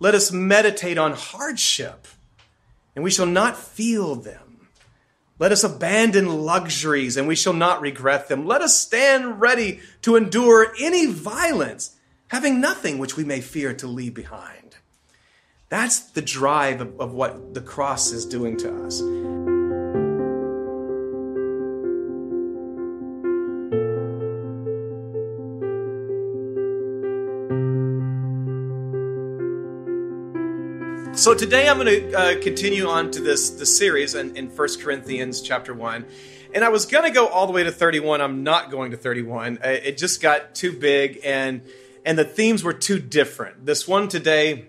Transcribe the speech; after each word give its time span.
Let 0.00 0.14
us 0.14 0.30
meditate 0.30 0.98
on 0.98 1.12
hardship, 1.12 2.06
and 2.94 3.04
we 3.04 3.10
shall 3.10 3.26
not 3.26 3.56
feel 3.56 4.14
them. 4.14 4.68
Let 5.38 5.52
us 5.52 5.64
abandon 5.64 6.44
luxuries, 6.44 7.16
and 7.16 7.28
we 7.28 7.36
shall 7.36 7.52
not 7.52 7.80
regret 7.80 8.28
them. 8.28 8.46
Let 8.46 8.60
us 8.60 8.78
stand 8.78 9.40
ready 9.40 9.80
to 10.02 10.16
endure 10.16 10.72
any 10.80 11.06
violence, 11.06 11.96
having 12.28 12.60
nothing 12.60 12.98
which 12.98 13.16
we 13.16 13.24
may 13.24 13.40
fear 13.40 13.72
to 13.74 13.86
leave 13.86 14.14
behind. 14.14 14.76
That's 15.68 16.00
the 16.00 16.22
drive 16.22 16.80
of, 16.80 17.00
of 17.00 17.12
what 17.12 17.54
the 17.54 17.60
cross 17.60 18.10
is 18.10 18.24
doing 18.24 18.56
to 18.58 18.84
us. 18.84 19.00
So 31.18 31.34
today 31.34 31.68
I'm 31.68 31.78
going 31.78 32.10
to 32.10 32.16
uh, 32.16 32.40
continue 32.40 32.86
on 32.86 33.10
to 33.10 33.20
this 33.20 33.50
the 33.50 33.66
series 33.66 34.14
in, 34.14 34.36
in 34.36 34.46
1 34.46 34.68
Corinthians 34.80 35.42
chapter 35.42 35.74
1. 35.74 36.06
And 36.54 36.64
I 36.64 36.68
was 36.68 36.86
going 36.86 37.02
to 37.02 37.10
go 37.10 37.26
all 37.26 37.48
the 37.48 37.52
way 37.52 37.64
to 37.64 37.72
31. 37.72 38.20
I'm 38.20 38.44
not 38.44 38.70
going 38.70 38.92
to 38.92 38.96
31. 38.96 39.58
Uh, 39.58 39.66
it 39.68 39.98
just 39.98 40.22
got 40.22 40.54
too 40.54 40.72
big 40.72 41.18
and 41.24 41.62
and 42.04 42.16
the 42.16 42.24
themes 42.24 42.62
were 42.62 42.72
too 42.72 43.00
different. 43.00 43.66
This 43.66 43.88
one 43.88 44.06
today 44.06 44.68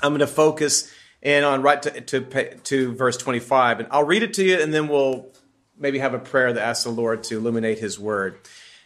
I'm 0.00 0.12
going 0.12 0.20
to 0.20 0.28
focus 0.28 0.88
in 1.20 1.42
on 1.42 1.62
right 1.62 1.82
to, 1.82 2.00
to, 2.00 2.54
to 2.58 2.94
verse 2.94 3.16
25. 3.16 3.80
And 3.80 3.88
I'll 3.90 4.04
read 4.04 4.22
it 4.22 4.34
to 4.34 4.44
you 4.44 4.60
and 4.60 4.72
then 4.72 4.86
we'll 4.86 5.32
maybe 5.76 5.98
have 5.98 6.14
a 6.14 6.20
prayer 6.20 6.52
that 6.52 6.62
asks 6.62 6.84
the 6.84 6.90
Lord 6.90 7.24
to 7.24 7.38
illuminate 7.38 7.80
his 7.80 7.98
word. 7.98 8.38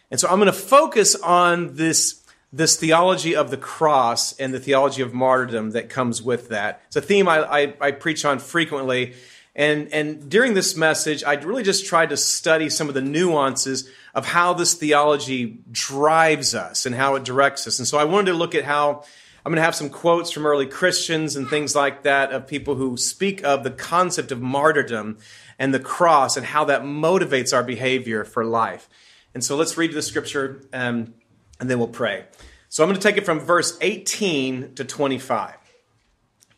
And 0.09 0.19
so 0.19 0.27
I'm 0.29 0.39
going 0.39 0.47
to 0.47 0.51
focus 0.51 1.13
on 1.13 1.75
this 1.75 2.23
this 2.51 2.77
theology 2.77 3.35
of 3.35 3.51
the 3.51 3.57
cross 3.57 4.37
and 4.39 4.53
the 4.53 4.59
theology 4.59 5.01
of 5.01 5.13
martyrdom 5.13 5.71
that 5.71 5.89
comes 5.89 6.21
with 6.21 6.49
that. 6.49 6.81
It's 6.87 6.95
a 6.95 7.01
theme 7.01 7.27
I, 7.27 7.39
I, 7.39 7.73
I, 7.81 7.91
preach 7.91 8.23
on 8.23 8.39
frequently. 8.39 9.15
And, 9.53 9.91
and 9.91 10.29
during 10.29 10.53
this 10.53 10.77
message, 10.77 11.23
I 11.23 11.33
really 11.33 11.63
just 11.63 11.85
tried 11.85 12.09
to 12.09 12.17
study 12.17 12.69
some 12.69 12.87
of 12.87 12.93
the 12.93 13.01
nuances 13.01 13.89
of 14.13 14.25
how 14.25 14.53
this 14.53 14.75
theology 14.75 15.59
drives 15.71 16.55
us 16.55 16.85
and 16.85 16.95
how 16.95 17.15
it 17.15 17.25
directs 17.25 17.67
us. 17.67 17.79
And 17.79 17.87
so 17.87 17.97
I 17.97 18.05
wanted 18.05 18.31
to 18.31 18.37
look 18.37 18.55
at 18.55 18.63
how 18.63 19.03
I'm 19.45 19.51
going 19.51 19.57
to 19.57 19.63
have 19.63 19.75
some 19.75 19.89
quotes 19.89 20.31
from 20.31 20.45
early 20.45 20.67
Christians 20.67 21.35
and 21.35 21.49
things 21.49 21.75
like 21.75 22.03
that 22.03 22.31
of 22.31 22.47
people 22.47 22.75
who 22.75 22.97
speak 22.97 23.43
of 23.43 23.63
the 23.63 23.71
concept 23.71 24.31
of 24.31 24.41
martyrdom 24.41 25.17
and 25.59 25.73
the 25.73 25.79
cross 25.79 26.37
and 26.37 26.45
how 26.45 26.65
that 26.65 26.83
motivates 26.83 27.53
our 27.53 27.63
behavior 27.63 28.23
for 28.23 28.45
life. 28.45 28.87
And 29.33 29.43
so 29.43 29.55
let's 29.55 29.77
read 29.77 29.91
the 29.93 30.01
scripture. 30.01 30.63
Um, 30.71 31.13
and 31.59 31.69
then 31.69 31.79
we'll 31.79 31.87
pray. 31.87 32.25
So 32.69 32.83
I'm 32.83 32.89
going 32.89 32.99
to 32.99 33.07
take 33.07 33.17
it 33.17 33.25
from 33.25 33.39
verse 33.39 33.77
18 33.81 34.75
to 34.75 34.83
25. 34.83 35.55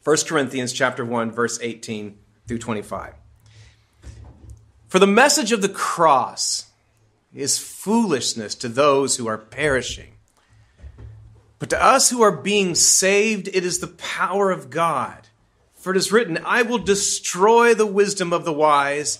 1 0.03 0.17
Corinthians 0.27 0.73
chapter 0.73 1.05
1 1.05 1.31
verse 1.31 1.59
18 1.61 2.17
through 2.47 2.57
25. 2.57 3.13
For 4.87 4.99
the 4.99 5.07
message 5.07 5.51
of 5.51 5.61
the 5.61 5.69
cross 5.69 6.65
is 7.33 7.59
foolishness 7.59 8.55
to 8.55 8.67
those 8.67 9.17
who 9.17 9.27
are 9.27 9.37
perishing. 9.37 10.13
But 11.59 11.69
to 11.71 11.83
us 11.83 12.09
who 12.09 12.21
are 12.21 12.35
being 12.35 12.73
saved, 12.73 13.49
it 13.49 13.65
is 13.65 13.79
the 13.79 13.87
power 13.87 14.49
of 14.49 14.69
God. 14.69 15.27
For 15.75 15.91
it 15.91 15.97
is 15.97 16.11
written, 16.11 16.39
I 16.43 16.63
will 16.63 16.79
destroy 16.79 17.73
the 17.73 17.85
wisdom 17.85 18.33
of 18.33 18.45
the 18.45 18.53
wise 18.53 19.19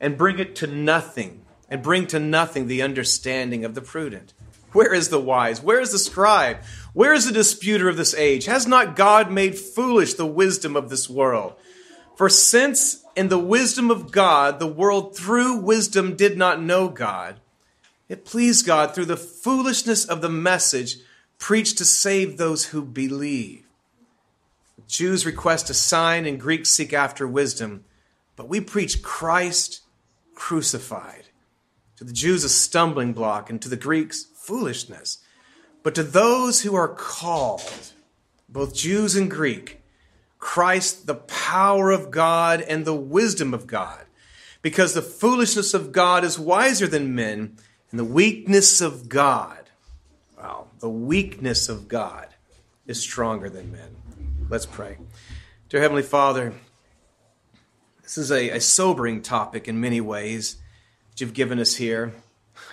and 0.00 0.18
bring 0.18 0.38
it 0.38 0.54
to 0.56 0.66
nothing, 0.66 1.46
and 1.70 1.82
bring 1.82 2.06
to 2.08 2.18
nothing 2.18 2.66
the 2.66 2.82
understanding 2.82 3.64
of 3.64 3.74
the 3.74 3.80
prudent. 3.80 4.34
Where 4.76 4.92
is 4.92 5.08
the 5.08 5.18
wise? 5.18 5.62
Where 5.62 5.80
is 5.80 5.92
the 5.92 5.98
scribe? 5.98 6.58
Where 6.92 7.14
is 7.14 7.24
the 7.24 7.32
disputer 7.32 7.88
of 7.88 7.96
this 7.96 8.14
age? 8.14 8.44
Has 8.44 8.66
not 8.66 8.94
God 8.94 9.30
made 9.32 9.58
foolish 9.58 10.12
the 10.12 10.26
wisdom 10.26 10.76
of 10.76 10.90
this 10.90 11.08
world? 11.08 11.54
For 12.14 12.28
since 12.28 13.02
in 13.16 13.30
the 13.30 13.38
wisdom 13.38 13.90
of 13.90 14.12
God, 14.12 14.58
the 14.58 14.66
world 14.66 15.16
through 15.16 15.60
wisdom 15.60 16.14
did 16.14 16.36
not 16.36 16.60
know 16.60 16.90
God, 16.90 17.40
it 18.10 18.26
pleased 18.26 18.66
God 18.66 18.94
through 18.94 19.06
the 19.06 19.16
foolishness 19.16 20.04
of 20.04 20.20
the 20.20 20.28
message 20.28 20.98
preached 21.38 21.78
to 21.78 21.86
save 21.86 22.36
those 22.36 22.66
who 22.66 22.84
believe. 22.84 23.64
Jews 24.86 25.24
request 25.24 25.70
a 25.70 25.74
sign 25.74 26.26
and 26.26 26.38
Greeks 26.38 26.68
seek 26.68 26.92
after 26.92 27.26
wisdom, 27.26 27.86
but 28.36 28.46
we 28.46 28.60
preach 28.60 29.02
Christ 29.02 29.80
crucified. 30.34 31.24
To 31.96 32.04
the 32.04 32.12
Jews, 32.12 32.44
a 32.44 32.50
stumbling 32.50 33.14
block, 33.14 33.48
and 33.48 33.62
to 33.62 33.70
the 33.70 33.76
Greeks, 33.76 34.26
foolishness. 34.46 35.18
But 35.82 35.94
to 35.96 36.02
those 36.02 36.62
who 36.62 36.74
are 36.74 36.88
called, 36.88 37.92
both 38.48 38.74
Jews 38.74 39.16
and 39.16 39.30
Greek, 39.30 39.82
Christ, 40.38 41.06
the 41.06 41.16
power 41.16 41.90
of 41.90 42.10
God 42.10 42.60
and 42.60 42.84
the 42.84 42.94
wisdom 42.94 43.52
of 43.52 43.66
God, 43.66 44.04
because 44.62 44.94
the 44.94 45.02
foolishness 45.02 45.74
of 45.74 45.92
God 45.92 46.24
is 46.24 46.38
wiser 46.38 46.86
than 46.86 47.14
men, 47.14 47.56
and 47.90 48.00
the 48.00 48.04
weakness 48.04 48.80
of 48.80 49.08
God, 49.08 49.70
wow, 50.36 50.68
the 50.80 50.90
weakness 50.90 51.68
of 51.68 51.88
God 51.88 52.28
is 52.86 53.00
stronger 53.00 53.48
than 53.48 53.72
men. 53.72 53.96
Let's 54.48 54.66
pray. 54.66 54.98
Dear 55.68 55.80
Heavenly 55.80 56.02
Father, 56.02 56.52
this 58.02 58.18
is 58.18 58.30
a, 58.30 58.50
a 58.50 58.60
sobering 58.60 59.22
topic 59.22 59.66
in 59.66 59.80
many 59.80 60.00
ways 60.00 60.56
that 61.10 61.20
you've 61.20 61.34
given 61.34 61.58
us 61.58 61.74
here. 61.74 62.12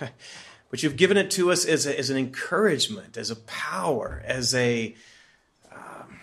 but 0.74 0.82
you've 0.82 0.96
given 0.96 1.16
it 1.16 1.30
to 1.30 1.52
us 1.52 1.64
as, 1.64 1.86
a, 1.86 1.96
as 1.96 2.10
an 2.10 2.16
encouragement, 2.16 3.16
as 3.16 3.30
a 3.30 3.36
power, 3.36 4.20
as 4.24 4.52
a 4.56 4.92
um, 5.72 6.18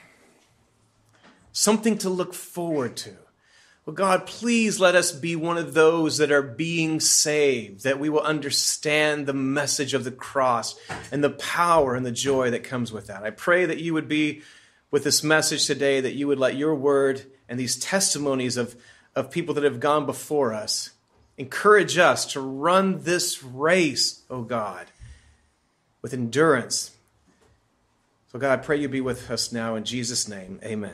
something 1.54 1.98
to 2.00 2.10
look 2.10 2.34
forward 2.34 2.98
to. 2.98 3.16
Well, 3.86 3.94
God, 3.94 4.26
please 4.26 4.78
let 4.78 4.94
us 4.94 5.14
be 5.14 5.38
one 5.38 5.58
of 5.58 5.74
those 5.74 6.18
that 6.18 6.34
are 6.34 6.42
being 6.42 7.00
saved, 7.00 7.86
that 7.86 7.98
we 7.98 8.10
will 8.10 8.20
understand 8.20 9.26
the 9.26 9.32
message 9.32 9.94
of 9.94 10.04
the 10.04 10.12
cross 10.12 10.78
and 11.14 11.24
the 11.24 11.30
power 11.30 11.96
and 11.96 12.06
the 12.06 12.12
joy 12.12 12.52
that 12.52 12.66
comes 12.66 12.92
with 12.92 13.08
that. 13.08 13.24
I 13.24 13.30
pray 13.30 13.66
that 13.66 13.80
you 13.80 13.94
would 13.94 14.10
be 14.10 14.42
with 14.92 15.06
this 15.06 15.24
message 15.24 15.66
today, 15.66 16.02
that 16.02 16.16
you 16.16 16.28
would 16.28 16.40
let 16.40 16.58
your 16.58 16.76
word 16.76 17.24
and 17.48 17.58
these 17.58 17.80
testimonies 17.80 18.58
of, 18.58 18.76
of 19.16 19.32
people 19.32 19.56
that 19.56 19.64
have 19.64 19.80
gone 19.80 20.06
before 20.06 20.54
us 20.54 20.90
Encourage 21.42 21.98
us 21.98 22.34
to 22.34 22.40
run 22.40 23.02
this 23.02 23.42
race, 23.42 24.22
O 24.30 24.36
oh 24.36 24.42
God, 24.44 24.86
with 26.04 26.14
endurance. 26.14 26.96
So, 28.32 28.38
God, 28.38 28.52
I 28.52 28.62
pray 28.62 28.78
you 28.78 28.88
be 28.88 29.02
with 29.02 29.32
us 29.32 29.52
now 29.52 29.74
in 29.74 29.84
Jesus' 29.84 30.28
name. 30.28 30.60
Amen. 30.64 30.94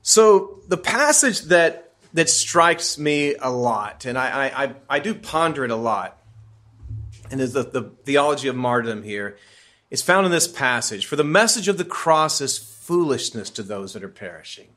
So, 0.00 0.60
the 0.66 0.78
passage 0.78 1.42
that, 1.42 1.92
that 2.14 2.30
strikes 2.30 2.96
me 2.96 3.34
a 3.34 3.50
lot, 3.50 4.06
and 4.06 4.16
I, 4.16 4.46
I, 4.46 4.74
I 4.88 4.98
do 4.98 5.12
ponder 5.12 5.62
it 5.66 5.70
a 5.70 5.76
lot, 5.76 6.16
and 7.30 7.38
is 7.38 7.52
the, 7.52 7.64
the 7.64 7.82
theology 8.04 8.48
of 8.48 8.56
martyrdom 8.56 9.02
here, 9.02 9.36
is 9.90 10.00
found 10.00 10.24
in 10.24 10.32
this 10.32 10.48
passage. 10.48 11.04
For 11.04 11.16
the 11.16 11.22
message 11.22 11.68
of 11.68 11.76
the 11.76 11.84
cross 11.84 12.40
is 12.40 12.56
foolishness 12.56 13.50
to 13.50 13.62
those 13.62 13.92
that 13.92 14.02
are 14.02 14.08
perishing. 14.08 14.68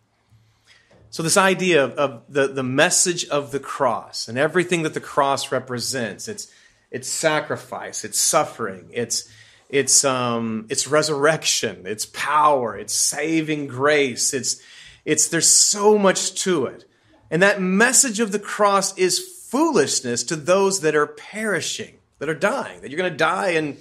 So, 1.14 1.22
this 1.22 1.38
idea 1.38 1.84
of, 1.84 1.92
of, 1.92 2.24
the, 2.28 2.48
the 2.48 2.64
message 2.64 3.26
of 3.26 3.52
the 3.52 3.60
cross 3.60 4.28
and 4.28 4.36
everything 4.36 4.82
that 4.82 4.96
the 4.96 5.00
cross 5.00 5.52
represents 5.52 6.28
it's, 6.28 6.52
it's 6.90 7.08
sacrifice, 7.08 8.04
it's 8.04 8.20
suffering, 8.20 8.90
it's, 8.92 9.30
it's, 9.70 10.04
um, 10.04 10.66
it's 10.70 10.88
resurrection, 10.88 11.84
it's 11.86 12.08
power, 12.08 12.76
it's 12.76 12.96
saving 12.96 13.68
grace, 13.68 14.34
it's, 14.34 14.60
it's, 15.06 15.28
there's 15.28 15.52
so 15.52 16.00
much 16.00 16.34
to 16.46 16.66
it. 16.66 16.86
And 17.30 17.44
that 17.44 17.62
message 17.62 18.20
of 18.20 18.32
the 18.32 18.40
cross 18.40 18.98
is 18.98 19.20
foolishness 19.20 20.24
to 20.24 20.36
those 20.36 20.80
that 20.80 20.96
are 20.96 21.06
perishing, 21.06 21.94
that 22.18 22.28
are 22.28 22.34
dying, 22.34 22.82
that 22.82 22.90
you're 22.90 22.98
going 22.98 23.12
to 23.12 23.16
die 23.16 23.52
and, 23.52 23.78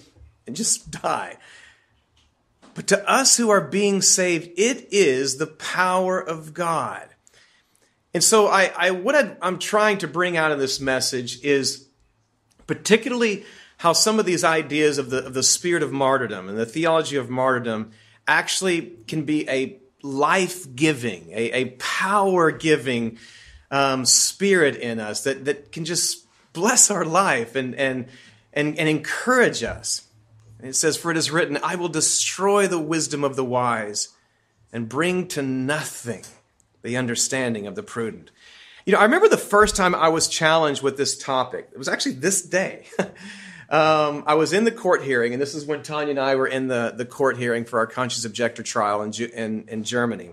and 0.47 0.55
just 0.55 0.91
die. 0.91 1.39
But 2.75 2.89
to 2.89 3.11
us 3.11 3.39
who 3.39 3.49
are 3.49 3.63
being 3.63 4.03
saved, 4.03 4.51
it 4.59 4.89
is 4.93 5.39
the 5.39 5.47
power 5.47 6.21
of 6.21 6.53
God. 6.53 7.09
And 8.15 8.23
so 8.23 8.47
I, 8.47 8.73
I 8.77 8.91
what 8.91 9.15
I, 9.15 9.37
am 9.47 9.59
trying 9.59 9.99
to 9.99 10.09
bring 10.09 10.37
out 10.37 10.53
in 10.53 10.59
this 10.59 10.81
message 10.81 11.43
is 11.43 11.87
particularly 12.67 13.45
how 13.79 13.93
some 13.93 14.19
of 14.19 14.27
these 14.27 14.45
ideas 14.45 14.99
of 14.99 15.11
the, 15.11 15.27
of 15.27 15.35
the 15.35 15.43
spirit 15.43 15.83
of 15.83 15.93
martyrdom 15.93 16.49
and 16.49 16.57
the 16.57 16.67
theology 16.67 17.17
of 17.17 17.29
martyrdom 17.29 17.91
actually 18.29 18.93
can 19.09 19.25
be 19.25 19.49
a 19.49 19.79
life-giving, 20.03 21.31
a, 21.31 21.51
a 21.53 21.65
power-giving 21.79 23.19
um, 23.71 24.05
spirit 24.05 24.77
in 24.77 25.01
us 25.01 25.25
that, 25.25 25.45
that 25.47 25.73
can 25.73 25.85
just 25.85 26.27
bless 26.53 26.91
our 26.91 27.05
life 27.05 27.57
and, 27.57 27.75
and, 27.75 28.07
and, 28.53 28.79
and 28.79 28.89
encourage 28.89 29.63
us. 29.63 30.07
It 30.63 30.77
says, 30.77 30.97
For 30.97 31.11
it 31.11 31.17
is 31.17 31.31
written, 31.31 31.59
I 31.63 31.75
will 31.75 31.89
destroy 31.89 32.67
the 32.67 32.79
wisdom 32.79 33.25
of 33.25 33.35
the 33.35 33.45
wise 33.45 34.11
and 34.73 34.89
bring 34.89 35.27
to 35.29 35.43
nothing 35.43 36.25
the 36.83 36.97
understanding 36.97 37.67
of 37.67 37.75
the 37.75 37.83
prudent. 37.83 38.31
You 38.85 38.93
know, 38.93 38.99
I 38.99 39.05
remember 39.05 39.29
the 39.29 39.37
first 39.37 39.77
time 39.77 39.95
I 39.95 40.09
was 40.09 40.29
challenged 40.29 40.83
with 40.83 40.97
this 40.97 41.17
topic. 41.17 41.69
It 41.73 41.79
was 41.79 41.89
actually 41.89 42.15
this 42.15 42.43
day. 42.43 42.87
um, 43.69 44.25
I 44.27 44.35
was 44.35 44.53
in 44.53 44.65
the 44.65 44.73
court 44.73 45.03
hearing, 45.03 45.33
and 45.33 45.41
this 45.41 45.55
is 45.55 45.65
when 45.65 45.83
Tanya 45.83 46.11
and 46.11 46.19
I 46.19 46.35
were 46.35 46.49
in 46.49 46.67
the, 46.67 46.93
the 46.97 47.05
court 47.05 47.37
hearing 47.37 47.65
for 47.65 47.79
our 47.79 47.87
conscious 47.87 48.25
objector 48.25 48.63
trial 48.63 49.03
in, 49.03 49.13
in, 49.13 49.65
in 49.69 49.85
Germany. 49.85 50.31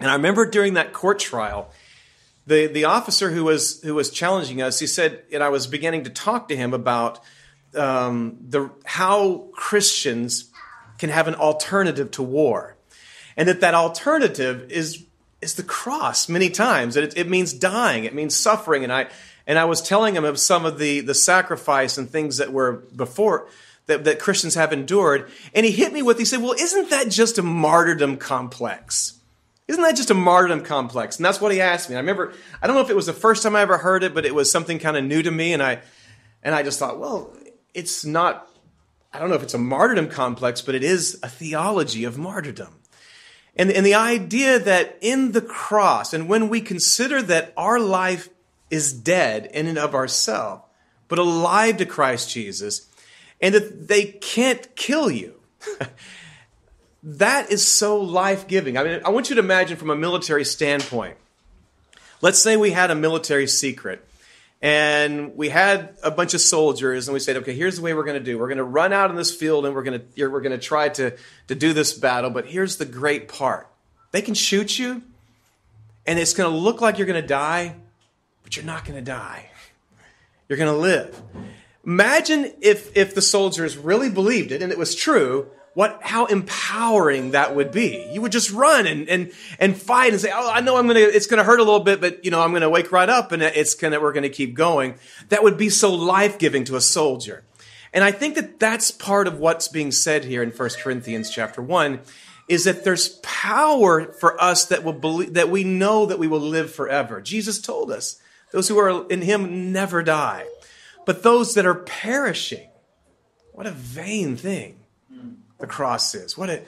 And 0.00 0.10
I 0.10 0.14
remember 0.14 0.50
during 0.50 0.74
that 0.74 0.92
court 0.92 1.20
trial, 1.20 1.70
the, 2.46 2.66
the 2.66 2.84
officer 2.84 3.30
who 3.30 3.44
was, 3.44 3.80
who 3.82 3.94
was 3.94 4.10
challenging 4.10 4.60
us, 4.60 4.80
he 4.80 4.86
said, 4.86 5.22
and 5.32 5.42
I 5.42 5.50
was 5.50 5.68
beginning 5.68 6.04
to 6.04 6.10
talk 6.10 6.48
to 6.48 6.56
him 6.56 6.74
about 6.74 7.20
um, 7.76 8.38
the, 8.48 8.70
how 8.84 9.48
Christians 9.52 10.50
can 10.98 11.10
have 11.10 11.28
an 11.28 11.36
alternative 11.36 12.10
to 12.12 12.22
war. 12.22 12.76
And 13.36 13.48
that 13.48 13.60
that 13.60 13.74
alternative 13.74 14.70
is, 14.72 15.06
is 15.40 15.54
the 15.54 15.62
cross 15.62 16.28
many 16.28 16.50
times. 16.50 16.96
It, 16.96 17.16
it 17.16 17.28
means 17.28 17.52
dying, 17.52 18.04
it 18.04 18.14
means 18.14 18.36
suffering. 18.36 18.84
And 18.84 18.92
I, 18.92 19.08
and 19.46 19.58
I 19.58 19.64
was 19.64 19.82
telling 19.82 20.14
him 20.14 20.24
of 20.24 20.38
some 20.38 20.64
of 20.64 20.78
the, 20.78 21.00
the 21.00 21.14
sacrifice 21.14 21.98
and 21.98 22.08
things 22.08 22.36
that 22.36 22.52
were 22.52 22.72
before 22.94 23.48
that, 23.86 24.04
that 24.04 24.18
Christians 24.18 24.54
have 24.54 24.72
endured. 24.72 25.30
And 25.54 25.66
he 25.66 25.72
hit 25.72 25.92
me 25.92 26.02
with, 26.02 26.18
he 26.18 26.24
said, 26.24 26.40
Well, 26.40 26.52
isn't 26.52 26.90
that 26.90 27.08
just 27.08 27.38
a 27.38 27.42
martyrdom 27.42 28.16
complex? 28.16 29.14
Isn't 29.68 29.82
that 29.82 29.96
just 29.96 30.10
a 30.10 30.14
martyrdom 30.14 30.64
complex? 30.64 31.16
And 31.16 31.24
that's 31.24 31.40
what 31.40 31.52
he 31.52 31.60
asked 31.60 31.88
me. 31.88 31.96
I 31.96 32.00
remember, 32.00 32.32
I 32.60 32.66
don't 32.66 32.74
know 32.74 32.82
if 32.82 32.90
it 32.90 32.96
was 32.96 33.06
the 33.06 33.12
first 33.12 33.44
time 33.44 33.54
I 33.54 33.60
ever 33.60 33.78
heard 33.78 34.02
it, 34.02 34.14
but 34.14 34.26
it 34.26 34.34
was 34.34 34.50
something 34.50 34.80
kind 34.80 34.96
of 34.96 35.04
new 35.04 35.22
to 35.22 35.30
me. 35.30 35.52
And 35.52 35.62
I, 35.62 35.80
and 36.42 36.56
I 36.56 36.64
just 36.64 36.80
thought, 36.80 36.98
well, 36.98 37.32
it's 37.72 38.04
not, 38.04 38.48
I 39.12 39.20
don't 39.20 39.28
know 39.28 39.36
if 39.36 39.44
it's 39.44 39.54
a 39.54 39.58
martyrdom 39.58 40.08
complex, 40.08 40.60
but 40.60 40.74
it 40.74 40.82
is 40.82 41.20
a 41.22 41.28
theology 41.28 42.02
of 42.02 42.18
martyrdom. 42.18 42.79
And, 43.56 43.70
and 43.70 43.84
the 43.84 43.94
idea 43.94 44.58
that 44.58 44.96
in 45.00 45.32
the 45.32 45.40
cross, 45.40 46.14
and 46.14 46.28
when 46.28 46.48
we 46.48 46.60
consider 46.60 47.20
that 47.22 47.52
our 47.56 47.80
life 47.80 48.28
is 48.70 48.92
dead 48.92 49.46
in 49.52 49.66
and 49.66 49.78
of 49.78 49.94
ourselves, 49.94 50.62
but 51.08 51.18
alive 51.18 51.76
to 51.78 51.86
Christ 51.86 52.30
Jesus, 52.30 52.86
and 53.40 53.54
that 53.54 53.88
they 53.88 54.04
can't 54.04 54.74
kill 54.76 55.10
you. 55.10 55.40
that 57.02 57.50
is 57.50 57.66
so 57.66 58.00
life 58.00 58.46
giving. 58.46 58.76
I 58.76 58.84
mean, 58.84 59.00
I 59.04 59.10
want 59.10 59.28
you 59.28 59.34
to 59.36 59.42
imagine 59.42 59.76
from 59.76 59.90
a 59.90 59.96
military 59.96 60.44
standpoint. 60.44 61.16
Let's 62.22 62.38
say 62.38 62.56
we 62.56 62.70
had 62.70 62.90
a 62.90 62.94
military 62.94 63.46
secret 63.46 64.06
and 64.62 65.36
we 65.36 65.48
had 65.48 65.96
a 66.02 66.10
bunch 66.10 66.34
of 66.34 66.40
soldiers 66.40 67.08
and 67.08 67.14
we 67.14 67.20
said 67.20 67.36
okay 67.38 67.54
here's 67.54 67.76
the 67.76 67.82
way 67.82 67.94
we're 67.94 68.04
going 68.04 68.18
to 68.18 68.24
do 68.24 68.38
we're 68.38 68.48
going 68.48 68.58
to 68.58 68.64
run 68.64 68.92
out 68.92 69.10
in 69.10 69.16
this 69.16 69.34
field 69.34 69.64
and 69.64 69.74
we're 69.74 69.82
going 69.82 70.00
to 70.00 70.28
we're 70.28 70.40
going 70.40 70.52
to 70.52 70.58
try 70.58 70.88
to 70.88 71.16
to 71.48 71.54
do 71.54 71.72
this 71.72 71.92
battle 71.92 72.30
but 72.30 72.46
here's 72.46 72.76
the 72.76 72.84
great 72.84 73.28
part 73.28 73.68
they 74.12 74.22
can 74.22 74.34
shoot 74.34 74.78
you 74.78 75.02
and 76.06 76.18
it's 76.18 76.34
going 76.34 76.50
to 76.50 76.56
look 76.56 76.80
like 76.80 76.98
you're 76.98 77.06
going 77.06 77.20
to 77.20 77.26
die 77.26 77.74
but 78.50 78.56
you're 78.56 78.66
not 78.66 78.84
going 78.84 78.98
to 78.98 79.04
die. 79.04 79.48
You're 80.48 80.58
going 80.58 80.72
to 80.72 80.80
live. 80.80 81.22
Imagine 81.86 82.52
if, 82.60 82.96
if 82.96 83.14
the 83.14 83.22
soldiers 83.22 83.76
really 83.76 84.10
believed 84.10 84.50
it 84.50 84.60
and 84.60 84.72
it 84.72 84.78
was 84.78 84.96
true, 84.96 85.48
what, 85.74 86.00
how 86.02 86.26
empowering 86.26 87.30
that 87.30 87.54
would 87.54 87.70
be. 87.70 88.08
You 88.12 88.20
would 88.22 88.32
just 88.32 88.50
run 88.50 88.86
and, 88.86 89.08
and, 89.08 89.32
and 89.58 89.80
fight 89.80 90.12
and 90.12 90.20
say, 90.20 90.30
Oh, 90.32 90.50
I 90.50 90.60
know 90.60 90.76
I'm 90.76 90.88
to, 90.88 90.94
it's 90.94 91.26
to 91.28 91.44
hurt 91.44 91.60
a 91.60 91.64
little 91.64 91.80
bit, 91.80 92.00
but 92.00 92.24
you 92.24 92.30
know, 92.30 92.42
I'm 92.42 92.52
to 92.54 92.68
wake 92.68 92.90
right 92.90 93.08
up 93.08 93.32
and 93.32 93.42
it's 93.42 93.74
to, 93.76 93.98
we're 93.98 94.12
to 94.12 94.28
keep 94.28 94.54
going. 94.54 94.96
That 95.28 95.42
would 95.42 95.56
be 95.56 95.68
so 95.68 95.94
life 95.94 96.38
giving 96.38 96.64
to 96.64 96.76
a 96.76 96.80
soldier. 96.80 97.44
And 97.92 98.04
I 98.04 98.12
think 98.12 98.34
that 98.34 98.58
that's 98.58 98.90
part 98.90 99.26
of 99.26 99.38
what's 99.38 99.68
being 99.68 99.92
said 99.92 100.24
here 100.24 100.42
in 100.42 100.50
1 100.50 100.70
Corinthians 100.82 101.30
chapter 101.30 101.62
1 101.62 102.00
is 102.48 102.64
that 102.64 102.82
there's 102.82 103.10
power 103.22 104.12
for 104.12 104.40
us 104.42 104.64
that 104.66 104.82
will 104.82 104.92
believe, 104.92 105.34
that 105.34 105.50
we 105.50 105.62
know 105.62 106.06
that 106.06 106.18
we 106.18 106.26
will 106.26 106.40
live 106.40 106.72
forever. 106.72 107.20
Jesus 107.20 107.60
told 107.60 107.92
us 107.92 108.20
those 108.50 108.66
who 108.68 108.78
are 108.78 109.08
in 109.08 109.22
him 109.22 109.72
never 109.72 110.02
die. 110.02 110.46
But 111.06 111.22
those 111.22 111.54
that 111.54 111.64
are 111.64 111.74
perishing, 111.74 112.68
what 113.52 113.66
a 113.66 113.70
vain 113.70 114.36
thing 114.36 114.79
the 115.60 115.66
cross 115.66 116.14
is. 116.14 116.36
What 116.36 116.50
a, 116.50 116.62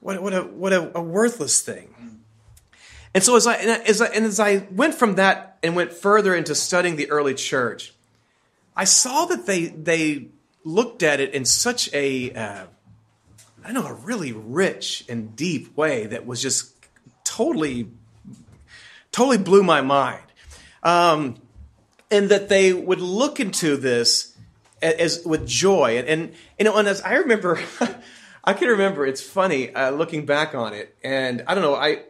what, 0.00 0.16
a, 0.16 0.20
what 0.20 0.34
a, 0.34 0.42
what 0.42 0.72
a, 0.72 0.98
a 0.98 1.02
worthless 1.02 1.60
thing. 1.60 2.20
And 3.14 3.22
so 3.22 3.36
as 3.36 3.46
I, 3.46 3.54
as 3.54 4.02
I, 4.02 4.06
and 4.06 4.24
as 4.24 4.40
I 4.40 4.66
went 4.72 4.94
from 4.94 5.14
that 5.14 5.58
and 5.62 5.76
went 5.76 5.92
further 5.92 6.34
into 6.34 6.54
studying 6.54 6.96
the 6.96 7.10
early 7.10 7.34
church, 7.34 7.94
I 8.76 8.84
saw 8.84 9.26
that 9.26 9.46
they, 9.46 9.66
they 9.66 10.28
looked 10.64 11.02
at 11.04 11.20
it 11.20 11.32
in 11.32 11.44
such 11.44 11.92
a, 11.94 12.32
uh, 12.32 12.64
I 13.64 13.72
don't 13.72 13.74
know, 13.74 13.86
a 13.86 13.94
really 13.94 14.32
rich 14.32 15.04
and 15.08 15.36
deep 15.36 15.76
way 15.76 16.06
that 16.06 16.26
was 16.26 16.42
just 16.42 16.74
totally, 17.22 17.88
totally 19.12 19.38
blew 19.38 19.62
my 19.62 19.80
mind. 19.80 20.24
Um, 20.82 21.36
and 22.10 22.28
that 22.30 22.48
they 22.48 22.72
would 22.72 23.00
look 23.00 23.40
into 23.40 23.76
this 23.76 24.36
as, 24.82 24.94
as 24.94 25.24
with 25.24 25.46
joy. 25.46 25.98
And, 25.98 26.08
and, 26.08 26.34
you 26.58 26.64
know, 26.64 26.76
and 26.76 26.88
as 26.88 27.00
I 27.00 27.14
remember, 27.14 27.60
I 28.46 28.52
can 28.52 28.68
remember, 28.68 29.06
it's 29.06 29.22
funny 29.22 29.74
uh, 29.74 29.90
looking 29.90 30.26
back 30.26 30.54
on 30.54 30.74
it. 30.74 30.94
And 31.02 31.42
I 31.46 31.54
don't 31.54 31.62
know, 31.62 31.74
I, 31.74 32.02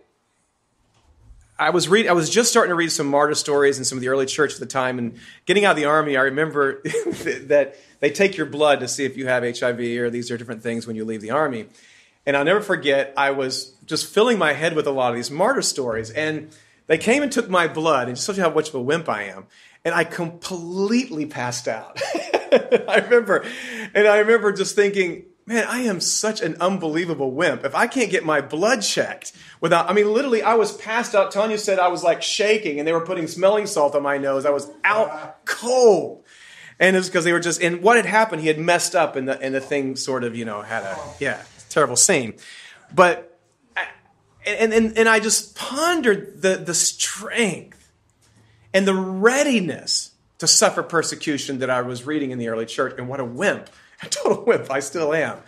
I 1.57 1.71
was 1.71 1.89
read, 1.89 2.09
I 2.09 2.13
was 2.13 2.29
just 2.29 2.51
starting 2.51 2.71
to 2.71 2.75
read 2.75 2.91
some 2.91 3.07
martyr 3.07 3.37
stories 3.37 3.79
in 3.79 3.85
some 3.85 3.97
of 3.97 4.03
the 4.03 4.09
early 4.09 4.27
church 4.27 4.55
at 4.55 4.59
the 4.59 4.67
time, 4.67 4.99
and 4.99 5.17
getting 5.47 5.65
out 5.65 5.73
of 5.73 5.77
the 5.77 5.85
army. 5.85 6.17
I 6.17 6.23
remember 6.23 6.83
that 6.83 7.77
they 8.01 8.11
take 8.11 8.37
your 8.37 8.47
blood 8.47 8.81
to 8.81 8.89
see 8.89 9.05
if 9.05 9.17
you 9.17 9.29
have 9.29 9.45
HIV 9.45 9.79
or 9.79 10.11
these 10.11 10.33
are 10.33 10.37
different 10.37 10.63
things 10.63 10.89
when 10.89 10.97
you 10.97 11.05
leave 11.05 11.21
the 11.21 11.31
army. 11.31 11.67
And 12.27 12.37
I'll 12.37 12.45
never 12.45 12.61
forget, 12.61 13.15
I 13.17 13.31
was 13.31 13.73
just 13.87 14.13
filling 14.13 14.37
my 14.37 14.55
head 14.55 14.75
with 14.75 14.89
a 14.89 14.91
lot 14.91 15.11
of 15.11 15.17
these 15.17 15.31
martyr 15.31 15.63
stories, 15.63 16.11
and 16.11 16.51
they 16.89 16.99
came 16.99 17.23
and 17.23 17.31
took 17.31 17.49
my 17.49 17.69
blood, 17.69 18.09
and 18.09 18.17
just 18.17 18.27
shows 18.27 18.37
you 18.37 18.43
how 18.43 18.51
much 18.51 18.71
of 18.71 18.75
a 18.75 18.83
wimp 18.83 19.09
I 19.09 19.25
am. 19.25 19.47
And 19.85 19.95
I 19.95 20.03
completely 20.03 21.27
passed 21.27 21.69
out. 21.69 22.01
I 22.53 23.03
remember, 23.05 23.45
and 23.95 24.09
I 24.09 24.19
remember 24.19 24.53
just 24.53 24.75
thinking, 24.75 25.27
man, 25.47 25.67
I 25.69 25.81
am 25.81 26.01
such 26.01 26.41
an 26.41 26.57
unbelievable 26.61 27.31
wimp. 27.31 27.65
If 27.65 27.75
I 27.75 27.87
can't 27.87 28.11
get 28.11 28.25
my 28.25 28.41
blood 28.41 28.83
checked 28.83 29.33
without, 29.61 29.91
I 29.91 29.93
mean, 29.93 30.13
literally, 30.13 30.43
I 30.43 30.55
was 30.55 30.77
passed 30.77 31.15
out. 31.15 31.33
Tanya 31.33 31.59
said 31.59 31.79
I 31.79 31.89
was 31.89 32.03
like 32.03 32.23
shaking, 32.23 32.79
and 32.79 32.89
they 32.89 32.93
were 32.93 33.05
putting 33.05 33.27
smelling 33.27 33.67
salt 33.67 33.95
on 33.95 34.03
my 34.03 34.19
nose. 34.19 34.47
I 34.47 34.51
was 34.51 34.71
out 34.85 35.09
ah. 35.11 35.35
cold. 35.45 36.25
And 36.81 36.97
it 36.97 36.99
was 36.99 37.09
because 37.09 37.25
they 37.25 37.33
were 37.33 37.41
just, 37.41 37.63
and 37.63 37.83
what 37.83 37.97
had 37.97 38.07
happened, 38.07 38.43
he 38.43 38.49
had 38.49 38.59
messed 38.59 38.97
up, 38.97 39.17
and 39.17 39.29
the, 39.29 39.41
and 39.41 39.55
the 39.55 39.61
thing 39.61 39.97
sort 39.97 40.25
of, 40.25 40.35
you 40.35 40.45
know, 40.45 40.63
had 40.63 40.83
a, 40.83 40.99
yeah, 41.21 41.43
terrible 41.69 41.97
scene. 41.97 42.35
But 42.93 43.35
and, 44.47 44.73
and, 44.73 44.99
and 44.99 45.09
I 45.09 45.21
just 45.21 45.57
pondered 45.57 46.43
the, 46.43 46.57
the 46.57 46.75
strength 46.75 47.93
and 48.73 48.87
the 48.87 48.95
readiness 48.95 50.13
to 50.39 50.47
suffer 50.47 50.83
persecution 50.83 51.61
that 51.61 51.71
I 51.71 51.81
was 51.83 52.05
reading 52.05 52.31
in 52.31 52.39
the 52.39 52.49
early 52.49 52.67
church. 52.67 52.95
And 52.99 53.09
what 53.09 53.21
a 53.21 53.25
wimp, 53.25 53.71
a 54.05 54.09
total 54.11 54.45
wimp, 54.45 54.71
I 54.71 54.81
still 54.81 55.13
am, 55.15 55.39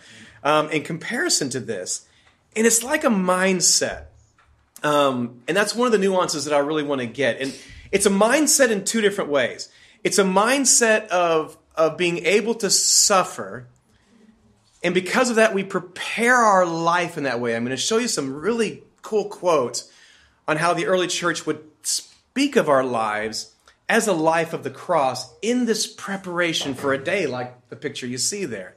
um, 0.43 0.69
in 0.71 0.83
comparison 0.83 1.49
to 1.51 1.59
this. 1.59 2.07
And 2.55 2.65
it's 2.65 2.83
like 2.83 3.03
a 3.03 3.09
mindset. 3.09 4.05
Um, 4.83 5.41
and 5.47 5.55
that's 5.55 5.75
one 5.75 5.87
of 5.87 5.91
the 5.91 5.97
nuances 5.97 6.45
that 6.45 6.53
I 6.53 6.59
really 6.59 6.83
want 6.83 7.01
to 7.01 7.07
get. 7.07 7.39
And 7.41 7.55
it's 7.91 8.05
a 8.05 8.11
mindset 8.11 8.69
in 8.71 8.83
two 8.83 9.01
different 9.01 9.29
ways. 9.29 9.69
It's 10.03 10.19
a 10.19 10.23
mindset 10.23 11.07
of, 11.07 11.57
of 11.75 11.97
being 11.97 12.25
able 12.25 12.55
to 12.55 12.69
suffer 12.69 13.67
and 14.83 14.93
because 14.93 15.29
of 15.29 15.37
that, 15.37 15.53
we 15.53 15.63
prepare 15.63 16.35
our 16.35 16.65
life 16.65 17.17
in 17.17 17.23
that 17.23 17.39
way. 17.39 17.55
I'm 17.55 17.63
going 17.63 17.75
to 17.75 17.81
show 17.81 17.97
you 17.97 18.07
some 18.07 18.33
really 18.33 18.83
cool 19.01 19.25
quotes 19.25 19.91
on 20.47 20.57
how 20.57 20.73
the 20.73 20.85
early 20.85 21.07
church 21.07 21.45
would 21.45 21.63
speak 21.83 22.55
of 22.55 22.69
our 22.69 22.83
lives 22.83 23.53
as 23.89 24.07
a 24.07 24.13
life 24.13 24.53
of 24.53 24.63
the 24.63 24.69
cross 24.69 25.33
in 25.41 25.65
this 25.65 25.87
preparation 25.87 26.73
for 26.73 26.93
a 26.93 27.03
day, 27.03 27.25
like 27.25 27.69
the 27.69 27.75
picture 27.75 28.07
you 28.07 28.17
see 28.17 28.45
there. 28.45 28.75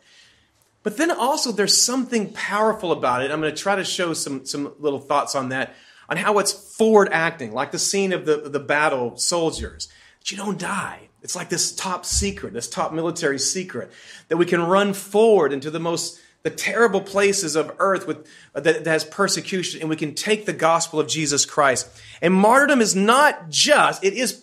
But 0.82 0.96
then 0.96 1.10
also, 1.10 1.52
there's 1.52 1.76
something 1.76 2.32
powerful 2.32 2.92
about 2.92 3.22
it. 3.22 3.30
I'm 3.30 3.40
going 3.40 3.54
to 3.54 3.62
try 3.62 3.76
to 3.76 3.84
show 3.84 4.14
some, 4.14 4.46
some 4.46 4.72
little 4.78 5.00
thoughts 5.00 5.34
on 5.34 5.50
that, 5.50 5.74
on 6.08 6.16
how 6.16 6.38
it's 6.38 6.52
forward 6.52 7.08
acting, 7.12 7.52
like 7.52 7.70
the 7.70 7.78
scene 7.78 8.12
of 8.12 8.24
the, 8.24 8.48
the 8.48 8.60
battle 8.60 9.16
soldiers, 9.16 9.88
that 10.18 10.30
you 10.30 10.36
don't 10.36 10.58
die. 10.58 11.08
It's 11.22 11.36
like 11.36 11.50
this 11.50 11.74
top 11.74 12.06
secret, 12.06 12.54
this 12.54 12.68
top 12.68 12.92
military 12.92 13.38
secret, 13.38 13.92
that 14.28 14.38
we 14.38 14.46
can 14.46 14.62
run 14.62 14.94
forward 14.94 15.52
into 15.52 15.70
the 15.70 15.80
most 15.80 16.18
the 16.42 16.50
terrible 16.50 17.00
places 17.00 17.54
of 17.54 17.70
earth 17.78 18.06
with, 18.06 18.26
that, 18.54 18.64
that 18.64 18.86
has 18.86 19.04
persecution, 19.04 19.80
and 19.80 19.90
we 19.90 19.96
can 19.96 20.14
take 20.14 20.46
the 20.46 20.52
gospel 20.52 20.98
of 20.98 21.06
Jesus 21.06 21.44
Christ. 21.44 21.88
And 22.22 22.32
martyrdom 22.32 22.80
is 22.80 22.96
not 22.96 23.50
just, 23.50 24.02
it 24.02 24.14
is 24.14 24.42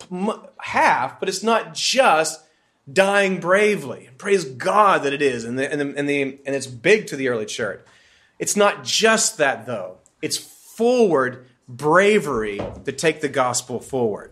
half, 0.59 1.19
but 1.19 1.27
it's 1.27 1.43
not 1.43 1.73
just 1.73 2.43
dying 2.91 3.39
bravely. 3.39 4.09
Praise 4.17 4.45
God 4.45 5.03
that 5.03 5.13
it 5.13 5.21
is, 5.21 5.43
and, 5.43 5.57
the, 5.57 5.71
and, 5.71 5.81
the, 5.81 5.97
and, 5.97 6.09
the, 6.09 6.21
and 6.45 6.55
it's 6.55 6.67
big 6.67 7.07
to 7.07 7.15
the 7.15 7.29
early 7.29 7.45
church. 7.45 7.83
It's 8.37 8.55
not 8.55 8.83
just 8.83 9.37
that, 9.39 9.65
though. 9.65 9.97
It's 10.21 10.37
forward 10.37 11.47
bravery 11.67 12.61
to 12.85 12.91
take 12.91 13.21
the 13.21 13.29
gospel 13.29 13.79
forward. 13.79 14.31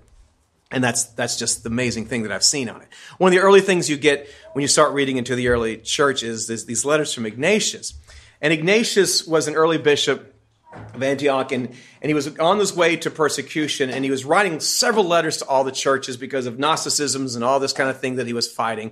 And 0.76 0.84
that's, 0.84 1.06
that's 1.06 1.40
just 1.40 1.64
the 1.64 1.70
amazing 1.70 2.06
thing 2.06 2.24
that 2.24 2.34
I've 2.34 2.44
seen 2.44 2.68
on 2.68 2.82
it. 2.82 2.90
One 3.18 3.30
of 3.30 3.34
the 3.34 3.42
early 3.42 3.62
things 3.62 3.90
you 3.90 3.96
get 3.96 4.30
when 4.52 4.62
you 4.62 4.68
start 4.68 4.92
reading 4.92 5.16
into 5.16 5.34
the 5.34 5.48
early 5.48 5.78
church 5.78 6.22
is 6.22 6.48
these 6.48 6.84
letters 6.84 7.14
from 7.14 7.26
Ignatius. 7.26 7.94
And 8.42 8.52
Ignatius 8.52 9.26
was 9.26 9.48
an 9.48 9.56
early 9.56 9.78
bishop 9.78 10.36
of 10.94 11.02
Antioch, 11.02 11.54
and, 11.54 11.68
and 12.02 12.10
he 12.10 12.14
was 12.14 12.38
on 12.40 12.60
his 12.60 12.76
way 12.76 12.98
to 12.98 13.10
persecution, 13.10 13.90
and 13.90 14.04
he 14.04 14.12
was 14.12 14.26
writing 14.26 14.60
several 14.60 15.06
letters 15.06 15.38
to 15.38 15.46
all 15.46 15.64
the 15.64 15.72
churches 15.72 16.18
because 16.18 16.46
of 16.46 16.60
Gnosticisms 16.60 17.36
and 17.36 17.44
all 17.46 17.62
this 17.62 17.72
kind 17.72 17.90
of 17.90 18.02
thing 18.02 18.18
that 18.18 18.28
he 18.28 18.34
was 18.34 18.52
fighting. 18.52 18.92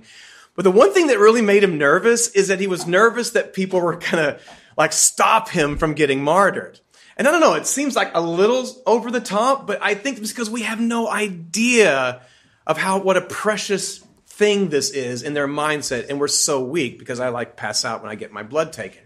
But 0.56 0.62
the 0.62 0.70
one 0.70 0.94
thing 0.94 1.08
that 1.08 1.18
really 1.18 1.42
made 1.42 1.62
him 1.62 1.76
nervous 1.76 2.28
is 2.28 2.48
that 2.48 2.60
he 2.60 2.66
was 2.66 2.86
nervous 2.86 3.30
that 3.32 3.52
people 3.52 3.82
were 3.82 3.96
going 3.96 4.24
to 4.24 4.40
like 4.78 4.94
stop 4.94 5.50
him 5.50 5.76
from 5.76 5.92
getting 5.92 6.24
martyred. 6.24 6.80
And 7.16 7.28
I 7.28 7.30
don't 7.30 7.40
know, 7.40 7.54
it 7.54 7.66
seems 7.66 7.94
like 7.94 8.10
a 8.14 8.20
little 8.20 8.66
over 8.86 9.10
the 9.10 9.20
top, 9.20 9.66
but 9.66 9.78
I 9.80 9.94
think 9.94 10.18
it's 10.18 10.32
because 10.32 10.50
we 10.50 10.62
have 10.62 10.80
no 10.80 11.08
idea 11.08 12.22
of 12.66 12.76
how, 12.76 12.98
what 12.98 13.16
a 13.16 13.20
precious 13.20 13.98
thing 14.26 14.68
this 14.68 14.90
is 14.90 15.22
in 15.22 15.32
their 15.32 15.46
mindset. 15.46 16.08
And 16.08 16.18
we're 16.18 16.28
so 16.28 16.64
weak 16.64 16.98
because 16.98 17.20
I 17.20 17.28
like 17.28 17.56
pass 17.56 17.84
out 17.84 18.02
when 18.02 18.10
I 18.10 18.16
get 18.16 18.32
my 18.32 18.42
blood 18.42 18.72
taken. 18.72 19.02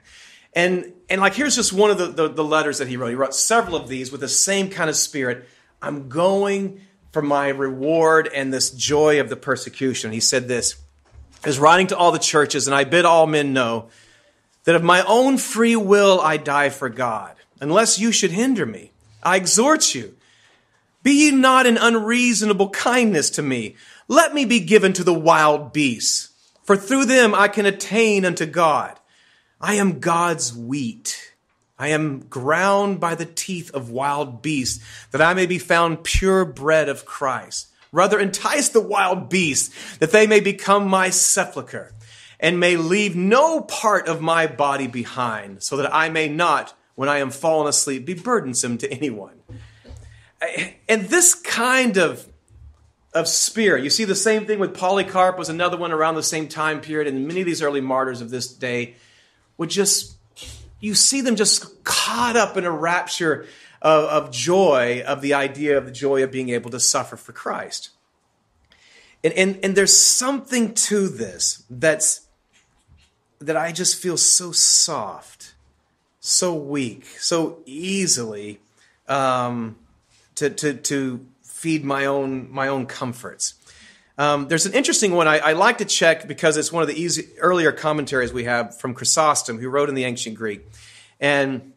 And, 0.55 0.93
and 1.11 1.21
like, 1.21 1.35
here's 1.35 1.55
just 1.55 1.73
one 1.73 1.91
of 1.91 1.99
the, 1.99 2.07
the, 2.07 2.29
the 2.29 2.45
letters 2.45 2.79
that 2.79 2.89
he 2.89 2.97
wrote. 2.97 3.09
He 3.09 3.15
wrote 3.15 3.35
several 3.35 3.77
of 3.77 3.89
these 3.89 4.11
with 4.11 4.23
the 4.23 4.29
same 4.29 4.71
kind 4.71 4.89
of 4.89 4.97
spirit. 4.97 5.47
I'm 5.83 6.09
going 6.09 6.81
for 7.13 7.23
my 7.23 7.49
reward 7.49 8.29
and 8.33 8.53
this 8.53 8.71
joy 8.71 9.21
of 9.21 9.29
the 9.29 9.37
persecution. 9.37 10.13
He 10.13 10.21
said 10.21 10.49
this, 10.49 10.77
is 11.45 11.59
writing 11.59 11.87
to 11.89 11.97
all 11.97 12.13
the 12.13 12.19
churches, 12.19 12.67
and 12.67 12.75
I 12.75 12.85
bid 12.85 13.05
all 13.05 13.27
men 13.27 13.53
know 13.53 13.89
that 14.65 14.75
of 14.75 14.83
my 14.83 15.05
own 15.07 15.39
free 15.39 15.77
will 15.77 16.21
I 16.21 16.37
die 16.37 16.71
for 16.71 16.89
God, 16.89 17.35
unless 17.61 17.99
you 17.99 18.13
should 18.13 18.33
hinder 18.33 18.67
me. 18.67 18.93
I 19.23 19.37
exhort 19.37 19.95
you, 19.95 20.15
be 21.03 21.13
ye 21.13 21.31
not 21.31 21.67
in 21.67 21.77
unreasonable 21.77 22.71
kindness 22.71 23.31
to 23.31 23.43
me. 23.43 23.77
Let 24.09 24.35
me 24.35 24.45
be 24.45 24.61
given 24.61 24.93
to 24.95 25.05
the 25.05 25.15
wild 25.15 25.73
beasts, 25.73 26.31
for 26.63 26.77
through 26.77 27.07
them 27.07 27.35
I 27.35 27.49
can 27.49 27.67
attain 27.67 28.25
unto 28.25 28.47
God. 28.47 28.99
I 29.61 29.75
am 29.75 30.01
God's 30.01 30.55
wheat. 30.55 31.33
I 31.79 31.89
am 31.89 32.21
ground 32.21 33.01
by 33.01 33.15
the 33.15 33.27
teeth 33.27 33.71
of 33.73 33.91
wild 33.91 34.43
beasts, 34.43 34.85
that 35.13 35.23
I 35.23 35.35
may 35.35 35.47
be 35.47 35.59
found 35.59 36.05
pure 36.05 36.45
bread 36.45 36.89
of 36.89 37.05
Christ. 37.05 37.69
Rather, 37.93 38.19
entice 38.19 38.69
the 38.69 38.81
wild 38.81 39.29
beasts, 39.29 39.97
that 39.97 40.11
they 40.11 40.27
may 40.27 40.41
become 40.41 40.87
my 40.89 41.11
sepulchre, 41.11 41.95
and 42.41 42.61
may 42.61 42.77
leave 42.77 43.17
no 43.17 43.61
part 43.61 44.09
of 44.09 44.21
my 44.21 44.47
body 44.47 44.87
behind, 44.87 45.63
so 45.63 45.77
that 45.77 45.95
I 45.95 46.09
may 46.09 46.29
not, 46.29 46.75
when 46.99 47.09
I 47.09 47.19
am 47.19 47.31
fallen 47.31 47.69
asleep, 47.69 48.05
be 48.05 48.15
burdensome 48.15 48.77
to 48.79 48.91
anyone. 48.93 49.35
And 50.89 51.05
this 51.05 51.33
kind 51.33 51.97
of 51.97 52.27
of 53.15 53.29
spirit. 53.29 53.85
You 53.85 53.91
see 53.91 54.05
the 54.05 54.17
same 54.17 54.47
thing 54.47 54.59
with 54.59 54.75
Polycarp 54.75 55.39
was 55.39 55.49
another 55.49 55.77
one 55.77 55.93
around 55.93 56.17
the 56.17 56.25
same 56.25 56.49
time 56.49 56.81
period, 56.81 57.07
and 57.07 57.29
many 57.29 57.39
of 57.39 57.47
these 57.47 57.63
early 57.63 57.81
martyrs 57.81 58.21
of 58.21 58.31
this 58.31 58.53
day 58.53 58.97
would 59.59 59.71
just 59.71 60.17
you 60.81 60.97
see 60.97 61.21
them 61.21 61.37
just 61.37 61.85
caught 61.85 62.35
up 62.35 62.57
in 62.57 62.65
a 62.65 62.71
rapture 62.71 63.47
of, 63.81 64.05
of 64.05 64.31
joy 64.33 65.05
of 65.07 65.21
the 65.21 65.35
idea 65.35 65.79
of 65.79 65.87
the 65.87 65.93
joy 65.93 66.25
of 66.25 66.33
being 66.33 66.49
able 66.49 66.71
to 66.71 66.81
suffer 66.81 67.17
for 67.17 67.33
Christ. 67.33 67.91
And, 69.23 69.33
and, 69.35 69.61
and 69.63 69.77
there's 69.77 69.97
something 69.97 70.75
to 70.75 71.07
this 71.07 71.63
that's 71.71 72.27
that 73.39 73.57
I 73.57 73.71
just 73.71 74.03
feel 74.03 74.17
so 74.17 74.51
soft, 74.51 75.38
so 76.29 76.55
weak, 76.55 77.07
so 77.19 77.59
easily 77.65 78.61
um, 79.09 79.77
to, 80.35 80.51
to, 80.51 80.75
to 80.75 81.27
feed 81.43 81.85
my 81.85 82.07
own 82.07 82.51
my 82.53 82.69
own 82.69 82.87
comforts. 82.87 83.55
Um, 84.19 84.49
there's 84.49 84.67
an 84.67 84.75
interesting 84.75 85.13
one 85.13 85.29
I, 85.29 85.39
I, 85.39 85.53
like 85.53 85.79
to 85.79 85.85
check 85.85 86.27
because 86.27 86.57
it's 86.57 86.73
one 86.73 86.83
of 86.83 86.89
the 86.89 87.01
easy, 87.01 87.29
earlier 87.39 87.71
commentaries 87.71 88.33
we 88.33 88.45
have 88.45 88.77
from 88.77 88.93
Chrysostom, 88.93 89.59
who 89.59 89.69
wrote 89.69 89.89
in 89.89 89.95
the 89.95 90.05
ancient 90.05 90.35
Greek, 90.35 90.67
and 91.21 91.73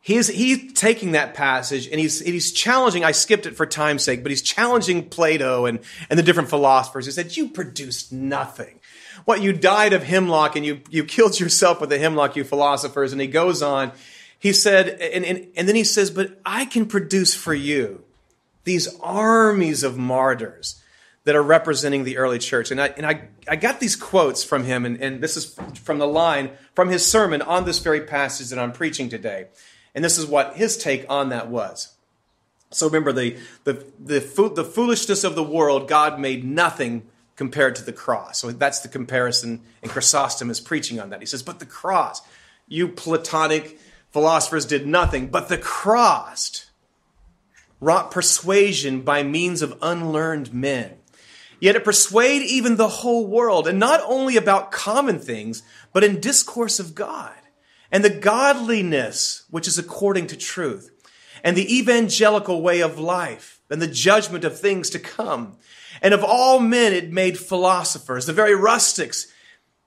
he's 0.00 0.26
he's 0.28 0.72
taking 0.72 1.12
that 1.12 1.34
passage 1.34 1.88
and 1.88 1.98
he's 1.98 2.20
he's 2.20 2.52
challenging. 2.52 3.04
I 3.04 3.12
skipped 3.12 3.46
it 3.46 3.56
for 3.56 3.64
time's 3.64 4.02
sake, 4.02 4.22
but 4.22 4.30
he's 4.30 4.42
challenging 4.42 5.08
Plato 5.08 5.66
and 5.66 5.78
and 6.10 6.18
the 6.18 6.22
different 6.22 6.50
philosophers. 6.50 7.06
He 7.06 7.12
said, 7.12 7.36
"You 7.36 7.48
produced 7.48 8.12
nothing. 8.12 8.80
What 9.24 9.42
you 9.42 9.52
died 9.52 9.92
of 9.92 10.04
hemlock 10.04 10.56
and 10.56 10.64
you 10.64 10.80
you 10.90 11.04
killed 11.04 11.38
yourself 11.40 11.80
with 11.80 11.90
the 11.90 11.98
hemlock, 11.98 12.36
you 12.36 12.44
philosophers." 12.44 13.12
And 13.12 13.20
he 13.20 13.26
goes 13.26 13.62
on. 13.62 13.92
He 14.38 14.52
said, 14.52 14.88
and, 15.00 15.24
and, 15.24 15.48
and 15.56 15.66
then 15.66 15.74
he 15.74 15.84
says, 15.84 16.10
"But 16.10 16.38
I 16.44 16.66
can 16.66 16.86
produce 16.86 17.34
for 17.34 17.54
you 17.54 18.04
these 18.64 18.94
armies 19.00 19.82
of 19.82 19.96
martyrs." 19.96 20.82
that 21.26 21.34
are 21.34 21.42
representing 21.42 22.04
the 22.04 22.18
early 22.18 22.38
church. 22.38 22.70
And 22.70 22.80
I, 22.80 22.86
and 22.96 23.04
I, 23.04 23.22
I 23.48 23.56
got 23.56 23.80
these 23.80 23.96
quotes 23.96 24.44
from 24.44 24.62
him, 24.62 24.86
and, 24.86 25.02
and 25.02 25.20
this 25.20 25.36
is 25.36 25.58
from 25.74 25.98
the 25.98 26.06
line 26.06 26.50
from 26.72 26.88
his 26.88 27.04
sermon 27.04 27.42
on 27.42 27.64
this 27.64 27.80
very 27.80 28.02
passage 28.02 28.50
that 28.50 28.60
I'm 28.60 28.70
preaching 28.70 29.08
today. 29.08 29.48
And 29.92 30.04
this 30.04 30.18
is 30.18 30.24
what 30.24 30.54
his 30.54 30.76
take 30.76 31.04
on 31.10 31.30
that 31.30 31.48
was. 31.48 31.94
So 32.70 32.86
remember, 32.86 33.12
the, 33.12 33.36
the, 33.64 33.84
the, 33.98 34.20
the 34.54 34.64
foolishness 34.64 35.24
of 35.24 35.34
the 35.34 35.42
world, 35.42 35.88
God 35.88 36.20
made 36.20 36.44
nothing 36.44 37.08
compared 37.36 37.76
to 37.76 37.84
the 37.84 37.92
cross. 37.92 38.40
So 38.40 38.50
that's 38.50 38.80
the 38.80 38.88
comparison, 38.88 39.62
and 39.82 39.90
Chrysostom 39.90 40.50
is 40.50 40.60
preaching 40.60 40.98
on 40.98 41.10
that. 41.10 41.20
He 41.20 41.26
says, 41.26 41.42
But 41.42 41.58
the 41.58 41.66
cross, 41.66 42.22
you 42.66 42.88
Platonic 42.88 43.78
philosophers 44.10 44.66
did 44.66 44.86
nothing, 44.86 45.28
but 45.28 45.48
the 45.48 45.58
cross 45.58 46.70
wrought 47.80 48.10
persuasion 48.10 49.02
by 49.02 49.22
means 49.22 49.62
of 49.62 49.78
unlearned 49.82 50.52
men. 50.52 50.94
Yet 51.60 51.76
it 51.76 51.84
persuade 51.84 52.42
even 52.42 52.76
the 52.76 52.88
whole 52.88 53.26
world, 53.26 53.66
and 53.68 53.78
not 53.78 54.00
only 54.04 54.36
about 54.36 54.72
common 54.72 55.18
things, 55.18 55.62
but 55.92 56.04
in 56.04 56.20
discourse 56.20 56.80
of 56.80 56.94
God 56.94 57.34
and 57.90 58.04
the 58.04 58.10
godliness 58.10 59.44
which 59.50 59.68
is 59.68 59.78
according 59.78 60.26
to 60.28 60.36
truth, 60.36 60.90
and 61.44 61.56
the 61.56 61.78
evangelical 61.78 62.60
way 62.60 62.80
of 62.80 62.98
life, 62.98 63.60
and 63.70 63.80
the 63.80 63.86
judgment 63.86 64.44
of 64.44 64.58
things 64.58 64.90
to 64.90 64.98
come. 64.98 65.56
And 66.02 66.14
of 66.14 66.24
all 66.24 66.60
men 66.60 66.92
it 66.92 67.12
made 67.12 67.38
philosophers, 67.38 68.26
the 68.26 68.32
very 68.32 68.54
rustics, 68.54 69.26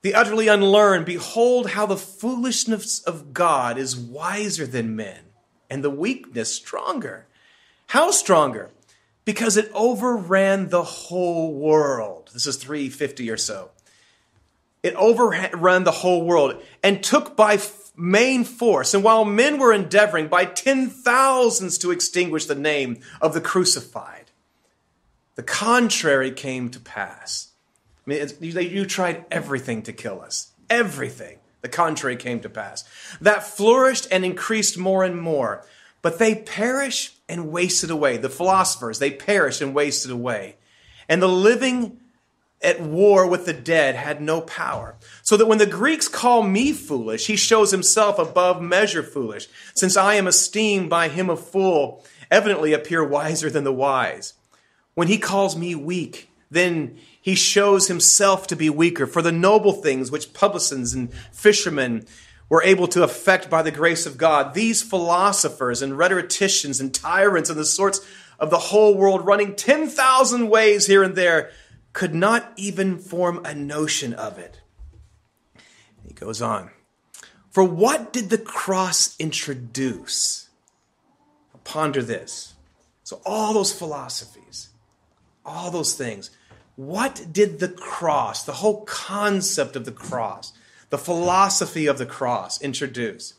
the 0.02 0.14
utterly 0.14 0.48
unlearned. 0.48 1.06
Behold 1.06 1.72
how 1.72 1.86
the 1.86 1.98
foolishness 1.98 3.02
of 3.02 3.34
God 3.34 3.78
is 3.78 3.98
wiser 3.98 4.66
than 4.66 4.96
men, 4.96 5.26
and 5.70 5.84
the 5.84 5.90
weakness 5.90 6.54
stronger. 6.54 7.28
How 7.88 8.12
stronger? 8.12 8.70
Because 9.26 9.58
it 9.58 9.70
overran 9.74 10.70
the 10.70 10.84
whole 10.84 11.54
world. 11.54 12.30
This 12.34 12.48
is 12.48 12.58
350 12.58 13.30
or 13.30 13.38
so. 13.38 13.72
It 14.82 14.96
overran 14.96 15.84
the 15.84 15.92
whole 15.92 16.24
world 16.24 16.64
and 16.82 17.04
took 17.04 17.36
by 17.36 17.60
main 17.98 18.46
force. 18.46 18.94
And 18.94 19.04
while 19.04 19.26
men 19.26 19.60
were 19.60 19.74
endeavoring 19.74 20.30
by 20.30 20.46
ten 20.46 20.90
thousands 20.90 21.78
to 21.80 21.92
extinguish 21.92 22.46
the 22.46 22.56
name 22.56 23.02
of 23.22 23.34
the 23.34 23.42
crucified, 23.42 24.19
the 25.40 25.44
contrary 25.44 26.32
came 26.32 26.68
to 26.68 26.82
pass. 26.82 27.54
I 28.06 28.10
mean, 28.10 28.28
you 28.42 28.86
tried 28.86 29.24
everything 29.32 29.82
to 29.84 29.94
kill 29.94 30.20
us. 30.20 30.52
Everything. 30.70 31.38
The 31.62 31.70
contrary 31.70 32.18
came 32.18 32.42
to 32.42 32.50
pass. 32.50 32.84
That 33.22 33.48
flourished 33.48 34.06
and 34.12 34.26
increased 34.26 34.78
more 34.78 35.06
and 35.06 35.18
more. 35.18 35.66
But 36.02 36.20
they 36.20 36.36
perish 36.36 37.14
and 37.30 37.54
wasted 37.54 37.90
away. 37.90 38.18
The 38.18 38.28
philosophers, 38.28 39.00
they 39.00 39.12
perished 39.12 39.62
and 39.62 39.74
wasted 39.74 40.12
away. 40.12 40.58
And 41.08 41.22
the 41.22 41.30
living 41.30 42.02
at 42.62 42.82
war 42.82 43.26
with 43.26 43.46
the 43.46 43.54
dead 43.54 43.96
had 43.96 44.22
no 44.22 44.42
power. 44.42 44.98
So 45.24 45.38
that 45.38 45.46
when 45.46 45.58
the 45.58 45.66
Greeks 45.66 46.10
call 46.10 46.44
me 46.44 46.74
foolish, 46.74 47.28
he 47.28 47.38
shows 47.38 47.72
himself 47.72 48.20
above 48.20 48.62
measure 48.62 49.04
foolish, 49.04 49.48
since 49.74 49.96
I 49.96 50.16
am 50.16 50.28
esteemed 50.28 50.90
by 50.90 51.08
him 51.08 51.30
a 51.30 51.38
fool, 51.38 52.04
evidently 52.30 52.74
appear 52.74 53.08
wiser 53.08 53.50
than 53.50 53.64
the 53.64 53.72
wise. 53.72 54.34
When 55.00 55.08
he 55.08 55.18
calls 55.18 55.56
me 55.56 55.76
weak, 55.76 56.30
then 56.52 56.98
he 57.22 57.34
shows 57.34 57.88
himself 57.88 58.48
to 58.48 58.56
be 58.58 58.70
weaker. 58.70 59.08
For 59.08 59.22
the 59.22 59.32
noble 59.32 59.72
things 59.72 60.12
which 60.12 60.34
publicans 60.34 60.94
and 60.94 61.14
fishermen 61.32 62.06
were 62.50 62.62
able 62.64 62.86
to 62.90 63.04
effect 63.04 63.50
by 63.50 63.62
the 63.62 63.72
grace 63.72 64.06
of 64.06 64.18
God, 64.18 64.54
these 64.54 64.82
philosophers 64.82 65.82
and 65.82 65.98
rhetoricians 65.98 66.82
and 66.82 66.94
tyrants 66.94 67.50
and 67.50 67.58
the 67.58 67.64
sorts 67.64 68.06
of 68.40 68.50
the 68.50 68.58
whole 68.58 68.94
world 68.94 69.26
running 69.26 69.56
10,000 69.56 70.50
ways 70.50 70.88
here 70.88 71.02
and 71.02 71.16
there 71.16 71.50
could 71.94 72.14
not 72.14 72.52
even 72.58 72.98
form 72.98 73.40
a 73.46 73.56
notion 73.56 74.14
of 74.14 74.38
it. 74.38 74.60
He 76.06 76.14
goes 76.14 76.42
on. 76.42 76.72
For 77.52 77.64
what 77.64 78.12
did 78.12 78.30
the 78.30 78.38
cross 78.38 79.16
introduce? 79.18 80.50
Ponder 81.64 82.04
this. 82.04 82.56
So, 83.06 83.22
all 83.26 83.54
those 83.54 83.72
philosophies, 83.72 84.69
all 85.50 85.72
those 85.72 85.94
things, 85.94 86.32
what 86.76 87.26
did 87.32 87.60
the 87.60 87.68
cross, 87.68 88.44
the 88.44 88.54
whole 88.54 88.86
concept 88.86 89.76
of 89.76 89.86
the 89.86 89.92
cross, 89.92 90.54
the 90.90 90.98
philosophy 90.98 91.88
of 91.88 91.98
the 91.98 92.06
cross 92.06 92.62
introduce? 92.62 93.34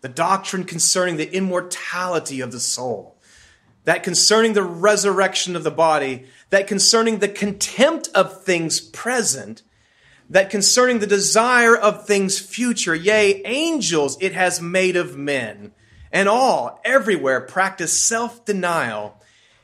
The 0.00 0.08
doctrine 0.08 0.64
concerning 0.64 1.16
the 1.16 1.32
immortality 1.32 2.40
of 2.40 2.50
the 2.50 2.60
soul, 2.60 3.16
that 3.84 4.02
concerning 4.02 4.54
the 4.54 4.62
resurrection 4.62 5.54
of 5.54 5.64
the 5.64 5.70
body, 5.70 6.24
that 6.50 6.66
concerning 6.66 7.18
the 7.18 7.28
contempt 7.28 8.08
of 8.14 8.42
things 8.42 8.80
present, 8.80 9.62
that 10.30 10.50
concerning 10.50 10.98
the 10.98 11.06
desire 11.06 11.76
of 11.76 12.06
things 12.06 12.38
future, 12.38 12.94
yea, 12.94 13.42
angels 13.44 14.16
it 14.20 14.32
has 14.32 14.62
made 14.62 14.96
of 14.96 15.16
men, 15.16 15.72
and 16.10 16.28
all, 16.28 16.80
everywhere, 16.84 17.40
practice 17.40 17.92
self 17.92 18.44
denial 18.44 19.21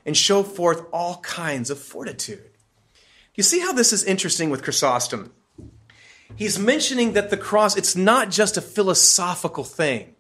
and 0.09 0.17
show 0.17 0.43
forth 0.43 0.87
all 0.91 1.19
kinds 1.19 1.69
of 1.69 1.79
fortitude. 1.79 2.51
You 3.35 3.43
see 3.43 3.61
how 3.61 3.75
this 3.75 3.93
is 3.93 4.03
interesting 4.03 4.49
with 4.49 4.63
Chrysostom? 4.63 5.35
He's 6.35 6.59
mentioning 6.59 7.13
that 7.13 7.29
the 7.29 7.37
cross, 7.37 7.77
it's 7.77 7.95
not 7.95 8.31
just 8.31 8.57
a 8.57 8.63
philosophical 8.63 9.65
thing, 9.65 10.15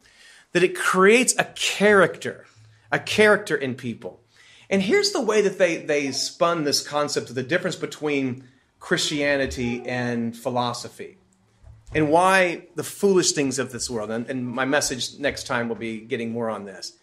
that 0.53 0.63
it 0.63 0.77
creates 0.77 1.35
a 1.39 1.45
character, 1.45 2.45
a 2.93 2.99
character 2.99 3.57
in 3.57 3.77
people. 3.77 4.21
And 4.69 4.83
here's 4.83 5.13
the 5.13 5.23
way 5.23 5.41
that 5.41 5.57
they, 5.57 5.79
they 5.79 6.13
spun 6.13 6.65
this 6.65 6.87
concept 6.87 7.31
of 7.31 7.35
the 7.35 7.43
difference 7.43 7.77
between 7.77 8.45
Christianity 8.81 9.83
and 9.87 10.37
philosophy 10.37 11.17
and 11.95 12.11
why 12.11 12.67
the 12.75 12.85
foolish 12.85 13.33
things 13.33 13.59
of 13.59 13.73
this 13.73 13.89
world. 13.89 14.11
And, 14.11 14.29
and, 14.29 14.47
my 14.47 14.67
message 14.67 15.19
next 15.19 15.47
time 15.47 15.71
will 15.71 15.77
be 15.77 16.01
getting 16.01 16.31
more 16.31 16.51
on 16.51 16.67
this. 16.67 16.98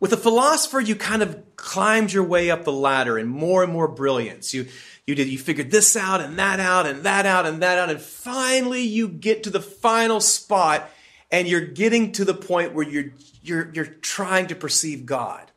With 0.00 0.12
a 0.12 0.16
philosopher, 0.16 0.80
you 0.80 0.94
kind 0.94 1.22
of 1.22 1.56
climbed 1.56 2.12
your 2.12 2.24
way 2.24 2.50
up 2.50 2.64
the 2.64 2.72
ladder 2.72 3.18
and 3.18 3.28
more 3.28 3.64
and 3.64 3.72
more 3.72 3.88
brilliance. 3.88 4.54
You, 4.54 4.68
you 5.06 5.14
did, 5.14 5.28
you 5.28 5.38
figured 5.38 5.70
this 5.70 5.96
out 5.96 6.20
and 6.20 6.38
that 6.38 6.60
out 6.60 6.86
and 6.86 7.02
that 7.02 7.26
out 7.26 7.46
and 7.46 7.62
that 7.62 7.78
out. 7.78 7.90
And 7.90 8.00
finally 8.00 8.82
you 8.82 9.08
get 9.08 9.42
to 9.44 9.50
the 9.50 9.60
final 9.60 10.20
spot 10.20 10.88
and 11.32 11.48
you're 11.48 11.60
getting 11.60 12.12
to 12.12 12.24
the 12.24 12.34
point 12.34 12.74
where 12.74 12.88
you're, 12.88 13.12
you're, 13.42 13.70
you're 13.74 13.84
trying 13.86 14.46
to 14.48 14.54
perceive 14.54 15.04
God. 15.04 15.50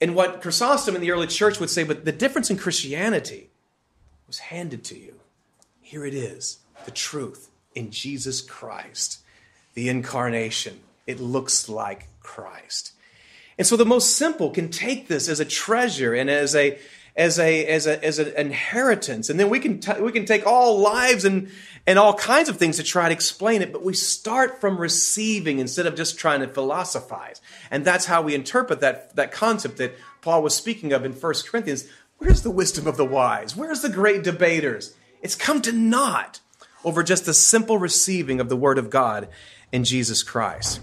And 0.00 0.14
what 0.14 0.42
Chrysostom 0.42 0.94
in 0.94 1.00
the 1.00 1.12
early 1.12 1.26
church 1.26 1.60
would 1.60 1.70
say, 1.70 1.84
but 1.84 2.04
the 2.04 2.12
difference 2.12 2.50
in 2.50 2.58
Christianity 2.58 3.48
was 4.26 4.38
handed 4.38 4.84
to 4.84 4.98
you. 4.98 5.14
Here 5.80 6.04
it 6.04 6.14
is, 6.14 6.58
the 6.84 6.90
truth 6.90 7.50
in 7.74 7.90
Jesus 7.90 8.40
Christ, 8.40 9.20
the 9.74 9.88
incarnation. 9.88 10.80
It 11.06 11.20
looks 11.20 11.68
like 11.68 12.08
Christ. 12.20 12.92
And 13.58 13.66
so 13.66 13.76
the 13.76 13.86
most 13.86 14.16
simple 14.16 14.50
can 14.50 14.70
take 14.70 15.08
this 15.08 15.28
as 15.28 15.40
a 15.40 15.44
treasure 15.44 16.14
and 16.14 16.28
as 16.28 16.54
a 16.54 16.78
as 17.16 17.38
a 17.38 17.66
as 17.66 17.86
a 17.86 18.04
as 18.04 18.18
an 18.18 18.34
inheritance, 18.36 19.30
and 19.30 19.38
then 19.38 19.48
we 19.48 19.60
can 19.60 19.78
t- 19.78 20.00
we 20.00 20.10
can 20.10 20.24
take 20.24 20.46
all 20.46 20.80
lives 20.80 21.24
and 21.24 21.48
and 21.86 21.98
all 21.98 22.14
kinds 22.14 22.48
of 22.48 22.56
things 22.56 22.76
to 22.76 22.82
try 22.82 23.08
to 23.08 23.14
explain 23.14 23.62
it. 23.62 23.72
But 23.72 23.84
we 23.84 23.94
start 23.94 24.60
from 24.60 24.78
receiving 24.78 25.60
instead 25.60 25.86
of 25.86 25.94
just 25.94 26.18
trying 26.18 26.40
to 26.40 26.48
philosophize, 26.48 27.40
and 27.70 27.84
that's 27.84 28.06
how 28.06 28.22
we 28.22 28.34
interpret 28.34 28.80
that 28.80 29.14
that 29.14 29.30
concept 29.30 29.76
that 29.76 29.94
Paul 30.22 30.42
was 30.42 30.54
speaking 30.54 30.92
of 30.92 31.04
in 31.04 31.12
1 31.12 31.34
Corinthians. 31.46 31.86
Where's 32.18 32.42
the 32.42 32.50
wisdom 32.50 32.86
of 32.86 32.96
the 32.96 33.04
wise? 33.04 33.56
Where's 33.56 33.82
the 33.82 33.88
great 33.88 34.24
debaters? 34.24 34.94
It's 35.22 35.34
come 35.34 35.62
to 35.62 35.72
naught 35.72 36.40
over 36.84 37.02
just 37.02 37.26
the 37.26 37.34
simple 37.34 37.78
receiving 37.78 38.40
of 38.40 38.48
the 38.48 38.56
word 38.56 38.78
of 38.78 38.90
God 38.90 39.28
in 39.72 39.84
Jesus 39.84 40.22
Christ. 40.22 40.80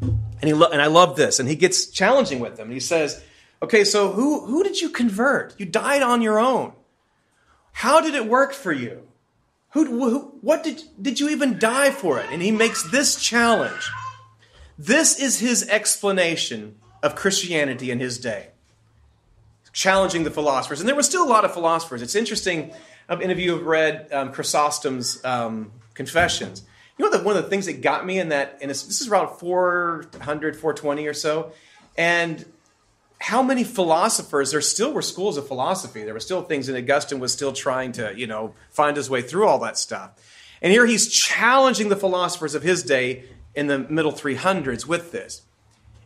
And, 0.00 0.44
he 0.44 0.52
lo- 0.52 0.70
and 0.70 0.80
I 0.80 0.86
love 0.86 1.16
this. 1.16 1.40
And 1.40 1.48
he 1.48 1.56
gets 1.56 1.86
challenging 1.86 2.40
with 2.40 2.56
them. 2.56 2.70
He 2.70 2.80
says, 2.80 3.22
Okay, 3.62 3.84
so 3.84 4.12
who, 4.12 4.46
who 4.46 4.62
did 4.62 4.80
you 4.80 4.88
convert? 4.88 5.58
You 5.58 5.66
died 5.66 6.02
on 6.02 6.22
your 6.22 6.38
own. 6.38 6.72
How 7.72 8.00
did 8.00 8.14
it 8.14 8.26
work 8.26 8.52
for 8.52 8.72
you? 8.72 9.08
Who, 9.72 9.84
who, 9.84 10.18
what 10.40 10.64
did, 10.64 10.82
did 11.00 11.20
you 11.20 11.28
even 11.28 11.58
die 11.58 11.90
for 11.90 12.18
it? 12.18 12.26
And 12.30 12.40
he 12.40 12.50
makes 12.50 12.88
this 12.90 13.20
challenge. 13.20 13.90
This 14.78 15.18
is 15.18 15.40
his 15.40 15.68
explanation 15.68 16.76
of 17.02 17.14
Christianity 17.16 17.90
in 17.90 18.00
his 18.00 18.18
day, 18.18 18.48
challenging 19.72 20.24
the 20.24 20.30
philosophers. 20.30 20.80
And 20.80 20.88
there 20.88 20.96
were 20.96 21.02
still 21.02 21.24
a 21.24 21.28
lot 21.28 21.44
of 21.44 21.52
philosophers. 21.52 22.00
It's 22.00 22.14
interesting. 22.14 22.72
Um, 23.08 23.20
any 23.20 23.32
of 23.32 23.38
you 23.38 23.52
have 23.52 23.66
read 23.66 24.08
um, 24.12 24.32
Chrysostom's 24.32 25.24
um, 25.24 25.72
Confessions. 25.94 26.62
You 26.98 27.04
know, 27.04 27.16
that 27.16 27.24
one 27.24 27.36
of 27.36 27.44
the 27.44 27.48
things 27.48 27.66
that 27.66 27.80
got 27.80 28.04
me 28.04 28.18
in 28.18 28.30
that, 28.30 28.58
and 28.60 28.70
this 28.70 28.84
is 29.00 29.08
around 29.08 29.38
400, 29.38 30.56
420 30.56 31.06
or 31.06 31.14
so, 31.14 31.52
and 31.96 32.44
how 33.20 33.42
many 33.42 33.64
philosophers 33.64 34.52
there 34.52 34.60
still 34.60 34.92
were 34.92 35.02
schools 35.02 35.36
of 35.36 35.46
philosophy. 35.46 36.02
There 36.04 36.14
were 36.14 36.20
still 36.20 36.42
things 36.42 36.68
and 36.68 36.78
augustine 36.78 37.18
was 37.18 37.32
still 37.32 37.52
trying 37.52 37.92
to 37.92 38.12
you 38.16 38.26
know 38.26 38.54
find 38.70 38.96
his 38.96 39.10
way 39.10 39.22
through 39.22 39.46
all 39.46 39.58
that 39.60 39.76
stuff. 39.76 40.12
And 40.62 40.72
here 40.72 40.86
he's 40.86 41.12
challenging 41.12 41.88
the 41.88 41.96
philosophers 41.96 42.54
of 42.54 42.62
his 42.62 42.82
day 42.82 43.24
in 43.54 43.66
the 43.66 43.78
middle 43.78 44.12
300s 44.12 44.86
with 44.86 45.12
this. 45.12 45.42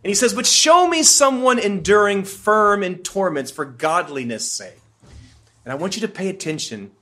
And 0.02 0.08
he 0.08 0.14
says 0.14 0.34
but 0.34 0.46
show 0.46 0.88
me 0.88 1.02
someone 1.02 1.58
enduring 1.58 2.24
firm 2.24 2.82
in 2.82 2.98
torments 2.98 3.50
for 3.50 3.64
godliness 3.64 4.50
sake. 4.50 4.80
And 5.64 5.72
i 5.72 5.74
want 5.74 5.96
you 5.96 6.00
to 6.00 6.08
pay 6.08 6.28
attention 6.28 6.92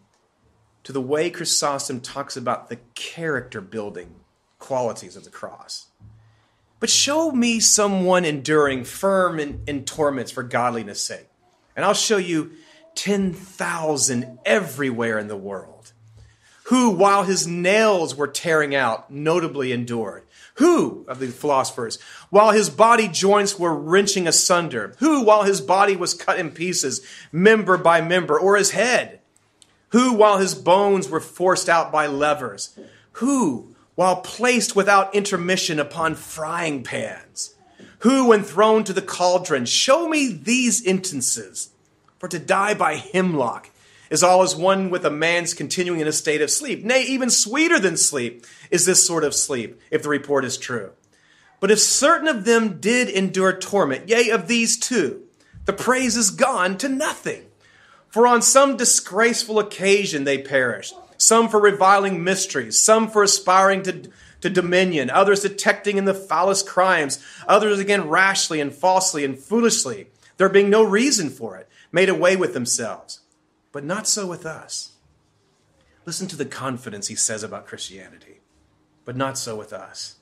to 0.84 0.92
the 0.92 1.00
way 1.00 1.30
chrysostom 1.30 2.00
talks 2.00 2.36
about 2.36 2.68
the 2.68 2.78
character 2.94 3.60
building 3.60 4.14
qualities 4.58 5.16
of 5.16 5.24
the 5.24 5.30
cross 5.30 5.90
but 6.80 6.88
show 6.88 7.30
me 7.30 7.60
someone 7.60 8.24
enduring 8.24 8.84
firm 8.84 9.38
in, 9.38 9.60
in 9.66 9.84
torments 9.84 10.32
for 10.32 10.42
godliness' 10.42 11.02
sake. 11.02 11.28
And 11.76 11.84
I'll 11.84 11.94
show 11.94 12.16
you 12.16 12.52
10,000 12.94 14.38
everywhere 14.46 15.18
in 15.18 15.28
the 15.28 15.36
world. 15.36 15.92
Who, 16.64 16.90
while 16.90 17.24
his 17.24 17.46
nails 17.46 18.14
were 18.14 18.28
tearing 18.28 18.74
out, 18.74 19.10
notably 19.10 19.72
endured. 19.72 20.24
Who, 20.54 21.04
of 21.06 21.18
the 21.18 21.28
philosophers, 21.28 21.98
while 22.30 22.52
his 22.52 22.70
body 22.70 23.08
joints 23.08 23.58
were 23.58 23.74
wrenching 23.74 24.26
asunder. 24.26 24.94
Who, 24.98 25.22
while 25.22 25.42
his 25.42 25.60
body 25.60 25.96
was 25.96 26.14
cut 26.14 26.38
in 26.38 26.50
pieces, 26.50 27.04
member 27.30 27.76
by 27.76 28.00
member, 28.00 28.38
or 28.38 28.56
his 28.56 28.70
head. 28.70 29.19
Who, 29.90 30.12
while 30.14 30.38
his 30.38 30.54
bones 30.54 31.08
were 31.08 31.20
forced 31.20 31.68
out 31.68 31.92
by 31.92 32.06
levers. 32.06 32.78
Who, 33.12 33.74
while 33.94 34.16
placed 34.16 34.76
without 34.76 35.14
intermission 35.14 35.78
upon 35.78 36.14
frying 36.14 36.82
pans? 36.82 37.54
Who, 38.00 38.28
when 38.28 38.42
thrown 38.42 38.84
to 38.84 38.92
the 38.92 39.02
cauldron, 39.02 39.66
show 39.66 40.08
me 40.08 40.32
these 40.32 40.82
instances. 40.82 41.70
For 42.18 42.28
to 42.28 42.38
die 42.38 42.74
by 42.74 42.96
hemlock 42.96 43.70
is 44.10 44.22
all 44.22 44.42
as 44.42 44.56
one 44.56 44.90
with 44.90 45.04
a 45.04 45.10
man's 45.10 45.54
continuing 45.54 46.00
in 46.00 46.08
a 46.08 46.12
state 46.12 46.40
of 46.40 46.50
sleep. 46.50 46.84
Nay, 46.84 47.02
even 47.02 47.30
sweeter 47.30 47.78
than 47.78 47.96
sleep 47.96 48.44
is 48.70 48.86
this 48.86 49.06
sort 49.06 49.24
of 49.24 49.34
sleep, 49.34 49.80
if 49.90 50.02
the 50.02 50.08
report 50.08 50.44
is 50.44 50.58
true. 50.58 50.92
But 51.60 51.70
if 51.70 51.78
certain 51.78 52.26
of 52.26 52.44
them 52.44 52.80
did 52.80 53.08
endure 53.08 53.52
torment, 53.52 54.08
yea, 54.08 54.30
of 54.30 54.48
these 54.48 54.78
two, 54.78 55.24
the 55.66 55.72
praise 55.72 56.16
is 56.16 56.30
gone 56.30 56.78
to 56.78 56.88
nothing. 56.88 57.44
For 58.10 58.26
on 58.26 58.42
some 58.42 58.76
disgraceful 58.76 59.58
occasion 59.58 60.24
they 60.24 60.38
perished 60.38 60.94
some 61.20 61.48
for 61.50 61.60
reviling 61.60 62.24
mysteries, 62.24 62.78
some 62.78 63.08
for 63.08 63.22
aspiring 63.22 63.82
to, 63.82 64.10
to 64.40 64.48
dominion, 64.48 65.10
others 65.10 65.42
detecting 65.42 65.98
in 65.98 66.06
the 66.06 66.14
foulest 66.14 66.66
crimes, 66.66 67.22
others 67.46 67.78
again 67.78 68.08
rashly 68.08 68.58
and 68.58 68.72
falsely 68.72 69.22
and 69.22 69.38
foolishly, 69.38 70.06
there 70.38 70.48
being 70.48 70.70
no 70.70 70.82
reason 70.82 71.28
for 71.28 71.58
it, 71.58 71.68
made 71.92 72.08
away 72.08 72.36
with 72.36 72.54
themselves. 72.54 73.20
But 73.70 73.84
not 73.84 74.08
so 74.08 74.26
with 74.26 74.46
us. 74.46 74.92
Listen 76.06 76.26
to 76.28 76.36
the 76.36 76.46
confidence 76.46 77.08
he 77.08 77.14
says 77.14 77.42
about 77.42 77.66
Christianity, 77.66 78.40
but 79.04 79.16
not 79.16 79.36
so 79.36 79.56
with 79.56 79.74
us. 79.74 80.16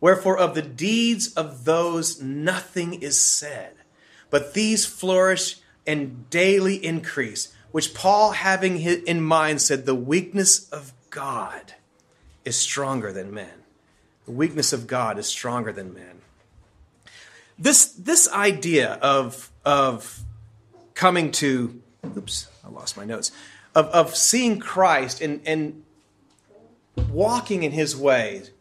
Wherefore, 0.00 0.38
of 0.38 0.54
the 0.54 0.62
deeds 0.62 1.34
of 1.34 1.64
those 1.64 2.22
nothing 2.22 2.94
is 2.94 3.20
said, 3.20 3.74
but 4.30 4.54
these 4.54 4.86
flourish 4.86 5.58
and 5.86 6.28
daily 6.30 6.76
increase 6.84 7.52
which 7.76 7.92
Paul, 7.92 8.30
having 8.30 8.80
in 8.80 9.20
mind, 9.20 9.60
said 9.60 9.84
the 9.84 9.94
weakness 9.94 10.66
of 10.70 10.94
God 11.10 11.74
is 12.42 12.56
stronger 12.56 13.12
than 13.12 13.34
men. 13.34 13.52
The 14.24 14.30
weakness 14.30 14.72
of 14.72 14.86
God 14.86 15.18
is 15.18 15.26
stronger 15.26 15.72
than 15.72 15.92
men. 15.92 16.22
This, 17.58 17.86
this 17.86 18.32
idea 18.32 18.94
of, 19.02 19.50
of 19.62 20.20
coming 20.94 21.30
to, 21.32 21.82
oops, 22.16 22.48
I 22.64 22.70
lost 22.70 22.96
my 22.96 23.04
notes, 23.04 23.30
of, 23.74 23.86
of 23.88 24.16
seeing 24.16 24.58
Christ 24.58 25.20
and, 25.20 25.42
and 25.44 25.84
walking 27.10 27.62
in 27.62 27.72
his 27.72 27.94
ways, 27.94 28.52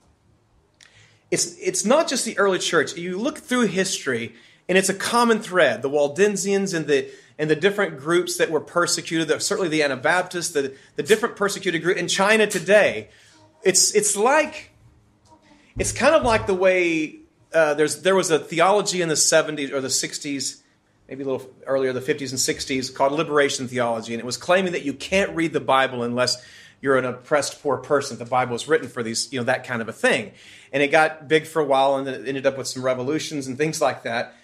it's, 1.31 1.57
it's 1.57 1.85
not 1.85 2.09
just 2.09 2.25
the 2.25 2.37
early 2.37 2.59
church. 2.59 2.97
You 2.97 3.17
look 3.17 3.37
through 3.37 3.67
history, 3.67 4.35
and 4.67 4.77
it's 4.77 4.89
a 4.89 4.93
common 4.93 5.39
thread. 5.39 5.81
The 5.81 5.89
Waldensians 5.89 6.73
and 6.73 6.87
the 6.87 7.09
and 7.37 7.49
the 7.49 7.55
different 7.55 7.99
groups 7.99 8.37
that 8.37 8.49
were 8.49 8.61
persecuted, 8.61 9.41
certainly 9.41 9.69
the 9.69 9.83
Anabaptists, 9.83 10.53
the, 10.53 10.73
the 10.95 11.03
different 11.03 11.35
persecuted 11.35 11.83
group 11.83 11.97
in 11.97 12.07
China 12.07 12.47
today, 12.47 13.09
it's, 13.61 13.93
it's 13.93 14.15
like, 14.15 14.71
it's 15.77 15.91
kind 15.91 16.15
of 16.15 16.23
like 16.23 16.47
the 16.47 16.53
way 16.53 17.17
uh, 17.53 17.73
there's, 17.73 18.03
there 18.03 18.15
was 18.15 18.31
a 18.31 18.39
theology 18.39 19.01
in 19.01 19.09
the 19.09 19.15
70s 19.15 19.71
or 19.73 19.81
the 19.81 19.89
60s, 19.89 20.61
maybe 21.09 21.23
a 21.23 21.25
little 21.25 21.49
earlier, 21.65 21.91
the 21.91 21.99
50s 21.99 22.29
and 22.29 22.39
60s, 22.39 22.93
called 22.93 23.11
liberation 23.11 23.67
theology. 23.67 24.13
And 24.13 24.21
it 24.21 24.25
was 24.25 24.37
claiming 24.37 24.71
that 24.71 24.85
you 24.85 24.93
can't 24.93 25.35
read 25.35 25.51
the 25.51 25.59
Bible 25.59 26.03
unless 26.03 26.41
you're 26.79 26.97
an 26.97 27.05
oppressed 27.05 27.61
poor 27.61 27.77
person. 27.77 28.17
The 28.17 28.25
Bible 28.25 28.53
was 28.53 28.67
written 28.67 28.87
for 28.87 29.03
these, 29.03 29.31
you 29.33 29.39
know, 29.39 29.45
that 29.45 29.65
kind 29.65 29.81
of 29.81 29.89
a 29.89 29.93
thing. 29.93 30.31
And 30.71 30.81
it 30.81 30.87
got 30.87 31.27
big 31.27 31.47
for 31.47 31.61
a 31.61 31.65
while 31.65 31.97
and 31.97 32.07
then 32.07 32.13
it 32.13 32.27
ended 32.27 32.45
up 32.45 32.57
with 32.57 32.67
some 32.67 32.83
revolutions 32.83 33.47
and 33.47 33.57
things 33.57 33.81
like 33.81 34.03
that. 34.03 34.35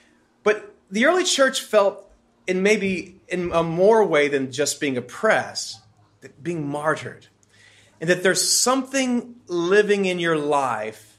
But 0.44 0.76
the 0.90 1.06
early 1.06 1.24
church 1.24 1.62
felt 1.62 2.10
in 2.48 2.64
maybe 2.64 3.20
in 3.28 3.52
a 3.54 3.64
more 3.64 4.06
way 4.06 4.28
than 4.28 4.52
just 4.52 4.80
being 4.80 4.98
oppressed, 4.98 5.80
that 6.22 6.44
being 6.44 6.68
martyred. 6.68 7.28
And 8.00 8.10
that 8.10 8.24
there's 8.24 8.42
something 8.42 9.36
living 9.48 10.06
in 10.06 10.20
your 10.20 10.38
life, 10.38 11.18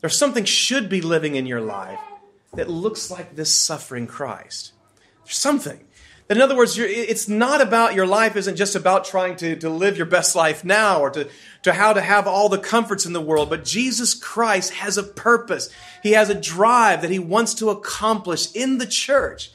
there's 0.00 0.16
something 0.16 0.44
should 0.44 0.88
be 0.88 1.00
living 1.00 1.36
in 1.36 1.46
your 1.46 1.60
life 1.60 2.00
that 2.54 2.68
looks 2.68 3.10
like 3.10 3.36
this 3.36 3.52
suffering 3.52 4.06
Christ. 4.06 4.72
There's 5.24 5.36
something 5.36 5.86
In 6.30 6.40
other 6.40 6.56
words, 6.56 6.78
it's 6.78 7.28
not 7.28 7.60
about 7.60 7.94
your 7.94 8.06
life 8.06 8.36
isn't 8.36 8.56
just 8.56 8.74
about 8.74 9.04
trying 9.04 9.36
to, 9.36 9.56
to 9.56 9.68
live 9.68 9.96
your 9.96 10.06
best 10.06 10.34
life 10.34 10.64
now 10.64 11.00
or 11.00 11.10
to, 11.10 11.28
to 11.62 11.72
how 11.72 11.92
to 11.92 12.00
have 12.00 12.26
all 12.26 12.48
the 12.48 12.58
comforts 12.58 13.04
in 13.04 13.12
the 13.12 13.20
world, 13.20 13.50
but 13.50 13.64
Jesus 13.64 14.14
Christ 14.14 14.72
has 14.74 14.96
a 14.96 15.02
purpose. 15.02 15.68
He 16.02 16.12
has 16.12 16.30
a 16.30 16.40
drive 16.40 17.02
that 17.02 17.10
he 17.10 17.18
wants 17.18 17.54
to 17.54 17.70
accomplish 17.70 18.50
in 18.54 18.78
the 18.78 18.86
church. 18.86 19.50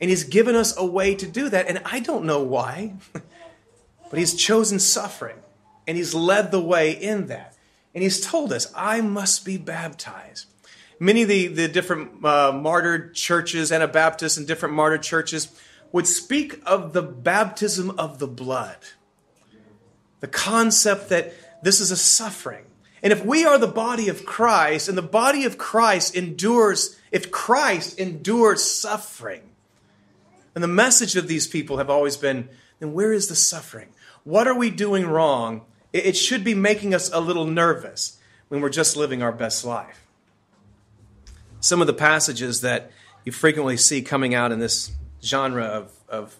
And 0.00 0.10
he's 0.10 0.24
given 0.24 0.54
us 0.54 0.76
a 0.76 0.84
way 0.84 1.14
to 1.14 1.26
do 1.26 1.48
that. 1.48 1.68
And 1.68 1.80
I 1.84 2.00
don't 2.00 2.24
know 2.24 2.42
why, 2.42 2.94
but 3.12 4.18
he's 4.18 4.34
chosen 4.34 4.78
suffering 4.78 5.36
and 5.86 5.96
he's 5.96 6.14
led 6.14 6.50
the 6.50 6.60
way 6.60 6.90
in 6.90 7.26
that. 7.26 7.56
And 7.94 8.02
he's 8.02 8.20
told 8.20 8.52
us, 8.52 8.70
I 8.76 9.00
must 9.00 9.44
be 9.44 9.56
baptized. 9.56 10.46
Many 10.98 11.22
of 11.22 11.28
the, 11.28 11.46
the 11.48 11.68
different 11.68 12.24
uh, 12.24 12.52
martyred 12.52 13.14
churches, 13.14 13.70
Anabaptists 13.70 14.36
and 14.36 14.46
different 14.46 14.74
martyred 14.74 15.02
churches, 15.02 15.48
would 15.92 16.06
speak 16.06 16.60
of 16.66 16.92
the 16.92 17.02
baptism 17.02 17.90
of 17.98 18.18
the 18.18 18.26
blood. 18.26 18.76
The 20.20 20.28
concept 20.28 21.08
that 21.10 21.32
this 21.62 21.80
is 21.80 21.90
a 21.90 21.96
suffering. 21.96 22.64
And 23.02 23.12
if 23.12 23.24
we 23.24 23.44
are 23.44 23.58
the 23.58 23.66
body 23.66 24.08
of 24.08 24.24
Christ 24.24 24.88
and 24.88 24.96
the 24.96 25.02
body 25.02 25.44
of 25.44 25.58
Christ 25.58 26.14
endures, 26.14 26.98
if 27.12 27.30
Christ 27.30 27.98
endures 27.98 28.62
suffering, 28.64 29.42
and 30.54 30.64
the 30.64 30.68
message 30.68 31.16
of 31.16 31.28
these 31.28 31.46
people 31.46 31.76
have 31.76 31.90
always 31.90 32.16
been, 32.16 32.48
then 32.78 32.92
where 32.94 33.12
is 33.12 33.28
the 33.28 33.36
suffering? 33.36 33.88
What 34.24 34.48
are 34.48 34.54
we 34.54 34.70
doing 34.70 35.06
wrong? 35.06 35.66
It 35.92 36.16
should 36.16 36.44
be 36.44 36.54
making 36.54 36.94
us 36.94 37.10
a 37.12 37.20
little 37.20 37.44
nervous 37.44 38.18
when 38.48 38.60
we're 38.60 38.70
just 38.70 38.96
living 38.96 39.22
our 39.22 39.32
best 39.32 39.64
life. 39.64 40.06
Some 41.60 41.80
of 41.80 41.86
the 41.86 41.94
passages 41.94 42.60
that 42.62 42.90
you 43.24 43.32
frequently 43.32 43.76
see 43.76 44.02
coming 44.02 44.34
out 44.34 44.52
in 44.52 44.58
this 44.58 44.92
genre 45.26 45.64
of, 45.64 45.92
of 46.08 46.36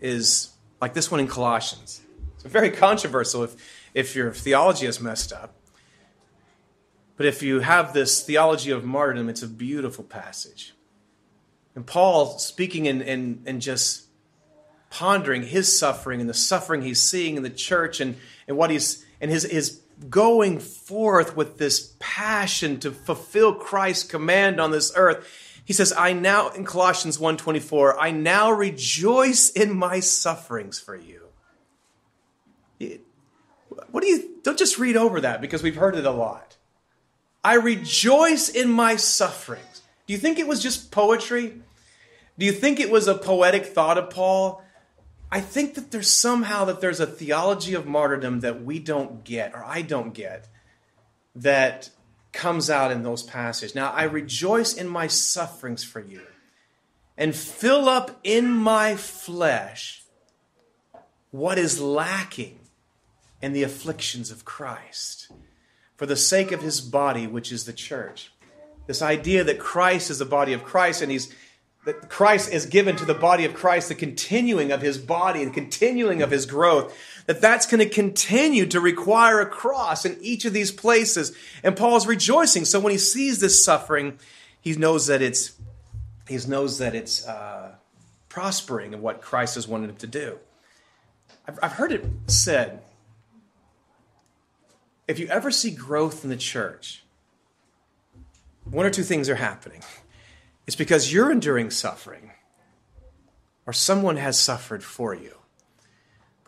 is 0.00 0.50
like 0.80 0.94
this 0.94 1.10
one 1.10 1.20
in 1.20 1.26
Colossians. 1.26 2.00
It's 2.34 2.44
very 2.44 2.70
controversial 2.70 3.42
if, 3.42 3.56
if 3.94 4.14
your 4.14 4.32
theology 4.32 4.86
is 4.86 5.00
messed 5.00 5.32
up. 5.32 5.54
But 7.16 7.26
if 7.26 7.42
you 7.42 7.60
have 7.60 7.92
this 7.92 8.22
theology 8.22 8.70
of 8.70 8.84
martyrdom, 8.84 9.28
it's 9.28 9.42
a 9.42 9.48
beautiful 9.48 10.04
passage. 10.04 10.74
And 11.74 11.84
Paul, 11.84 12.38
speaking 12.38 12.86
and, 12.86 13.02
and, 13.02 13.42
and 13.46 13.60
just 13.60 14.06
pondering 14.90 15.42
his 15.42 15.76
suffering 15.76 16.20
and 16.20 16.30
the 16.30 16.34
suffering 16.34 16.82
he's 16.82 17.02
seeing 17.02 17.36
in 17.36 17.42
the 17.42 17.50
church 17.50 18.00
and, 18.00 18.16
and 18.46 18.56
what 18.56 18.70
he's 18.70 19.04
and 19.20 19.30
his, 19.30 19.42
his 19.44 19.80
going 20.08 20.60
forth 20.60 21.36
with 21.36 21.58
this 21.58 21.94
passion 21.98 22.78
to 22.80 22.92
fulfill 22.92 23.54
Christ's 23.54 24.04
command 24.04 24.60
on 24.60 24.70
this 24.70 24.92
earth 24.94 25.26
he 25.68 25.74
says, 25.74 25.92
I 25.92 26.14
now, 26.14 26.48
in 26.48 26.64
Colossians 26.64 27.18
1.24, 27.18 27.96
I 28.00 28.10
now 28.10 28.50
rejoice 28.50 29.50
in 29.50 29.76
my 29.76 30.00
sufferings 30.00 30.80
for 30.80 30.96
you. 30.96 31.28
What 33.90 34.00
do 34.00 34.06
you, 34.06 34.36
don't 34.42 34.58
just 34.58 34.78
read 34.78 34.96
over 34.96 35.20
that 35.20 35.42
because 35.42 35.62
we've 35.62 35.76
heard 35.76 35.94
it 35.94 36.06
a 36.06 36.10
lot. 36.10 36.56
I 37.44 37.56
rejoice 37.56 38.48
in 38.48 38.72
my 38.72 38.96
sufferings. 38.96 39.82
Do 40.06 40.14
you 40.14 40.18
think 40.18 40.38
it 40.38 40.46
was 40.46 40.62
just 40.62 40.90
poetry? 40.90 41.60
Do 42.38 42.46
you 42.46 42.52
think 42.52 42.80
it 42.80 42.90
was 42.90 43.06
a 43.06 43.14
poetic 43.14 43.66
thought 43.66 43.98
of 43.98 44.08
Paul? 44.08 44.64
I 45.30 45.42
think 45.42 45.74
that 45.74 45.90
there's 45.90 46.10
somehow 46.10 46.64
that 46.64 46.80
there's 46.80 46.98
a 46.98 47.06
theology 47.06 47.74
of 47.74 47.84
martyrdom 47.84 48.40
that 48.40 48.64
we 48.64 48.78
don't 48.78 49.22
get, 49.22 49.54
or 49.54 49.62
I 49.62 49.82
don't 49.82 50.14
get, 50.14 50.48
that 51.36 51.90
comes 52.32 52.70
out 52.70 52.90
in 52.90 53.02
those 53.02 53.22
passages. 53.22 53.74
Now 53.74 53.90
I 53.92 54.04
rejoice 54.04 54.74
in 54.74 54.88
my 54.88 55.06
sufferings 55.06 55.84
for 55.84 56.00
you 56.00 56.22
and 57.16 57.34
fill 57.34 57.88
up 57.88 58.18
in 58.22 58.48
my 58.48 58.94
flesh 58.94 60.04
what 61.30 61.58
is 61.58 61.80
lacking 61.80 62.58
in 63.42 63.52
the 63.52 63.62
afflictions 63.62 64.30
of 64.30 64.44
Christ 64.44 65.30
for 65.96 66.06
the 66.06 66.16
sake 66.16 66.52
of 66.52 66.62
his 66.62 66.80
body, 66.80 67.26
which 67.26 67.50
is 67.50 67.64
the 67.64 67.72
church. 67.72 68.32
This 68.86 69.02
idea 69.02 69.44
that 69.44 69.58
Christ 69.58 70.10
is 70.10 70.18
the 70.18 70.24
body 70.24 70.52
of 70.52 70.64
Christ 70.64 71.02
and 71.02 71.10
he's 71.10 71.34
that 71.84 72.08
Christ 72.10 72.52
is 72.52 72.66
given 72.66 72.96
to 72.96 73.04
the 73.04 73.14
body 73.14 73.44
of 73.44 73.54
Christ, 73.54 73.88
the 73.88 73.94
continuing 73.94 74.72
of 74.72 74.82
his 74.82 74.98
body 74.98 75.42
and 75.42 75.54
continuing 75.54 76.20
of 76.20 76.30
his 76.30 76.44
growth, 76.44 76.94
that 77.28 77.42
that's 77.42 77.66
going 77.66 77.86
to 77.86 77.94
continue 77.94 78.64
to 78.64 78.80
require 78.80 79.42
a 79.42 79.46
cross 79.46 80.06
in 80.06 80.16
each 80.22 80.46
of 80.46 80.54
these 80.54 80.72
places. 80.72 81.36
And 81.62 81.76
Paul's 81.76 82.06
rejoicing. 82.06 82.64
So 82.64 82.80
when 82.80 82.90
he 82.90 82.96
sees 82.96 83.38
this 83.38 83.62
suffering, 83.62 84.18
he 84.62 84.72
knows 84.74 85.08
that 85.08 85.20
it's 85.20 85.52
he 86.26 86.38
knows 86.48 86.78
that 86.78 86.94
it's 86.94 87.26
uh, 87.26 87.74
prospering 88.30 88.94
in 88.94 89.02
what 89.02 89.20
Christ 89.20 89.56
has 89.56 89.68
wanted 89.68 89.90
him 89.90 89.96
to 89.96 90.06
do. 90.06 90.38
I've, 91.46 91.58
I've 91.62 91.72
heard 91.72 91.92
it 91.92 92.06
said 92.28 92.82
if 95.06 95.18
you 95.18 95.26
ever 95.26 95.50
see 95.50 95.70
growth 95.70 96.24
in 96.24 96.30
the 96.30 96.36
church, 96.36 97.04
one 98.64 98.86
or 98.86 98.90
two 98.90 99.02
things 99.02 99.28
are 99.28 99.34
happening. 99.34 99.82
It's 100.66 100.76
because 100.76 101.12
you're 101.12 101.30
enduring 101.30 101.70
suffering 101.70 102.30
or 103.66 103.74
someone 103.74 104.16
has 104.16 104.40
suffered 104.40 104.82
for 104.82 105.12
you. 105.12 105.37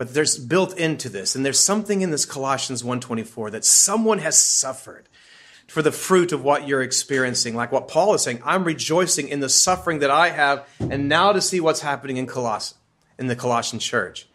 But 0.01 0.15
there's 0.15 0.39
built 0.39 0.79
into 0.79 1.11
this 1.11 1.35
and 1.35 1.45
there's 1.45 1.61
something 1.61 2.01
in 2.01 2.11
this 2.11 2.25
Colossians 2.25 2.83
1:24 2.83 3.51
that 3.51 3.67
someone 3.67 4.21
has 4.21 4.39
suffered 4.39 5.11
for 5.67 5.83
the 5.83 5.93
fruit 5.93 6.33
of 6.33 6.43
what 6.43 6.67
you're 6.67 6.81
experiencing. 6.81 7.55
Like 7.55 7.71
what 7.71 7.87
Paul 7.87 8.15
is 8.15 8.23
saying, 8.23 8.41
I'm 8.43 8.65
rejoicing 8.65 9.29
in 9.29 9.41
the 9.41 9.51
suffering 9.51 9.99
that 9.99 10.11
I 10.11 10.31
have 10.31 10.67
and 10.79 11.07
now 11.07 11.33
to 11.33 11.41
see 11.43 11.61
what's 11.61 11.81
happening 11.81 12.17
in 12.17 12.27
Coloss 12.27 12.73
in 13.19 13.27
the 13.27 13.37
Colossian 13.37 13.79
church. 13.79 14.27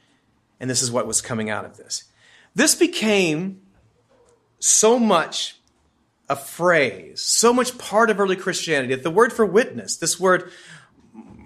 And 0.60 0.69
this 0.69 0.84
is 0.84 0.91
what 0.91 1.08
was 1.08 1.19
coming 1.19 1.49
out 1.49 1.65
of 1.65 1.78
this. 1.78 2.04
This 2.54 2.75
became 2.75 3.62
so 4.60 4.99
much 4.99 5.60
a 6.30 6.36
phrase, 6.36 7.21
so 7.21 7.51
much 7.51 7.80
part 7.80 8.12
of 8.12 8.19
early 8.19 8.36
Christianity 8.36 8.93
that 8.93 9.01
the 9.01 9.10
word 9.10 9.34
for 9.34 9.47
witness, 9.47 9.97
this 9.97 10.19
word 10.19 10.51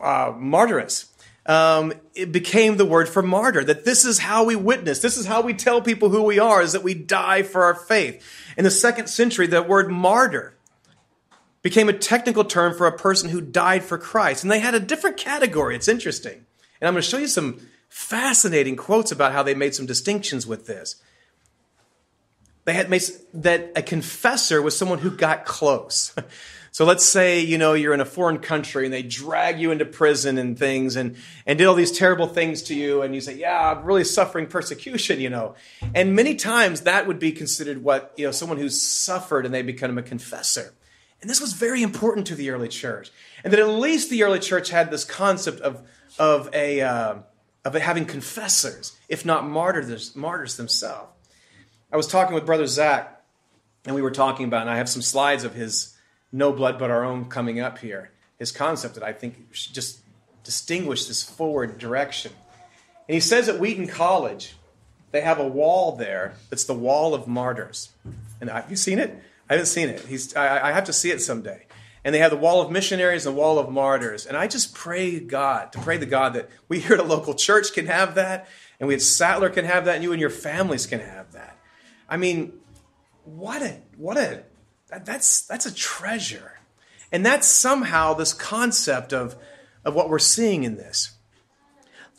uh, 0.03 0.33
martyrus, 0.33 1.05
um, 1.49 1.93
it 2.13 2.31
became 2.31 2.77
the 2.77 2.85
word 2.85 3.09
for 3.09 3.23
martyr. 3.23 3.63
That 3.63 3.83
this 3.83 4.05
is 4.05 4.19
how 4.19 4.43
we 4.45 4.55
witness. 4.55 4.99
This 4.99 5.17
is 5.17 5.25
how 5.25 5.41
we 5.41 5.53
tell 5.53 5.81
people 5.81 6.09
who 6.09 6.23
we 6.23 6.37
are, 6.37 6.61
is 6.61 6.73
that 6.73 6.83
we 6.83 6.93
die 6.93 7.43
for 7.43 7.63
our 7.63 7.73
faith. 7.73 8.23
In 8.55 8.63
the 8.63 8.71
second 8.71 9.07
century, 9.07 9.47
the 9.47 9.63
word 9.63 9.89
martyr 9.89 10.55
became 11.61 11.89
a 11.89 11.93
technical 11.93 12.45
term 12.45 12.77
for 12.77 12.85
a 12.85 12.97
person 12.97 13.29
who 13.29 13.41
died 13.41 13.83
for 13.83 13.97
Christ. 13.97 14.43
And 14.43 14.51
they 14.51 14.59
had 14.59 14.75
a 14.75 14.79
different 14.79 15.17
category. 15.17 15.75
It's 15.75 15.87
interesting. 15.87 16.45
And 16.79 16.87
I'm 16.87 16.93
going 16.93 17.01
to 17.01 17.09
show 17.09 17.17
you 17.17 17.27
some 17.27 17.59
fascinating 17.89 18.75
quotes 18.75 19.11
about 19.11 19.33
how 19.33 19.41
they 19.41 19.55
made 19.55 19.73
some 19.73 19.87
distinctions 19.87 20.45
with 20.45 20.67
this 20.67 21.01
they 22.69 22.75
had 22.75 22.87
made 22.87 23.01
that 23.33 23.71
a 23.75 23.81
confessor 23.81 24.61
was 24.61 24.77
someone 24.77 24.99
who 24.99 25.09
got 25.09 25.43
close. 25.43 26.13
So 26.79 26.85
let's 26.85 27.03
say, 27.03 27.41
you 27.41 27.57
know, 27.57 27.73
you're 27.73 27.93
in 27.93 27.99
a 27.99 28.05
foreign 28.05 28.37
country 28.37 28.85
and 28.85 28.93
they 28.93 29.03
drag 29.03 29.59
you 29.59 29.71
into 29.71 29.83
prison 29.83 30.37
and 30.37 30.57
things 30.57 30.95
and, 30.95 31.17
and 31.45 31.59
did 31.59 31.67
all 31.67 31.75
these 31.75 31.91
terrible 31.91 32.25
things 32.25 32.61
to 32.61 32.73
you. 32.73 33.01
And 33.01 33.13
you 33.13 33.19
say, 33.19 33.35
yeah, 33.35 33.71
I'm 33.71 33.83
really 33.83 34.05
suffering 34.05 34.47
persecution, 34.47 35.19
you 35.19 35.29
know. 35.29 35.55
And 35.93 36.15
many 36.15 36.35
times 36.35 36.83
that 36.83 37.05
would 37.05 37.19
be 37.19 37.33
considered 37.33 37.83
what, 37.83 38.13
you 38.15 38.23
know, 38.23 38.31
someone 38.31 38.59
who's 38.59 38.79
suffered 38.79 39.45
and 39.45 39.53
they 39.53 39.61
become 39.61 39.97
a 39.97 40.01
confessor. 40.01 40.73
And 41.19 41.29
this 41.29 41.41
was 41.41 41.51
very 41.51 41.83
important 41.83 42.27
to 42.27 42.35
the 42.35 42.49
early 42.49 42.69
church. 42.69 43.11
And 43.43 43.51
that 43.51 43.59
at 43.59 43.67
least 43.67 44.09
the 44.09 44.23
early 44.23 44.39
church 44.39 44.69
had 44.69 44.89
this 44.89 45.03
concept 45.03 45.59
of, 45.59 45.81
of 46.17 46.49
a, 46.53 46.79
uh, 46.79 47.15
of 47.65 47.73
having 47.73 48.05
confessors, 48.05 48.97
if 49.09 49.25
not 49.25 49.45
martyrs, 49.45 50.15
martyrs 50.15 50.55
themselves. 50.55 51.11
I 51.91 51.97
was 51.97 52.07
talking 52.07 52.35
with 52.35 52.45
Brother 52.45 52.67
Zach, 52.67 53.21
and 53.83 53.97
we 53.97 54.01
were 54.01 54.11
talking 54.11 54.45
about, 54.45 54.61
and 54.61 54.69
I 54.69 54.77
have 54.77 54.87
some 54.87 55.01
slides 55.01 55.43
of 55.43 55.55
his 55.55 55.97
No 56.31 56.51
Blood 56.51 56.77
But 56.79 56.91
Our 56.91 57.03
Own 57.03 57.25
coming 57.25 57.59
up 57.59 57.79
here. 57.79 58.11
His 58.37 58.51
concept 58.51 58.95
that 58.95 59.03
I 59.03 59.13
think 59.13 59.51
just 59.51 59.99
distinguish 60.43 61.05
this 61.05 61.23
forward 61.23 61.77
direction. 61.77 62.31
And 63.07 63.13
he 63.13 63.19
says 63.19 63.49
at 63.49 63.59
Wheaton 63.59 63.87
College, 63.87 64.55
they 65.11 65.21
have 65.21 65.39
a 65.39 65.47
wall 65.47 65.95
there 65.95 66.33
that's 66.49 66.63
the 66.63 66.73
wall 66.73 67.13
of 67.13 67.27
martyrs. 67.27 67.89
And 68.39 68.49
have 68.49 68.69
you 68.69 68.75
seen 68.75 68.99
it? 68.99 69.21
I 69.49 69.53
haven't 69.53 69.65
seen 69.65 69.89
it. 69.89 70.01
He's, 70.01 70.35
I, 70.35 70.69
I 70.69 70.71
have 70.71 70.85
to 70.85 70.93
see 70.93 71.11
it 71.11 71.21
someday. 71.21 71.65
And 72.03 72.15
they 72.15 72.19
have 72.19 72.31
the 72.31 72.37
wall 72.37 72.61
of 72.61 72.71
missionaries 72.71 73.25
and 73.25 73.35
the 73.35 73.39
wall 73.39 73.59
of 73.59 73.69
martyrs. 73.69 74.25
And 74.25 74.37
I 74.37 74.47
just 74.47 74.73
pray 74.73 75.19
God, 75.19 75.73
to 75.73 75.79
pray 75.79 75.97
to 75.97 76.05
God 76.05 76.33
that 76.33 76.49
we 76.69 76.79
here 76.79 76.93
at 76.93 76.99
a 76.99 77.03
local 77.03 77.33
church 77.33 77.73
can 77.73 77.87
have 77.87 78.15
that, 78.15 78.47
and 78.79 78.87
we 78.87 78.93
at 78.93 79.01
Sattler 79.01 79.49
can 79.49 79.65
have 79.65 79.85
that, 79.85 79.95
and 79.95 80.03
you 80.03 80.11
and 80.13 80.21
your 80.21 80.29
families 80.29 80.85
can 80.85 81.01
have 81.01 81.33
that. 81.33 81.57
I 82.07 82.17
mean, 82.17 82.53
what 83.25 83.61
a 83.61 83.79
what 83.97 84.17
a 84.17 84.43
that's 84.89 85.41
that's 85.41 85.65
a 85.65 85.73
treasure. 85.73 86.59
And 87.11 87.25
that's 87.25 87.47
somehow 87.47 88.13
this 88.13 88.33
concept 88.33 89.13
of, 89.13 89.35
of 89.83 89.95
what 89.95 90.09
we're 90.09 90.19
seeing 90.19 90.63
in 90.63 90.75
this. 90.77 91.11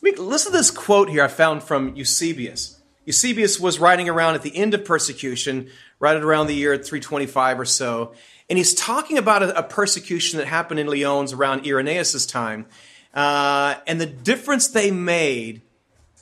Let 0.03 0.19
me, 0.19 0.25
listen 0.25 0.51
to 0.53 0.59
this 0.59 0.71
quote 0.71 1.11
here 1.11 1.23
I 1.23 1.29
found 1.29 1.63
from 1.63 1.95
Eusebius. 1.95 2.81
Eusebius 3.05 3.61
was 3.61 3.79
writing 3.79 4.09
around 4.09 4.35
at 4.35 4.43
the 4.43 4.57
end 4.57 4.75
of 4.75 4.85
persecution, 4.85 5.69
right 5.99 6.17
around 6.17 6.47
the 6.47 6.55
year 6.55 6.77
325 6.77 7.61
or 7.61 7.65
so, 7.65 8.15
and 8.49 8.59
he's 8.59 8.75
talking 8.75 9.17
about 9.17 9.43
a, 9.43 9.59
a 9.59 9.63
persecution 9.63 10.39
that 10.39 10.47
happened 10.47 10.81
in 10.81 10.87
Lyons 10.87 11.33
around 11.33 11.67
Irenaeus' 11.67 12.27
time. 12.27 12.67
uh, 13.15 13.75
and 13.87 14.01
the 14.01 14.07
difference 14.07 14.69
they 14.69 14.91
made 14.91 15.63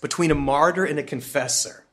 between 0.00 0.30
a 0.30 0.34
martyr 0.34 0.84
and 0.84 0.98
a 0.98 1.02
confessor. 1.02 1.84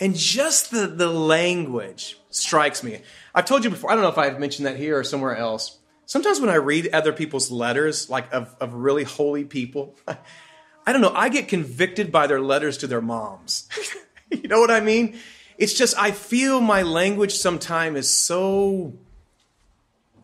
And 0.00 0.14
just 0.16 0.70
the, 0.70 0.86
the 0.86 1.08
language 1.08 2.18
strikes 2.34 2.82
me. 2.82 3.00
I've 3.34 3.44
told 3.44 3.64
you 3.64 3.70
before, 3.70 3.90
I 3.90 3.94
don't 3.94 4.02
know 4.02 4.10
if 4.10 4.18
I've 4.18 4.38
mentioned 4.38 4.66
that 4.66 4.76
here 4.76 4.98
or 4.98 5.04
somewhere 5.04 5.36
else. 5.36 5.78
Sometimes 6.06 6.40
when 6.40 6.50
I 6.50 6.56
read 6.56 6.90
other 6.92 7.12
people's 7.12 7.50
letters, 7.50 8.10
like 8.10 8.32
of, 8.32 8.54
of 8.60 8.74
really 8.74 9.04
holy 9.04 9.44
people, 9.44 9.96
I 10.86 10.92
don't 10.92 11.00
know, 11.00 11.12
I 11.14 11.28
get 11.28 11.48
convicted 11.48 12.12
by 12.12 12.26
their 12.26 12.40
letters 12.40 12.78
to 12.78 12.86
their 12.86 13.00
moms. 13.00 13.68
you 14.30 14.48
know 14.48 14.60
what 14.60 14.70
I 14.70 14.80
mean? 14.80 15.18
It's 15.56 15.72
just, 15.72 15.96
I 15.98 16.10
feel 16.10 16.60
my 16.60 16.82
language 16.82 17.34
sometimes 17.34 17.98
is 17.98 18.10
so 18.10 18.92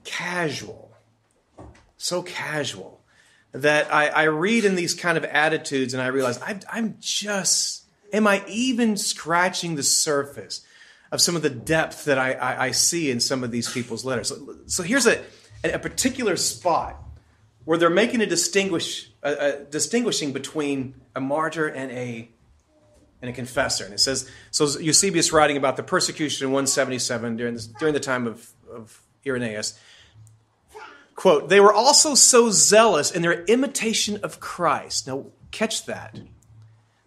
casual, 0.05 0.91
so 1.97 2.23
casual 2.23 3.01
that 3.53 3.93
I, 3.93 4.09
I 4.09 4.23
read 4.25 4.65
in 4.65 4.75
these 4.75 4.95
kind 4.95 5.17
of 5.17 5.25
attitudes 5.25 5.95
and 5.95 6.03
I 6.03 6.09
realize 6.09 6.41
I, 6.43 6.61
I'm 6.71 6.97
just, 7.01 7.85
am 8.13 8.27
I 8.27 8.45
even 8.47 8.97
scratching 8.97 9.77
the 9.77 9.83
surface 9.83 10.65
of 11.13 11.21
some 11.21 11.37
of 11.37 11.43
the 11.43 11.51
depth 11.51 12.05
that 12.05 12.19
I, 12.19 12.33
I, 12.33 12.65
I 12.67 12.71
see 12.71 13.11
in 13.11 13.21
some 13.21 13.45
of 13.45 13.51
these 13.51 13.71
people's 13.71 14.05
letters? 14.05 14.29
So, 14.29 14.57
so 14.67 14.83
here's 14.83 15.07
a, 15.07 15.23
a 15.65 15.79
particular 15.79 16.37
spot 16.37 17.03
where 17.65 17.79
they're 17.79 17.91
making 17.91 18.21
a 18.21 18.27
distinguish, 18.27 19.11
a, 19.23 19.33
a 19.33 19.65
distinguishing 19.65 20.33
between 20.33 20.95
a 21.15 21.21
martyr 21.21 21.67
and 21.67 21.91
a 21.93 22.31
and 23.23 23.31
a 23.31 23.33
confessor. 23.33 23.85
And 23.85 23.93
it 23.93 24.01
says, 24.01 24.31
so 24.51 24.79
Eusebius 24.79 25.33
writing 25.33 25.57
about 25.57 25.77
the 25.77 25.83
persecution 25.83 26.47
in 26.47 26.53
177 26.53 27.37
during, 27.37 27.55
this, 27.55 27.67
during 27.67 27.95
the 27.95 28.01
time 28.01 28.27
of, 28.27 28.51
of 28.73 29.03
Irenaeus. 29.27 29.79
Quote, 31.15 31.51
they 31.51 31.61
were 31.61 31.73
also 31.73 32.15
so 32.15 32.51
zealous 32.51 33.11
in 33.11 33.21
their 33.21 33.45
imitation 33.45 34.19
of 34.23 34.41
Christ. 34.41 35.07
Now, 35.07 35.27
catch 35.51 35.85
that. 35.85 36.19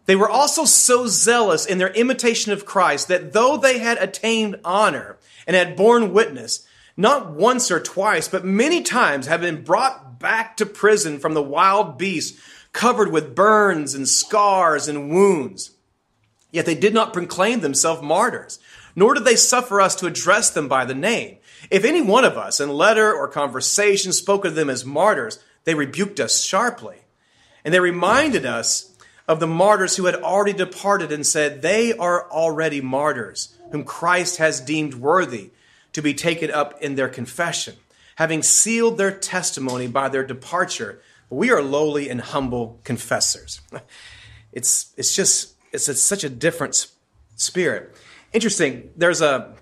They 0.06 0.16
were 0.16 0.30
also 0.30 0.66
so 0.66 1.08
zealous 1.08 1.66
in 1.66 1.78
their 1.78 1.94
imitation 1.94 2.52
of 2.52 2.66
Christ 2.66 3.08
that 3.08 3.34
though 3.34 3.58
they 3.58 3.80
had 3.80 3.98
attained 3.98 4.60
honor 4.66 5.18
and 5.48 5.56
had 5.56 5.76
borne 5.76 6.14
witness, 6.14 6.68
not 6.98 7.32
once 7.32 7.72
or 7.72 7.80
twice, 7.80 8.28
but 8.28 8.46
many 8.46 8.82
times 8.82 9.28
have 9.28 9.42
been 9.42 9.64
brought 9.64 10.20
back 10.20 10.58
to 10.58 10.66
prison 10.66 11.20
from 11.20 11.34
the 11.34 11.42
wild 11.42 11.98
beasts 11.98 12.40
covered 12.74 13.12
with 13.12 13.36
burns 13.36 13.94
and 13.94 14.08
scars 14.10 14.88
and 14.88 15.10
wounds. 15.10 15.72
Yet 16.52 16.66
they 16.66 16.76
did 16.76 16.94
not 16.94 17.14
proclaim 17.14 17.62
themselves 17.62 18.02
martyrs, 18.02 18.60
nor 18.96 19.14
did 19.14 19.26
they 19.26 19.36
suffer 19.36 19.82
us 19.82 19.96
to 19.96 20.06
address 20.06 20.50
them 20.50 20.68
by 20.68 20.86
the 20.86 20.94
name. 20.94 21.38
If 21.72 21.86
any 21.86 22.02
one 22.02 22.26
of 22.26 22.38
us 22.38 22.60
in 22.60 22.70
letter 22.70 23.12
or 23.14 23.28
conversation 23.28 24.12
spoke 24.12 24.46
of 24.46 24.56
them 24.56 24.70
as 24.70 24.86
martyrs, 24.86 25.40
they 25.64 25.74
rebuked 25.76 26.20
us 26.20 26.44
sharply. 26.44 26.98
And 27.66 27.74
they 27.74 27.80
reminded 27.80 28.46
us 28.46 28.93
of 29.28 29.40
the 29.40 29.48
martyrs 29.48 29.96
who 29.96 30.06
had 30.06 30.16
already 30.16 30.54
departed 30.54 31.12
and 31.12 31.26
said, 31.26 31.62
They 31.62 31.94
are 31.94 32.30
already 32.30 32.82
martyrs, 32.82 33.56
whom 33.72 33.84
Christ 33.84 34.38
has 34.38 34.60
deemed 34.60 34.96
worthy 34.96 35.52
to 35.94 36.02
be 36.02 36.14
taken 36.14 36.52
up 36.52 36.82
in 36.82 36.96
their 36.96 37.10
confession, 37.10 37.76
having 38.16 38.44
sealed 38.44 38.98
their 38.98 39.12
testimony 39.12 39.88
by 39.88 40.10
their 40.10 40.26
departure. 40.26 41.02
We 41.30 41.52
are 41.52 41.62
lowly 41.62 42.10
and 42.10 42.22
humble 42.22 42.80
confessors. 42.84 43.62
It's, 44.56 44.94
it's 44.98 45.16
just 45.16 45.56
it's 45.72 46.00
such 46.00 46.24
a 46.24 46.30
different 46.30 46.88
spirit. 47.36 47.96
Interesting. 48.32 48.92
There's 48.96 49.22
a 49.22 49.56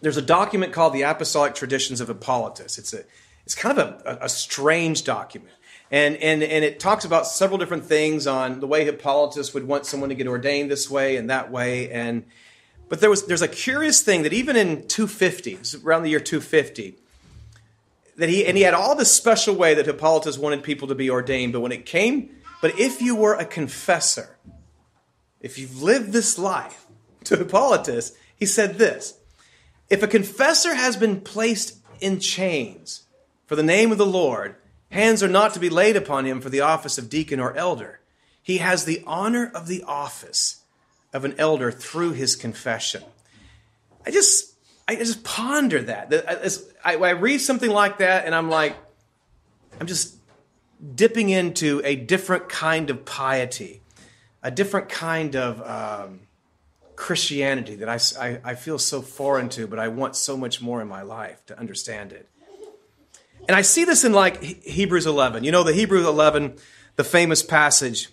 there's 0.00 0.16
a 0.16 0.22
document 0.22 0.72
called 0.72 0.92
the 0.92 1.02
Apostolic 1.02 1.54
Traditions 1.54 2.00
of 2.00 2.08
Hippolytus. 2.08 2.78
It's 2.78 2.92
a 2.92 3.04
it's 3.44 3.54
kind 3.54 3.78
of 3.78 4.02
a, 4.04 4.18
a 4.22 4.28
strange 4.28 5.04
document. 5.04 5.54
And, 5.90 6.16
and, 6.16 6.42
and 6.42 6.64
it 6.64 6.80
talks 6.80 7.04
about 7.04 7.26
several 7.26 7.58
different 7.58 7.86
things 7.86 8.26
on 8.26 8.60
the 8.60 8.66
way 8.66 8.84
Hippolytus 8.84 9.54
would 9.54 9.66
want 9.66 9.86
someone 9.86 10.10
to 10.10 10.14
get 10.14 10.26
ordained 10.26 10.70
this 10.70 10.90
way 10.90 11.16
and 11.16 11.30
that 11.30 11.50
way. 11.50 11.90
And, 11.90 12.24
but 12.88 13.00
there 13.00 13.08
was, 13.08 13.26
there's 13.26 13.42
a 13.42 13.48
curious 13.48 14.02
thing 14.02 14.22
that 14.22 14.32
even 14.32 14.56
in 14.56 14.86
250, 14.86 15.58
around 15.84 16.02
the 16.02 16.10
year 16.10 16.20
250, 16.20 16.96
that 18.16 18.28
he, 18.28 18.44
and 18.44 18.56
he 18.56 18.64
had 18.64 18.74
all 18.74 18.94
this 18.94 19.10
special 19.10 19.54
way 19.54 19.74
that 19.74 19.86
Hippolytus 19.86 20.36
wanted 20.36 20.62
people 20.62 20.88
to 20.88 20.94
be 20.94 21.08
ordained. 21.08 21.52
But 21.52 21.60
when 21.60 21.72
it 21.72 21.86
came, 21.86 22.30
but 22.60 22.78
if 22.78 23.00
you 23.00 23.16
were 23.16 23.34
a 23.34 23.44
confessor, 23.44 24.36
if 25.40 25.58
you've 25.58 25.80
lived 25.82 26.12
this 26.12 26.36
life, 26.38 26.84
to 27.24 27.36
Hippolytus, 27.36 28.12
he 28.36 28.46
said 28.46 28.78
this 28.78 29.18
If 29.90 30.02
a 30.02 30.08
confessor 30.08 30.74
has 30.74 30.96
been 30.96 31.20
placed 31.20 31.78
in 32.00 32.20
chains 32.20 33.04
for 33.46 33.56
the 33.56 33.62
name 33.62 33.92
of 33.92 33.98
the 33.98 34.06
Lord, 34.06 34.56
hands 34.90 35.22
are 35.22 35.28
not 35.28 35.54
to 35.54 35.60
be 35.60 35.68
laid 35.68 35.96
upon 35.96 36.24
him 36.24 36.40
for 36.40 36.48
the 36.48 36.60
office 36.60 36.98
of 36.98 37.10
deacon 37.10 37.40
or 37.40 37.56
elder. 37.56 38.00
He 38.42 38.58
has 38.58 38.84
the 38.84 39.02
honor 39.06 39.50
of 39.54 39.66
the 39.66 39.82
office 39.82 40.62
of 41.12 41.24
an 41.24 41.34
elder 41.38 41.70
through 41.70 42.12
his 42.12 42.36
confession. 42.36 43.02
I 44.06 44.10
just, 44.10 44.54
I 44.86 44.96
just 44.96 45.24
ponder 45.24 45.82
that. 45.82 46.66
I, 46.84 46.96
I 46.96 47.10
read 47.10 47.38
something 47.38 47.70
like 47.70 47.98
that 47.98 48.24
and 48.26 48.34
I'm 48.34 48.48
like, 48.48 48.76
I'm 49.80 49.86
just 49.86 50.16
dipping 50.94 51.28
into 51.28 51.82
a 51.84 51.96
different 51.96 52.48
kind 52.48 52.88
of 52.90 53.04
piety 53.04 53.82
a 54.42 54.50
different 54.50 54.88
kind 54.88 55.36
of 55.36 55.62
um, 55.62 56.20
Christianity 56.96 57.76
that 57.76 57.88
I, 57.88 57.98
I, 58.20 58.40
I 58.44 58.54
feel 58.54 58.78
so 58.78 59.02
foreign 59.02 59.48
to, 59.50 59.66
but 59.66 59.78
I 59.78 59.88
want 59.88 60.16
so 60.16 60.36
much 60.36 60.60
more 60.60 60.80
in 60.80 60.88
my 60.88 61.02
life 61.02 61.44
to 61.46 61.58
understand 61.58 62.12
it. 62.12 62.28
And 63.48 63.56
I 63.56 63.62
see 63.62 63.84
this 63.84 64.04
in 64.04 64.12
like 64.12 64.42
Hebrews 64.42 65.06
11. 65.06 65.42
You 65.42 65.50
know, 65.50 65.62
the 65.62 65.72
Hebrews 65.72 66.06
11, 66.06 66.56
the 66.96 67.04
famous 67.04 67.42
passage. 67.42 68.10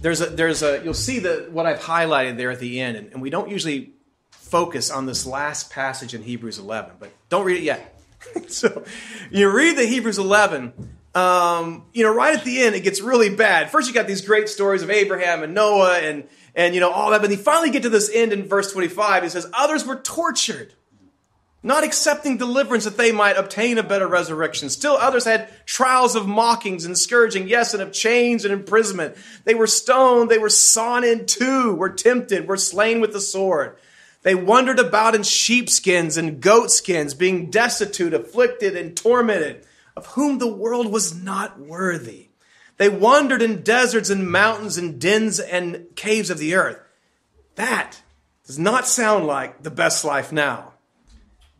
There's 0.00 0.20
a, 0.20 0.26
there's 0.26 0.62
a, 0.62 0.82
you'll 0.82 0.94
see 0.94 1.20
the, 1.20 1.48
what 1.50 1.64
I've 1.64 1.80
highlighted 1.80 2.36
there 2.36 2.50
at 2.50 2.58
the 2.58 2.80
end, 2.80 2.96
and, 2.96 3.12
and 3.12 3.22
we 3.22 3.30
don't 3.30 3.48
usually 3.48 3.92
focus 4.30 4.90
on 4.90 5.06
this 5.06 5.26
last 5.26 5.70
passage 5.70 6.14
in 6.14 6.22
Hebrews 6.22 6.58
11, 6.58 6.92
but 6.98 7.10
don't 7.28 7.44
read 7.44 7.58
it 7.58 7.62
yet. 7.62 8.00
so 8.48 8.84
you 9.30 9.50
read 9.50 9.76
the 9.76 9.86
Hebrews 9.86 10.18
11, 10.18 10.72
um, 11.14 11.86
you 11.92 12.04
know, 12.04 12.14
right 12.14 12.36
at 12.36 12.44
the 12.44 12.62
end, 12.62 12.74
it 12.74 12.80
gets 12.80 13.00
really 13.00 13.34
bad. 13.34 13.70
First, 13.70 13.88
you 13.88 13.94
got 13.94 14.06
these 14.06 14.20
great 14.20 14.48
stories 14.48 14.82
of 14.82 14.90
Abraham 14.90 15.42
and 15.42 15.54
Noah 15.54 15.98
and, 15.98 16.28
and, 16.54 16.74
you 16.74 16.80
know, 16.80 16.90
all 16.90 17.10
that. 17.10 17.20
But 17.20 17.30
you 17.30 17.36
finally 17.36 17.70
get 17.70 17.82
to 17.82 17.88
this 17.88 18.10
end 18.12 18.32
in 18.32 18.46
verse 18.46 18.72
25. 18.72 19.24
It 19.24 19.30
says, 19.30 19.48
Others 19.52 19.86
were 19.86 19.96
tortured, 19.96 20.74
not 21.62 21.84
accepting 21.84 22.36
deliverance 22.36 22.84
that 22.84 22.96
they 22.96 23.10
might 23.10 23.36
obtain 23.36 23.78
a 23.78 23.82
better 23.82 24.06
resurrection. 24.06 24.70
Still, 24.70 24.94
others 24.94 25.24
had 25.24 25.50
trials 25.66 26.14
of 26.14 26.28
mockings 26.28 26.84
and 26.84 26.96
scourging, 26.96 27.48
yes, 27.48 27.74
and 27.74 27.82
of 27.82 27.92
chains 27.92 28.44
and 28.44 28.52
imprisonment. 28.52 29.16
They 29.44 29.54
were 29.54 29.66
stoned, 29.66 30.30
they 30.30 30.38
were 30.38 30.50
sawn 30.50 31.02
in 31.02 31.26
two, 31.26 31.74
were 31.74 31.90
tempted, 31.90 32.46
were 32.46 32.56
slain 32.56 33.00
with 33.00 33.12
the 33.12 33.20
sword. 33.20 33.76
They 34.22 34.34
wandered 34.34 34.78
about 34.78 35.14
in 35.14 35.22
sheepskins 35.22 36.16
and 36.16 36.40
goatskins, 36.40 37.14
being 37.14 37.50
destitute, 37.50 38.14
afflicted, 38.14 38.76
and 38.76 38.96
tormented 38.96 39.64
of 39.96 40.06
whom 40.06 40.38
the 40.38 40.52
world 40.52 40.92
was 40.92 41.14
not 41.20 41.58
worthy. 41.58 42.28
They 42.76 42.88
wandered 42.88 43.42
in 43.42 43.62
deserts 43.62 44.10
and 44.10 44.30
mountains 44.30 44.78
and 44.78 45.00
dens 45.00 45.40
and 45.40 45.86
caves 45.96 46.30
of 46.30 46.38
the 46.38 46.54
earth. 46.54 46.78
That 47.56 48.00
does 48.46 48.58
not 48.58 48.86
sound 48.86 49.26
like 49.26 49.64
the 49.64 49.70
best 49.72 50.04
life 50.04 50.30
now. 50.30 50.74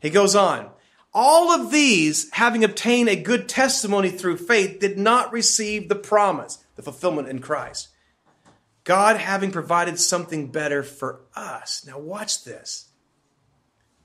He 0.01 0.11
goes 0.11 0.35
on. 0.35 0.71
All 1.15 1.51
of 1.51 1.71
these, 1.71 2.31
having 2.33 2.65
obtained 2.65 3.09
a 3.09 3.17
good 3.17 3.49
testimony 3.49 4.11
through 4.11 4.37
faith, 4.37 4.79
did 4.79 4.99
not 4.99 5.33
receive 5.33 5.89
the 5.89 5.95
promise, 5.95 6.65
the 6.77 6.83
fulfillment 6.83 7.29
in 7.29 7.41
Christ. 7.41 7.89
God 8.85 9.17
having 9.17 9.51
provided 9.51 9.99
something 9.99 10.51
better 10.51 10.83
for 10.83 11.21
us. 11.35 11.85
Now, 11.87 11.99
watch 11.99 12.45
this. 12.45 12.89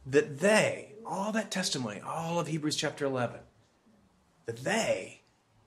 That 0.06 0.40
they, 0.40 0.94
all 1.06 1.32
that 1.34 1.52
testimony, 1.52 2.02
all 2.02 2.40
of 2.40 2.48
Hebrews 2.48 2.76
chapter 2.76 3.06
11, 3.06 3.40
that 4.46 4.64
they 4.64 5.22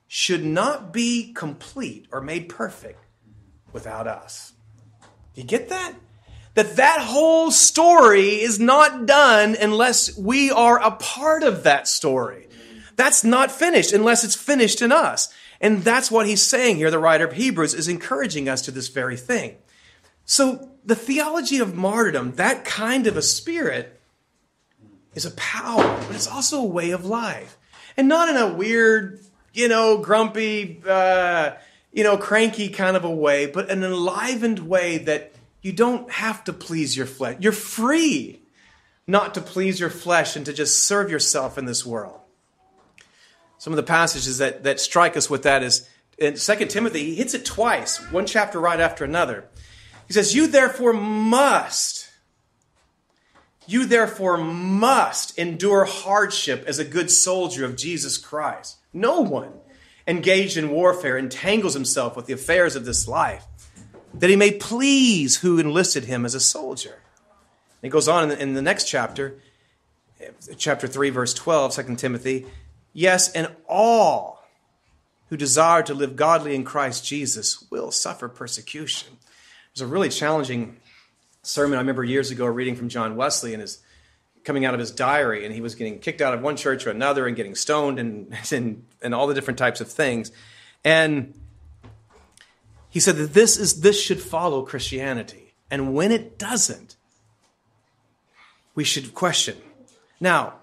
should 0.07 0.43
not 0.43 0.93
be 0.93 1.33
complete 1.33 2.07
or 2.11 2.21
made 2.21 2.49
perfect 2.49 3.03
without 3.73 4.07
us. 4.07 4.53
You 5.33 5.43
get 5.43 5.69
that? 5.69 5.93
That 6.57 6.77
that 6.77 7.01
whole 7.01 7.51
story 7.51 8.41
is 8.41 8.59
not 8.59 9.05
done 9.05 9.55
unless 9.61 10.17
we 10.17 10.49
are 10.49 10.81
a 10.81 10.89
part 10.89 11.43
of 11.43 11.61
that 11.61 11.87
story. 11.87 12.47
That's 12.95 13.23
not 13.23 13.51
finished 13.51 13.93
unless 13.93 14.23
it's 14.23 14.33
finished 14.33 14.81
in 14.81 14.91
us. 14.91 15.31
And 15.61 15.83
that's 15.83 16.09
what 16.09 16.25
he's 16.25 16.41
saying 16.41 16.77
here. 16.77 16.89
The 16.89 16.97
writer 16.97 17.27
of 17.27 17.33
Hebrews 17.33 17.75
is 17.75 17.87
encouraging 17.87 18.49
us 18.49 18.63
to 18.63 18.71
this 18.71 18.87
very 18.87 19.17
thing. 19.17 19.57
So 20.25 20.71
the 20.83 20.95
theology 20.95 21.59
of 21.59 21.75
martyrdom, 21.75 22.31
that 22.37 22.65
kind 22.65 23.05
of 23.05 23.17
a 23.17 23.21
spirit, 23.21 24.01
is 25.13 25.27
a 25.27 25.31
power, 25.35 25.83
but 26.07 26.15
it's 26.15 26.27
also 26.27 26.59
a 26.59 26.65
way 26.65 26.89
of 26.89 27.05
life 27.05 27.55
and 27.95 28.07
not 28.07 28.29
in 28.29 28.35
a 28.35 28.51
weird, 28.51 29.19
you 29.53 29.67
know, 29.67 29.99
grumpy, 29.99 30.81
uh, 30.89 31.51
you 31.93 32.03
know, 32.03 32.17
cranky 32.17 32.69
kind 32.69 32.97
of 32.97 33.05
a 33.05 33.11
way, 33.11 33.45
but 33.45 33.69
an 33.69 33.83
enlivened 33.83 34.57
way 34.57 34.97
that 34.97 35.33
you 35.61 35.71
don't 35.73 36.09
have 36.11 36.43
to 36.45 36.53
please 36.53 36.95
your 36.95 37.05
flesh. 37.05 37.37
You're 37.39 37.51
free 37.51 38.41
not 39.07 39.33
to 39.35 39.41
please 39.41 39.79
your 39.79 39.89
flesh 39.89 40.35
and 40.35 40.45
to 40.45 40.53
just 40.53 40.83
serve 40.83 41.09
yourself 41.09 41.57
in 41.57 41.65
this 41.65 41.85
world. 41.85 42.19
Some 43.57 43.73
of 43.73 43.77
the 43.77 43.83
passages 43.83 44.37
that, 44.37 44.63
that 44.63 44.79
strike 44.79 45.17
us 45.17 45.29
with 45.29 45.43
that 45.43 45.63
is 45.63 45.89
in 46.17 46.35
2 46.35 46.55
Timothy, 46.65 47.05
he 47.05 47.15
hits 47.15 47.33
it 47.33 47.45
twice, 47.45 47.97
one 48.11 48.25
chapter 48.25 48.59
right 48.59 48.79
after 48.79 49.03
another. 49.03 49.45
He 50.07 50.13
says, 50.13 50.35
You 50.35 50.47
therefore 50.47 50.93
must, 50.93 52.09
you 53.65 53.85
therefore 53.85 54.37
must 54.37 55.37
endure 55.37 55.85
hardship 55.85 56.63
as 56.67 56.79
a 56.79 56.85
good 56.85 57.09
soldier 57.09 57.65
of 57.65 57.75
Jesus 57.75 58.17
Christ. 58.17 58.77
No 58.93 59.21
one 59.21 59.53
engaged 60.07 60.57
in 60.57 60.69
warfare 60.69 61.17
entangles 61.17 61.73
himself 61.73 62.15
with 62.15 62.25
the 62.25 62.33
affairs 62.33 62.75
of 62.75 62.85
this 62.85 63.07
life, 63.07 63.45
that 64.19 64.29
he 64.29 64.35
may 64.35 64.51
please 64.51 65.37
who 65.37 65.59
enlisted 65.59 66.05
him 66.05 66.25
as 66.25 66.35
a 66.35 66.39
soldier. 66.39 66.93
And 66.93 67.83
he 67.83 67.89
goes 67.89 68.07
on 68.07 68.31
in 68.31 68.53
the, 68.53 68.61
next 68.61 68.85
chapter, 68.85 69.39
chapter 70.57 70.87
3, 70.87 71.09
verse 71.11 71.33
12, 71.33 71.75
2 71.75 71.95
Timothy. 71.95 72.45
Yes, 72.93 73.31
and 73.31 73.51
all 73.67 74.43
who 75.29 75.37
desire 75.37 75.83
to 75.83 75.93
live 75.93 76.15
godly 76.15 76.55
in 76.55 76.63
Christ 76.63 77.05
Jesus 77.05 77.63
will 77.69 77.91
suffer 77.91 78.27
persecution. 78.27 79.17
There's 79.73 79.87
a 79.87 79.91
really 79.91 80.09
challenging 80.09 80.77
sermon 81.43 81.77
I 81.77 81.81
remember 81.81 82.03
years 82.03 82.31
ago 82.31 82.45
reading 82.45 82.75
from 82.75 82.89
John 82.89 83.15
Wesley 83.15 83.53
and 83.53 83.61
his 83.61 83.79
coming 84.43 84.63
out 84.63 84.73
of 84.73 84.79
his 84.79 84.91
diary, 84.91 85.45
and 85.45 85.53
he 85.53 85.59
was 85.59 85.75
getting 85.75 85.99
kicked 85.99 86.21
out 86.21 86.33
of 86.33 86.41
one 86.41 86.55
church 86.55 86.87
or 86.87 86.89
another 86.89 87.27
and 87.27 87.35
getting 87.35 87.53
stoned 87.53 87.99
and, 87.99 88.33
and, 88.51 88.85
and 89.01 89.13
all 89.13 89.27
the 89.27 89.33
different 89.33 89.59
types 89.59 89.81
of 89.81 89.89
things. 89.89 90.31
And 90.83 91.33
he 92.97 93.01
said 93.01 93.17
that 93.17 93.35
this 93.35 93.57
is 93.57 93.81
this 93.81 94.01
should 94.01 94.19
follow 94.19 94.63
Christianity. 94.63 95.53
And 95.69 95.93
when 95.93 96.11
it 96.11 96.39
doesn't, 96.39 96.95
we 98.73 98.83
should 98.83 99.13
question. 99.13 99.55
Now, 100.19 100.55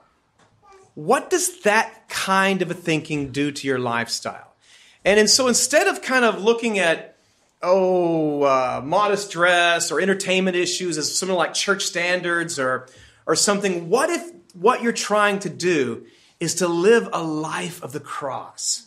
what 0.97 1.31
does 1.31 1.61
that 1.61 2.09
kind 2.09 2.61
of 2.61 2.73
a 2.73 2.75
thinking 2.75 3.31
do 3.31 3.53
to 3.53 3.69
your 3.69 3.79
lifestyle? 3.79 4.57
And, 5.05 5.21
and 5.21 5.31
so 5.31 5.47
instead 5.47 5.87
of 5.87 6.03
kind 6.03 6.25
of 6.25 6.43
looking 6.43 6.81
at, 6.81 7.19
oh, 7.63 8.43
uh, 8.43 8.83
modest 8.85 9.31
dress 9.31 9.93
or 9.93 10.01
entertainment 10.01 10.57
issues 10.57 10.99
as 10.99 11.17
something 11.17 11.39
like 11.39 11.55
church 11.55 11.85
standards 11.85 12.59
or, 12.59 12.89
or 13.27 13.37
something, 13.37 13.89
what 13.89 14.11
if 14.11 14.33
what 14.55 14.83
you're 14.83 14.91
trying 14.91 15.39
to 15.39 15.49
do 15.49 16.05
is 16.41 16.57
to 16.57 16.67
live 16.67 17.09
a 17.13 17.23
life 17.23 17.81
of 17.81 17.93
the 17.93 18.01
cross? 18.01 18.84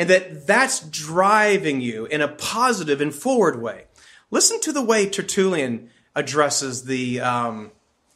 And 0.00 0.08
that 0.08 0.46
that's 0.46 0.80
driving 0.80 1.82
you 1.82 2.06
in 2.06 2.22
a 2.22 2.28
positive 2.28 3.02
and 3.02 3.14
forward 3.14 3.60
way. 3.60 3.84
Listen 4.30 4.58
to 4.62 4.72
the 4.72 4.80
way 4.80 5.06
Tertullian 5.06 5.90
addresses 6.16 6.84
the, 6.84 7.20
um, 7.20 7.70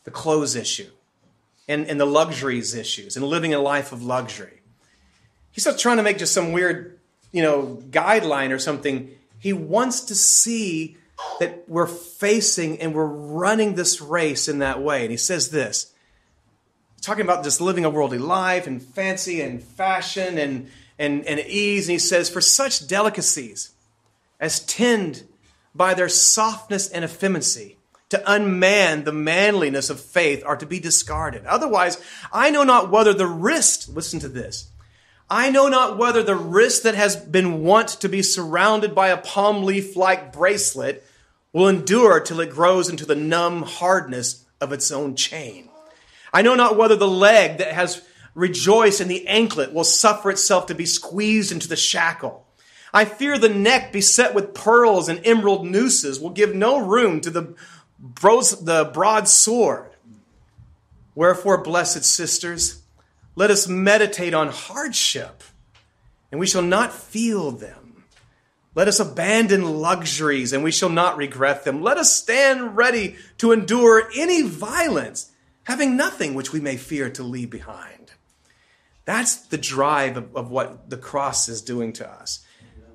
the 0.04 0.10
clothes 0.10 0.56
issue 0.56 0.88
and, 1.68 1.86
and 1.86 2.00
the 2.00 2.06
luxuries 2.06 2.74
issues 2.74 3.18
and 3.18 3.26
living 3.26 3.52
a 3.52 3.58
life 3.58 3.92
of 3.92 4.02
luxury. 4.02 4.62
He's 5.52 5.66
not 5.66 5.78
trying 5.78 5.98
to 5.98 6.02
make 6.02 6.16
just 6.16 6.32
some 6.32 6.52
weird 6.52 6.98
you 7.32 7.42
know, 7.42 7.82
guideline 7.90 8.50
or 8.50 8.58
something. 8.58 9.10
He 9.38 9.52
wants 9.52 10.00
to 10.06 10.14
see 10.14 10.96
that 11.38 11.68
we're 11.68 11.86
facing 11.86 12.80
and 12.80 12.94
we're 12.94 13.04
running 13.04 13.74
this 13.74 14.00
race 14.00 14.48
in 14.48 14.60
that 14.60 14.80
way. 14.80 15.02
And 15.02 15.10
he 15.10 15.18
says 15.18 15.50
this 15.50 15.92
talking 17.02 17.24
about 17.26 17.44
just 17.44 17.60
living 17.60 17.84
a 17.84 17.90
worldly 17.90 18.16
life 18.16 18.66
and 18.66 18.82
fancy 18.82 19.42
and 19.42 19.62
fashion 19.62 20.38
and, 20.38 20.70
and, 20.98 21.24
and 21.26 21.40
ease. 21.40 21.88
And 21.88 21.94
he 21.94 21.98
says, 21.98 22.30
For 22.30 22.40
such 22.40 22.86
delicacies 22.86 23.72
as 24.40 24.60
tend 24.60 25.24
by 25.74 25.94
their 25.94 26.08
softness 26.08 26.88
and 26.88 27.04
effeminacy 27.04 27.76
to 28.10 28.32
unman 28.32 29.04
the 29.04 29.12
manliness 29.12 29.90
of 29.90 30.00
faith 30.00 30.42
are 30.46 30.56
to 30.56 30.66
be 30.66 30.78
discarded. 30.78 31.44
Otherwise, 31.46 32.00
I 32.32 32.50
know 32.50 32.62
not 32.62 32.90
whether 32.90 33.12
the 33.12 33.26
wrist, 33.26 33.88
listen 33.88 34.20
to 34.20 34.28
this, 34.28 34.70
I 35.28 35.50
know 35.50 35.68
not 35.68 35.96
whether 35.96 36.22
the 36.22 36.36
wrist 36.36 36.82
that 36.82 36.94
has 36.94 37.16
been 37.16 37.64
wont 37.64 37.88
to 38.00 38.08
be 38.08 38.22
surrounded 38.22 38.94
by 38.94 39.08
a 39.08 39.16
palm 39.16 39.64
leaf 39.64 39.96
like 39.96 40.32
bracelet 40.32 41.04
will 41.52 41.68
endure 41.68 42.20
till 42.20 42.40
it 42.40 42.50
grows 42.50 42.88
into 42.90 43.06
the 43.06 43.16
numb 43.16 43.62
hardness 43.62 44.44
of 44.60 44.72
its 44.72 44.90
own 44.90 45.16
chain. 45.16 45.68
I 46.32 46.42
know 46.42 46.54
not 46.54 46.76
whether 46.76 46.96
the 46.96 47.08
leg 47.08 47.58
that 47.58 47.72
has 47.72 48.02
rejoiced 48.34 49.00
and 49.00 49.10
the 49.10 49.26
anklet 49.26 49.72
will 49.72 49.84
suffer 49.84 50.30
itself 50.30 50.66
to 50.66 50.74
be 50.74 50.86
squeezed 50.86 51.52
into 51.52 51.68
the 51.68 51.76
shackle. 51.76 52.46
I 52.92 53.04
fear 53.04 53.38
the 53.38 53.48
neck 53.48 53.92
beset 53.92 54.34
with 54.34 54.54
pearls 54.54 55.08
and 55.08 55.20
emerald 55.24 55.66
nooses 55.66 56.20
will 56.20 56.30
give 56.30 56.54
no 56.54 56.78
room 56.78 57.20
to 57.22 57.30
the, 57.30 57.54
the 57.98 58.90
broad 58.92 59.28
sword. 59.28 59.90
Wherefore, 61.14 61.62
blessed 61.62 62.04
sisters, 62.04 62.82
let 63.36 63.50
us 63.50 63.66
meditate 63.66 64.34
on 64.34 64.48
hardship, 64.48 65.42
and 66.30 66.40
we 66.40 66.46
shall 66.46 66.62
not 66.62 66.92
feel 66.92 67.50
them. 67.50 68.04
Let 68.76 68.88
us 68.88 68.98
abandon 68.98 69.80
luxuries, 69.80 70.52
and 70.52 70.64
we 70.64 70.72
shall 70.72 70.88
not 70.88 71.16
regret 71.16 71.64
them. 71.64 71.82
Let 71.82 71.96
us 71.96 72.14
stand 72.14 72.76
ready 72.76 73.16
to 73.38 73.52
endure 73.52 74.08
any 74.16 74.42
violence, 74.42 75.30
having 75.64 75.96
nothing 75.96 76.34
which 76.34 76.52
we 76.52 76.60
may 76.60 76.76
fear 76.76 77.08
to 77.10 77.22
leave 77.22 77.50
behind. 77.50 78.03
That's 79.04 79.36
the 79.36 79.58
drive 79.58 80.16
of, 80.16 80.34
of 80.36 80.50
what 80.50 80.88
the 80.90 80.96
cross 80.96 81.48
is 81.48 81.60
doing 81.62 81.92
to 81.94 82.10
us. 82.10 82.44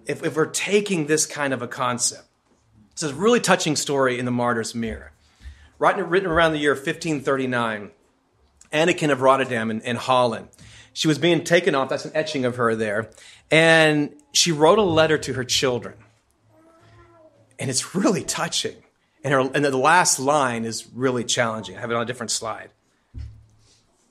If, 0.06 0.24
if 0.24 0.36
we're 0.36 0.48
taking 0.48 1.06
this 1.06 1.26
kind 1.26 1.54
of 1.54 1.62
a 1.62 1.67
concept, 1.67 2.26
it's 2.91 3.04
a 3.04 3.13
really 3.13 3.39
touching 3.39 3.76
story 3.76 4.17
in 4.19 4.26
the 4.26 4.32
Martyr's 4.32 4.74
Mirror. 4.74 5.12
Written, 5.78 6.26
around 6.26 6.52
the 6.52 6.60
year 6.60 6.74
1539, 6.74 7.91
Anniken 8.74 9.12
of 9.12 9.22
Rotterdam 9.22 9.72
in, 9.72 9.82
in 9.82 9.95
Holland. 9.95 10.50
She 10.93 11.08
was 11.08 11.17
being 11.17 11.43
taken 11.43 11.76
off. 11.76 11.89
That's 11.89 12.06
an 12.06 12.12
etching 12.13 12.43
of 12.43 12.58
her 12.58 12.76
there. 12.76 13.10
And 13.50 14.13
she 14.34 14.52
wrote 14.52 14.80
a 14.80 14.84
letter 14.84 15.17
to 15.17 15.34
her 15.34 15.43
children. 15.43 15.95
And 17.58 17.69
it's 17.69 17.95
really 17.95 18.24
touching. 18.24 18.76
And, 19.24 19.34
her, 19.34 19.39
and 19.39 19.63
the 19.63 19.78
last 19.78 20.19
line 20.19 20.65
is 20.65 20.88
really 20.93 21.24
challenging. 21.24 21.78
I 21.78 21.82
have 21.82 21.91
it 21.91 21.95
on 21.95 22.02
a 22.02 22.06
different 22.06 22.32
slide. 22.32 22.72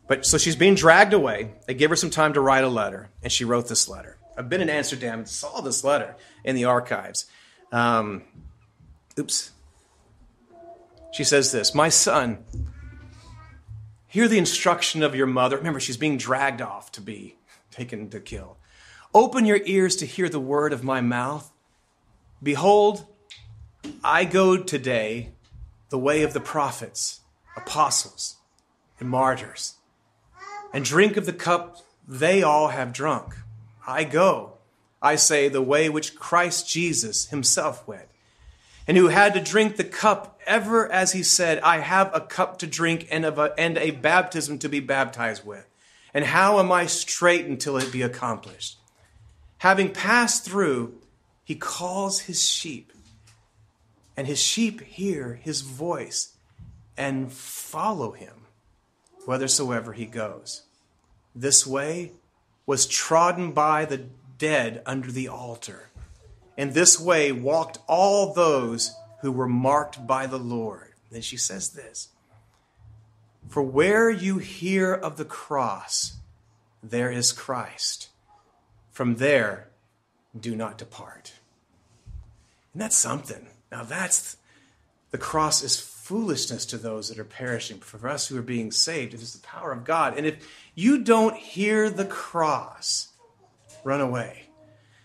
But 0.09 0.27
so 0.27 0.39
she's 0.39 0.57
being 0.57 0.75
dragged 0.75 1.13
away. 1.13 1.53
They 1.67 1.75
give 1.75 1.91
her 1.91 1.97
some 1.97 2.11
time 2.11 2.33
to 2.33 2.41
write 2.41 2.65
a 2.65 2.69
letter, 2.69 3.11
and 3.23 3.31
she 3.31 3.45
wrote 3.45 3.69
this 3.69 3.89
letter. 3.89 4.17
I've 4.37 4.49
been 4.49 4.61
in 4.61 4.71
Amsterdam 4.71 5.21
and 5.21 5.29
saw 5.29 5.61
this 5.61 5.85
letter 5.85 6.17
in 6.45 6.57
the 6.57 6.65
archives. 6.65 7.27
Um, 7.71 8.23
oops. 9.19 9.53
She 11.13 11.25
says 11.25 11.53
this 11.53 11.75
My 11.75 11.89
son, 11.89 12.45
Hear 14.07 14.27
the 14.27 14.39
instruction 14.39 15.03
of 15.03 15.15
your 15.15 15.27
mother. 15.27 15.59
Remember, 15.59 15.81
she's 15.81 15.99
being 15.99 16.17
dragged 16.17 16.63
off 16.63 16.91
to 16.93 17.01
be 17.03 17.37
taken 17.71 18.09
to 18.11 18.21
kill. 18.21 18.57
Open 19.15 19.45
your 19.45 19.61
ears 19.65 19.97
to 19.97 20.07
hear 20.07 20.29
the 20.29 20.41
word 20.41 20.73
of 20.73 20.83
my 20.83 21.01
mouth. 21.01 21.53
Behold, 22.43 23.05
I 24.03 24.25
go 24.25 24.57
today 24.57 25.33
the 25.91 25.99
way 25.99 26.23
of 26.23 26.33
the 26.33 26.41
prophets, 26.41 27.21
apostles, 27.57 28.37
and 28.99 29.09
martyrs, 29.09 29.75
and 30.73 30.85
drink 30.85 31.17
of 31.17 31.27
the 31.27 31.33
cup 31.33 31.79
they 32.07 32.43
all 32.43 32.69
have 32.69 32.93
drunk. 32.93 33.35
I 33.87 34.05
go, 34.05 34.55
I 35.01 35.17
say, 35.17 35.49
the 35.49 35.63
way 35.63 35.89
which 35.89 36.17
Christ 36.17 36.69
Jesus 36.69 37.27
himself 37.29 37.87
went 37.87 38.09
and 38.89 38.97
who 38.97 39.09
had 39.09 39.35
to 39.35 39.41
drink 39.41 39.77
the 39.77 39.85
cup 39.85 40.41
ever 40.47 40.91
as 40.91 41.13
he 41.13 41.23
said, 41.23 41.61
I 41.61 41.79
have 41.81 42.11
a 42.15 42.23
cup 42.23 42.59
to 42.61 42.67
drink 42.67 43.07
and, 43.11 43.27
a, 43.27 43.55
and 43.59 43.77
a 43.77 43.91
baptism 43.91 44.59
to 44.61 44.69
be 44.69 44.81
baptized 44.81 45.45
with. 45.45 45.67
And 46.15 46.25
how 46.25 46.59
am 46.59 46.73
I 46.73 46.87
straight 46.87 47.45
until 47.45 47.77
it 47.77 47.93
be 47.93 48.01
accomplished? 48.01 48.79
Having 49.59 49.93
passed 49.93 50.47
through, 50.47 50.95
he 51.45 51.55
calls 51.55 52.21
his 52.21 52.49
sheep, 52.49 52.93
and 54.17 54.27
his 54.27 54.41
sheep 54.41 54.81
hear 54.81 55.35
his 55.43 55.61
voice 55.61 56.35
and 56.97 57.31
follow 57.31 58.13
him 58.13 58.38
whithersoever 59.27 59.93
he 59.93 60.07
goes. 60.07 60.63
This 61.35 61.67
way 61.67 62.13
was 62.67 62.87
trodden 62.87 63.53
by 63.53 63.85
the 63.85 64.05
dead 64.39 64.83
under 64.87 65.11
the 65.11 65.29
altar 65.29 65.89
and 66.59 66.75
this 66.75 66.99
way 66.99 67.31
walked 67.31 67.79
all 67.87 68.35
those 68.35 68.93
who 69.21 69.31
were 69.31 69.49
marked 69.49 70.07
by 70.07 70.27
the 70.27 70.41
Lord. 70.41 70.93
Then 71.11 71.23
she 71.23 71.37
says 71.37 71.71
this 71.71 72.09
For 73.49 73.63
where 73.63 74.11
you 74.11 74.39
hear 74.39 74.93
of 74.93 75.17
the 75.17 75.25
cross, 75.25 76.17
there 76.83 77.13
is 77.13 77.33
Christ. 77.33 78.09
From 78.91 79.15
there, 79.17 79.69
do 80.39 80.57
not 80.57 80.77
depart. 80.77 81.35
And 82.73 82.83
that's 82.83 82.99
something. 82.99 83.47
Now, 83.71 83.85
that's 83.85 84.37
the 85.13 85.19
cross 85.19 85.63
is 85.63 85.79
foolishness 86.09 86.65
to 86.65 86.79
those 86.79 87.11
that 87.11 87.19
are 87.19 87.25
perishing. 87.25 87.77
But 87.77 87.87
for 87.87 88.09
us 88.09 88.29
who 88.29 88.39
are 88.39 88.43
being 88.43 88.73
saved, 88.73 89.13
it 89.13 89.21
is 89.21 89.35
the 89.35 89.47
power 89.47 89.73
of 89.73 89.85
God. 89.85 90.17
And 90.17 90.25
if 90.25 90.37
you 90.75 91.05
don't 91.05 91.37
hear 91.37 91.91
the 91.91 92.07
cross, 92.07 93.09
run 93.85 94.01
away. 94.01 94.45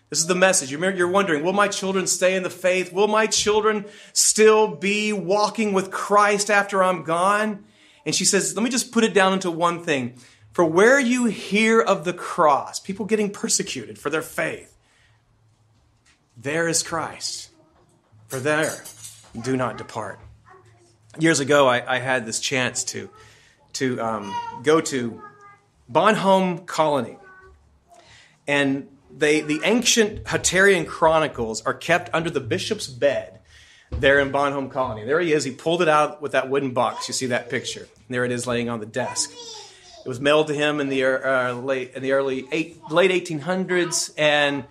This 0.09 0.19
is 0.19 0.27
the 0.27 0.33
message. 0.33 0.71
You're 0.71 1.09
wondering, 1.09 1.43
will 1.43 1.51
my 1.51 1.67
children 1.67 2.07
stay 2.07 2.35
in 2.35 2.43
the 2.43 2.49
faith? 2.49 2.93
Will 2.93 3.09
my 3.09 3.27
children 3.27 3.83
still 4.13 4.77
be 4.77 5.11
walking 5.11 5.73
with 5.73 5.91
Christ 5.91 6.49
after 6.49 6.81
I'm 6.81 7.03
gone? 7.03 7.65
And 8.05 8.15
she 8.15 8.23
says, 8.23 8.55
let 8.55 8.63
me 8.63 8.69
just 8.69 8.93
put 8.93 9.03
it 9.03 9.13
down 9.13 9.33
into 9.33 9.51
one 9.51 9.83
thing. 9.83 10.13
For 10.53 10.63
where 10.63 11.01
you 11.01 11.25
hear 11.25 11.81
of 11.81 12.05
the 12.05 12.13
cross, 12.13 12.79
people 12.79 13.05
getting 13.05 13.29
persecuted 13.29 13.99
for 13.99 14.09
their 14.09 14.21
faith, 14.21 14.73
there 16.37 16.69
is 16.69 16.81
Christ. 16.81 17.49
For 18.29 18.39
there, 18.39 18.85
do 19.41 19.57
not 19.57 19.77
depart. 19.77 20.19
Years 21.19 21.39
ago, 21.39 21.67
I, 21.67 21.95
I 21.95 21.99
had 21.99 22.25
this 22.25 22.39
chance 22.39 22.83
to, 22.85 23.09
to 23.73 24.01
um, 24.01 24.35
go 24.63 24.81
to 24.81 25.21
Bonhomme 25.87 26.59
Colony. 26.65 27.17
And 28.47 28.87
they, 29.11 29.41
the 29.41 29.61
ancient 29.63 30.23
Hutterian 30.25 30.87
chronicles 30.87 31.61
are 31.65 31.73
kept 31.73 32.09
under 32.13 32.29
the 32.29 32.39
bishop's 32.39 32.87
bed 32.87 33.39
there 33.91 34.19
in 34.19 34.31
Bonhomme 34.31 34.69
Colony. 34.69 35.05
There 35.05 35.19
he 35.19 35.33
is. 35.33 35.43
He 35.43 35.51
pulled 35.51 35.81
it 35.81 35.87
out 35.87 36.21
with 36.21 36.31
that 36.31 36.49
wooden 36.49 36.71
box. 36.71 37.07
You 37.07 37.13
see 37.13 37.27
that 37.27 37.49
picture. 37.49 37.87
There 38.09 38.25
it 38.25 38.31
is 38.31 38.47
laying 38.47 38.69
on 38.69 38.79
the 38.79 38.85
desk. 38.85 39.31
It 40.05 40.09
was 40.09 40.19
mailed 40.19 40.47
to 40.47 40.53
him 40.53 40.79
in 40.81 40.89
the 40.89 41.03
uh, 41.05 41.53
late 41.53 41.93
in 41.95 42.03
the 42.03 42.11
early 42.11 42.45
eight, 42.51 42.81
late 42.89 43.11
1800s, 43.11 44.11
and 44.17 44.65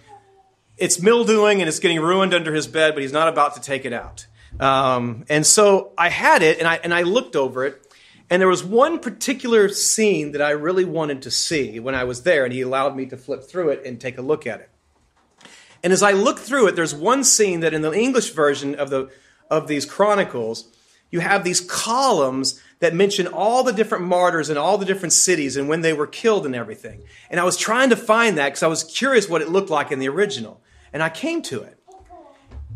it's 0.76 1.00
mildewing 1.00 1.60
and 1.60 1.68
it's 1.68 1.78
getting 1.78 2.00
ruined 2.00 2.34
under 2.34 2.52
his 2.52 2.66
bed, 2.66 2.94
but 2.94 3.02
he's 3.02 3.12
not 3.12 3.28
about 3.28 3.54
to 3.54 3.60
take 3.60 3.84
it 3.84 3.92
out. 3.92 4.26
Um, 4.60 5.24
and 5.28 5.46
so 5.46 5.92
I 5.96 6.08
had 6.08 6.42
it, 6.42 6.58
and 6.58 6.68
I 6.68 6.76
and 6.76 6.92
I 6.92 7.02
looked 7.02 7.36
over 7.36 7.64
it, 7.64 7.86
and 8.30 8.40
there 8.40 8.48
was 8.48 8.64
one 8.64 8.98
particular 8.98 9.68
scene 9.68 10.32
that 10.32 10.42
I 10.42 10.50
really 10.50 10.84
wanted 10.84 11.22
to 11.22 11.30
see 11.30 11.80
when 11.80 11.94
I 11.94 12.04
was 12.04 12.22
there, 12.22 12.44
and 12.44 12.52
he 12.52 12.60
allowed 12.60 12.96
me 12.96 13.06
to 13.06 13.16
flip 13.16 13.44
through 13.44 13.70
it 13.70 13.84
and 13.84 14.00
take 14.00 14.18
a 14.18 14.22
look 14.22 14.46
at 14.46 14.60
it. 14.60 14.70
And 15.82 15.92
as 15.92 16.02
I 16.02 16.12
look 16.12 16.38
through 16.38 16.68
it, 16.68 16.76
there's 16.76 16.94
one 16.94 17.24
scene 17.24 17.60
that 17.60 17.74
in 17.74 17.82
the 17.82 17.92
English 17.92 18.30
version 18.30 18.74
of, 18.74 18.90
the, 18.90 19.10
of 19.50 19.66
these 19.66 19.84
chronicles, 19.84 20.68
you 21.10 21.20
have 21.20 21.44
these 21.44 21.60
columns 21.60 22.60
that 22.78 22.94
mention 22.94 23.26
all 23.26 23.62
the 23.64 23.72
different 23.72 24.04
martyrs 24.04 24.48
in 24.48 24.56
all 24.56 24.78
the 24.78 24.86
different 24.86 25.12
cities 25.12 25.56
and 25.56 25.68
when 25.68 25.80
they 25.82 25.92
were 25.92 26.06
killed 26.06 26.46
and 26.46 26.54
everything. 26.54 27.02
And 27.30 27.38
I 27.38 27.44
was 27.44 27.56
trying 27.56 27.90
to 27.90 27.96
find 27.96 28.38
that 28.38 28.48
because 28.48 28.62
I 28.62 28.68
was 28.68 28.84
curious 28.84 29.28
what 29.28 29.42
it 29.42 29.48
looked 29.48 29.70
like 29.70 29.92
in 29.92 29.98
the 29.98 30.08
original. 30.08 30.60
And 30.92 31.02
I 31.02 31.08
came 31.08 31.42
to 31.42 31.62
it. 31.62 31.78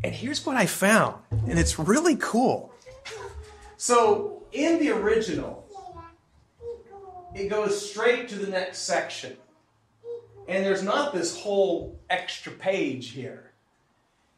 And 0.06 0.14
here's 0.14 0.46
what 0.46 0.56
I 0.56 0.66
found. 0.66 1.16
And 1.32 1.58
it's 1.58 1.80
really 1.80 2.14
cool. 2.14 2.72
So 3.76 4.44
in 4.52 4.78
the 4.78 4.90
original, 4.90 5.66
it 7.34 7.48
goes 7.48 7.90
straight 7.90 8.28
to 8.28 8.36
the 8.36 8.46
next 8.46 8.82
section. 8.82 9.36
And 10.46 10.64
there's 10.64 10.84
not 10.84 11.12
this 11.12 11.36
whole 11.36 11.98
extra 12.08 12.52
page 12.52 13.10
here. 13.10 13.50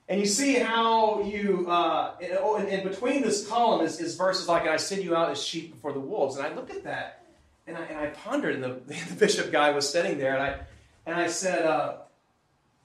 And 0.08 0.18
you 0.18 0.24
see 0.24 0.54
how 0.54 1.20
you, 1.20 1.66
uh, 1.68 2.14
and, 2.22 2.38
oh, 2.40 2.56
and, 2.56 2.66
and, 2.68 2.88
between 2.88 3.20
this 3.20 3.46
column 3.46 3.84
is, 3.84 4.00
is, 4.00 4.16
verses 4.16 4.48
like, 4.48 4.62
I 4.62 4.78
send 4.78 5.04
you 5.04 5.14
out 5.14 5.30
as 5.30 5.42
sheep 5.42 5.74
before 5.74 5.92
the 5.92 6.00
wolves. 6.00 6.38
And 6.38 6.46
I 6.46 6.54
looked 6.54 6.70
at 6.70 6.84
that 6.84 7.26
and 7.66 7.76
I, 7.76 7.82
and 7.82 7.98
I 7.98 8.06
pondered, 8.06 8.54
and 8.54 8.64
the, 8.64 8.94
the, 9.10 9.16
bishop 9.16 9.52
guy 9.52 9.72
was 9.72 9.86
sitting 9.86 10.16
there, 10.16 10.32
and 10.32 10.42
I, 10.42 10.60
and 11.04 11.14
I 11.14 11.26
said, 11.26 11.66
uh, 11.66 11.96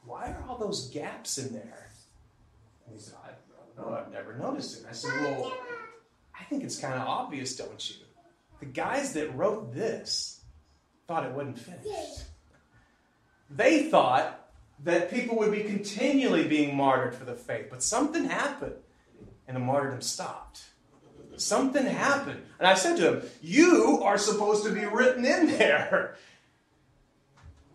Why 0.04 0.32
are 0.32 0.44
all 0.50 0.58
those 0.58 0.90
gaps 0.90 1.38
in 1.38 1.54
there? 1.54 1.83
And 2.86 2.96
he 2.96 3.02
said, 3.02 3.16
I 3.24 3.30
don't 3.76 3.92
know, 3.92 3.98
I've 3.98 4.12
never 4.12 4.36
noticed 4.36 4.82
it. 4.82 4.86
I 4.90 4.94
said, 4.94 5.12
Well, 5.22 5.54
I 6.40 6.44
think 6.46 6.64
it's 6.64 6.80
kind 6.80 6.96
of 6.96 7.08
obvious, 7.08 7.56
don't 7.56 7.90
you? 7.90 7.96
The 8.60 8.66
guys 8.66 9.14
that 9.14 9.36
wrote 9.36 9.74
this 9.74 10.42
thought 11.08 11.26
it 11.26 11.32
wasn't 11.32 11.60
finished. 11.60 12.24
They 13.50 13.84
thought 13.90 14.40
that 14.84 15.12
people 15.12 15.38
would 15.38 15.52
be 15.52 15.64
continually 15.64 16.48
being 16.48 16.76
martyred 16.76 17.16
for 17.16 17.26
the 17.26 17.36
faith, 17.36 17.68
but 17.70 17.84
something 17.84 18.26
happened 18.26 18.76
and 19.48 19.56
the 19.56 19.62
martyrdom 19.62 20.02
stopped. 20.02 20.64
Something 21.38 21.86
happened. 21.86 22.42
And 22.60 22.68
I 22.68 22.76
said 22.76 22.98
to 22.98 23.14
him, 23.14 23.30
You 23.42 24.02
are 24.04 24.18
supposed 24.18 24.64
to 24.66 24.72
be 24.72 24.86
written 24.86 25.26
in 25.26 25.48
there. 25.48 26.16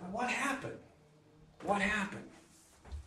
But 0.00 0.10
what 0.10 0.30
happened? 0.30 0.78
What 1.64 1.82
happened? 1.82 2.24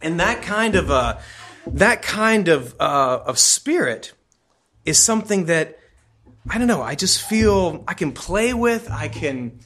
And 0.02 0.20
that 0.20 0.42
kind 0.42 0.76
of 0.76 0.92
uh, 0.92 1.20
that 1.68 2.02
kind 2.02 2.48
of 2.48 2.76
uh, 2.80 3.22
of 3.26 3.38
spirit 3.38 4.14
is 4.86 4.98
something 5.00 5.46
that 5.46 5.78
I 6.50 6.58
don't 6.58 6.68
know. 6.68 6.82
I 6.82 6.96
just 6.96 7.22
feel 7.22 7.84
I 7.88 7.94
can 7.94 8.12
play 8.12 8.54
with. 8.54 8.90
I 8.90 9.08
can 9.08 9.60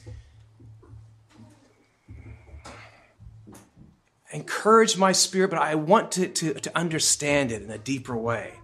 encourage 4.30 4.98
my 4.98 5.12
spirit, 5.12 5.48
but 5.50 5.58
I 5.58 5.74
want 5.74 6.12
to, 6.12 6.28
to, 6.28 6.54
to 6.54 6.76
understand 6.76 7.50
it 7.50 7.62
in 7.62 7.70
a 7.70 7.78
deeper 7.78 8.16
way. 8.16 8.54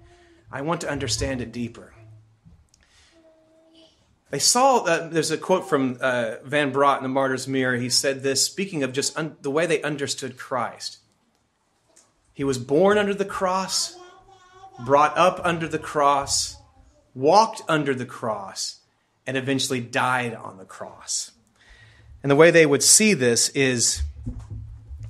I 0.50 0.60
want 0.60 0.82
to 0.82 0.90
understand 0.90 1.40
it 1.40 1.50
deeper. 1.52 1.94
They 4.30 4.38
saw, 4.38 4.84
uh, 4.84 5.08
there's 5.08 5.30
a 5.30 5.38
quote 5.38 5.68
from 5.68 5.98
uh, 6.00 6.36
Van 6.44 6.72
Braght 6.72 6.98
in 6.98 7.02
The 7.02 7.08
Martyr's 7.08 7.48
Mirror. 7.48 7.76
He 7.76 7.88
said 7.88 8.22
this, 8.22 8.44
speaking 8.44 8.82
of 8.82 8.92
just 8.92 9.16
un- 9.16 9.36
the 9.40 9.50
way 9.50 9.66
they 9.66 9.82
understood 9.82 10.38
Christ. 10.38 10.98
He 12.34 12.44
was 12.44 12.58
born 12.58 12.98
under 12.98 13.14
the 13.14 13.24
cross, 13.24 13.96
brought 14.84 15.16
up 15.16 15.40
under 15.44 15.68
the 15.68 15.78
cross, 15.78 16.56
walked 17.14 17.62
under 17.68 17.94
the 17.94 18.06
cross, 18.06 18.80
and 19.26 19.36
eventually 19.36 19.80
died 19.80 20.34
on 20.34 20.56
the 20.56 20.64
cross. 20.64 21.32
And 22.22 22.30
the 22.30 22.36
way 22.36 22.50
they 22.50 22.66
would 22.66 22.82
see 22.82 23.14
this 23.14 23.48
is 23.50 24.02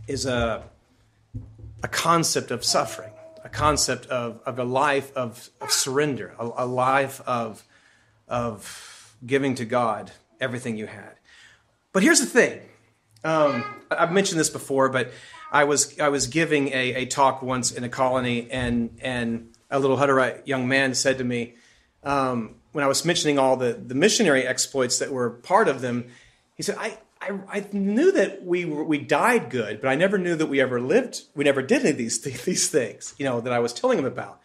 is 0.08 0.26
a, 0.26 0.64
a 1.82 1.88
concept 1.88 2.50
of 2.50 2.64
suffering, 2.64 3.12
a 3.44 3.48
concept 3.48 4.06
of, 4.06 4.40
of 4.44 4.58
a 4.58 4.64
life 4.64 5.12
of, 5.16 5.50
of 5.60 5.70
surrender, 5.70 6.34
a, 6.38 6.50
a 6.56 6.66
life 6.66 7.20
of, 7.26 7.64
of 8.28 9.14
giving 9.24 9.54
to 9.54 9.64
God 9.64 10.10
everything 10.40 10.76
you 10.76 10.86
had. 10.86 11.12
But 11.92 12.02
here's 12.02 12.20
the 12.20 12.26
thing. 12.26 12.60
Um, 13.24 13.64
I've 13.90 14.12
mentioned 14.12 14.40
this 14.40 14.50
before, 14.50 14.88
but 14.88 15.12
I 15.52 15.64
was 15.64 15.98
I 16.00 16.08
was 16.08 16.26
giving 16.26 16.68
a, 16.68 16.94
a 16.94 17.06
talk 17.06 17.42
once 17.42 17.70
in 17.70 17.84
a 17.84 17.88
colony, 17.88 18.50
and 18.50 18.98
and 19.00 19.52
a 19.70 19.78
little 19.78 19.96
Hutterite 19.96 20.46
young 20.46 20.66
man 20.66 20.94
said 20.94 21.18
to 21.18 21.24
me 21.24 21.54
um, 22.02 22.56
when 22.72 22.84
I 22.84 22.88
was 22.88 23.04
mentioning 23.04 23.38
all 23.38 23.56
the 23.56 23.74
the 23.74 23.94
missionary 23.94 24.46
exploits 24.46 24.98
that 24.98 25.12
were 25.12 25.30
part 25.30 25.68
of 25.68 25.80
them, 25.80 26.08
he 26.56 26.62
said, 26.62 26.76
"I 26.78 26.98
I, 27.20 27.38
I 27.48 27.66
knew 27.72 28.10
that 28.12 28.44
we 28.44 28.64
we 28.64 28.98
died 28.98 29.50
good, 29.50 29.80
but 29.80 29.88
I 29.88 29.94
never 29.94 30.18
knew 30.18 30.34
that 30.34 30.46
we 30.46 30.60
ever 30.60 30.80
lived. 30.80 31.22
We 31.34 31.44
never 31.44 31.62
did 31.62 31.82
any 31.82 31.90
of 31.90 31.96
these 31.96 32.20
these 32.44 32.68
things, 32.68 33.14
you 33.18 33.24
know, 33.24 33.40
that 33.40 33.52
I 33.52 33.60
was 33.60 33.72
telling 33.72 33.98
him 33.98 34.06
about. 34.06 34.40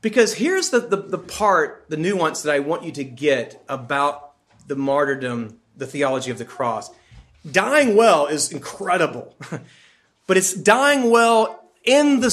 Because 0.00 0.34
here's 0.34 0.70
the, 0.70 0.78
the, 0.78 0.96
the 0.96 1.18
part, 1.18 1.86
the 1.88 1.96
nuance 1.96 2.42
that 2.42 2.54
I 2.54 2.60
want 2.60 2.84
you 2.84 2.92
to 2.92 3.02
get 3.02 3.64
about 3.68 4.34
the 4.68 4.76
martyrdom, 4.76 5.58
the 5.76 5.88
theology 5.88 6.30
of 6.30 6.38
the 6.38 6.44
cross. 6.44 6.88
Dying 7.50 7.96
well 7.96 8.26
is 8.26 8.52
incredible, 8.52 9.36
but 10.28 10.36
it's 10.36 10.52
dying 10.52 11.10
well 11.10 11.64
in 11.82 12.20
the 12.20 12.28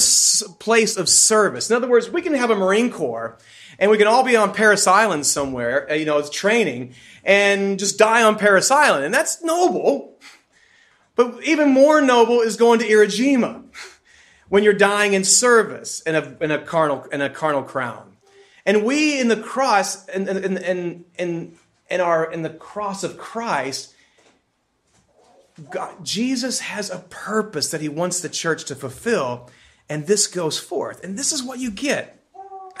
place 0.60 0.96
of 0.96 1.08
service. 1.08 1.70
In 1.70 1.76
other 1.76 1.88
words, 1.88 2.10
we 2.10 2.22
can 2.22 2.34
have 2.34 2.50
a 2.50 2.54
Marine 2.54 2.92
Corps 2.92 3.38
and 3.78 3.90
we 3.90 3.98
can 3.98 4.06
all 4.06 4.22
be 4.22 4.36
on 4.36 4.54
Parris 4.54 4.86
Island 4.86 5.26
somewhere, 5.26 5.90
uh, 5.90 5.94
you 5.94 6.04
know, 6.04 6.18
it's 6.18 6.30
training, 6.30 6.94
and 7.24 7.78
just 7.78 7.98
die 7.98 8.22
on 8.22 8.38
Parris 8.38 8.70
Island. 8.70 9.04
And 9.04 9.12
that's 9.12 9.42
noble. 9.42 10.18
But 11.14 11.42
even 11.44 11.70
more 11.70 12.00
noble 12.00 12.40
is 12.40 12.56
going 12.56 12.78
to 12.80 12.86
Iwo 12.86 13.06
Jima 13.06 13.64
when 14.48 14.62
you're 14.62 14.74
dying 14.74 15.14
in 15.14 15.24
service 15.24 16.00
in 16.02 16.14
a, 16.14 16.36
in 16.40 16.50
a, 16.50 16.58
carnal, 16.58 17.04
in 17.12 17.20
a 17.20 17.30
carnal 17.30 17.62
crown. 17.62 18.16
And 18.64 18.84
we 18.84 19.18
in 19.20 19.28
the 19.28 19.36
cross, 19.36 20.06
and 20.08 20.28
in, 20.28 20.56
in, 20.56 21.04
in, 21.18 21.54
in, 21.88 22.00
our, 22.00 22.30
in 22.30 22.42
the 22.42 22.50
cross 22.50 23.04
of 23.04 23.16
Christ, 23.16 23.94
God, 25.70 26.04
Jesus 26.04 26.60
has 26.60 26.90
a 26.90 26.98
purpose 26.98 27.70
that 27.70 27.80
he 27.80 27.88
wants 27.88 28.20
the 28.20 28.28
church 28.28 28.64
to 28.66 28.74
fulfill, 28.74 29.50
and 29.88 30.06
this 30.06 30.26
goes 30.26 30.58
forth. 30.58 31.02
And 31.02 31.18
this 31.18 31.32
is 31.32 31.42
what 31.42 31.58
you 31.58 31.70
get 31.70 32.16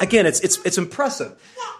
again, 0.00 0.26
it's, 0.26 0.40
it's, 0.40 0.58
it's 0.64 0.78
impressive. 0.78 1.32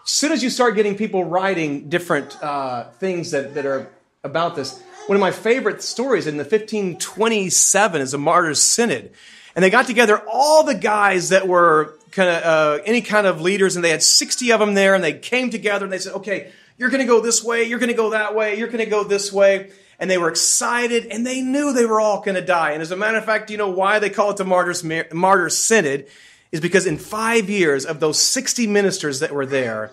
As 0.04 0.10
soon 0.10 0.32
as 0.32 0.42
you 0.42 0.50
start 0.50 0.74
getting 0.74 0.96
people 0.96 1.24
writing 1.24 1.88
different 1.88 2.40
uh, 2.42 2.84
things 2.98 3.30
that, 3.32 3.54
that 3.54 3.66
are 3.66 3.88
about 4.24 4.56
this, 4.56 4.80
one 5.06 5.16
of 5.16 5.20
my 5.20 5.30
favorite 5.30 5.82
stories 5.82 6.26
in 6.26 6.36
the 6.36 6.44
1527 6.44 8.00
is 8.00 8.14
a 8.14 8.18
martyr's 8.18 8.60
synod. 8.60 9.12
And 9.54 9.62
they 9.64 9.70
got 9.70 9.86
together 9.86 10.22
all 10.30 10.64
the 10.64 10.74
guys 10.74 11.30
that 11.30 11.48
were 11.48 11.94
kind 12.10 12.28
of 12.28 12.42
uh, 12.42 12.82
any 12.84 13.00
kind 13.00 13.26
of 13.26 13.40
leaders, 13.40 13.76
and 13.76 13.84
they 13.84 13.90
had 13.90 14.02
60 14.02 14.52
of 14.52 14.60
them 14.60 14.74
there, 14.74 14.94
and 14.94 15.02
they 15.02 15.14
came 15.14 15.50
together 15.50 15.84
and 15.84 15.92
they 15.92 15.98
said, 15.98 16.14
okay, 16.14 16.52
you're 16.76 16.90
going 16.90 17.00
to 17.00 17.06
go 17.06 17.20
this 17.20 17.42
way, 17.42 17.64
you're 17.64 17.78
going 17.78 17.90
to 17.90 17.96
go 17.96 18.10
that 18.10 18.34
way, 18.34 18.58
you're 18.58 18.68
going 18.68 18.84
to 18.84 18.90
go 18.90 19.04
this 19.04 19.32
way. 19.32 19.70
And 19.98 20.10
they 20.10 20.18
were 20.18 20.28
excited, 20.28 21.06
and 21.06 21.26
they 21.26 21.40
knew 21.40 21.72
they 21.72 21.86
were 21.86 22.00
all 22.00 22.20
going 22.20 22.34
to 22.34 22.44
die. 22.44 22.72
And 22.72 22.82
as 22.82 22.90
a 22.90 22.96
matter 22.96 23.16
of 23.16 23.24
fact, 23.24 23.50
you 23.50 23.56
know 23.56 23.70
why 23.70 23.98
they 23.98 24.10
call 24.10 24.30
it 24.30 24.36
the 24.36 24.44
Martyrs, 24.44 24.84
Martyrs 25.12 25.56
Synod? 25.56 26.06
is 26.52 26.60
because 26.60 26.86
in 26.86 26.98
five 26.98 27.50
years 27.50 27.84
of 27.84 28.00
those 28.00 28.18
60 28.18 28.66
ministers 28.66 29.20
that 29.20 29.32
were 29.32 29.46
there, 29.46 29.90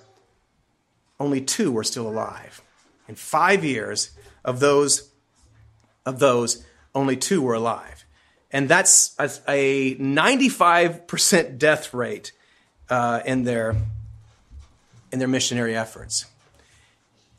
only 1.20 1.42
two 1.42 1.72
were 1.72 1.84
still 1.84 2.08
alive. 2.08 2.62
In 3.08 3.16
five 3.16 3.64
years 3.64 4.12
of 4.46 4.60
those, 4.60 5.10
of 6.06 6.20
those, 6.20 6.64
only 6.94 7.18
two 7.18 7.42
were 7.42 7.54
alive. 7.54 8.06
And 8.52 8.70
that's 8.70 9.16
a, 9.20 9.30
a 9.48 9.96
95% 9.96 11.58
death 11.58 11.94
rate 11.94 12.32
uh, 12.90 13.22
in, 13.26 13.44
their, 13.44 13.76
in 15.12 15.20
their 15.20 15.28
missionary 15.28 15.76
efforts. 15.76 16.26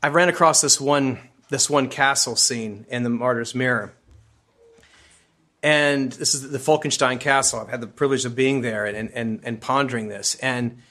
I 0.02 0.08
ran 0.08 0.28
across 0.28 0.60
this 0.60 0.80
one 0.80 1.18
this 1.48 1.68
one 1.68 1.88
castle 1.88 2.36
scene 2.36 2.86
in 2.88 3.02
the 3.02 3.10
Martyr's 3.10 3.54
Mirror. 3.54 3.94
And 5.62 6.12
this 6.12 6.34
is 6.34 6.50
the 6.50 6.58
Falkenstein 6.58 7.18
Castle. 7.18 7.60
I've 7.60 7.68
had 7.68 7.80
the 7.80 7.86
privilege 7.86 8.24
of 8.26 8.36
being 8.36 8.60
there 8.60 8.84
and, 8.84 9.10
and, 9.10 9.40
and 9.42 9.60
pondering 9.60 10.08
this. 10.08 10.34
And 10.36 10.82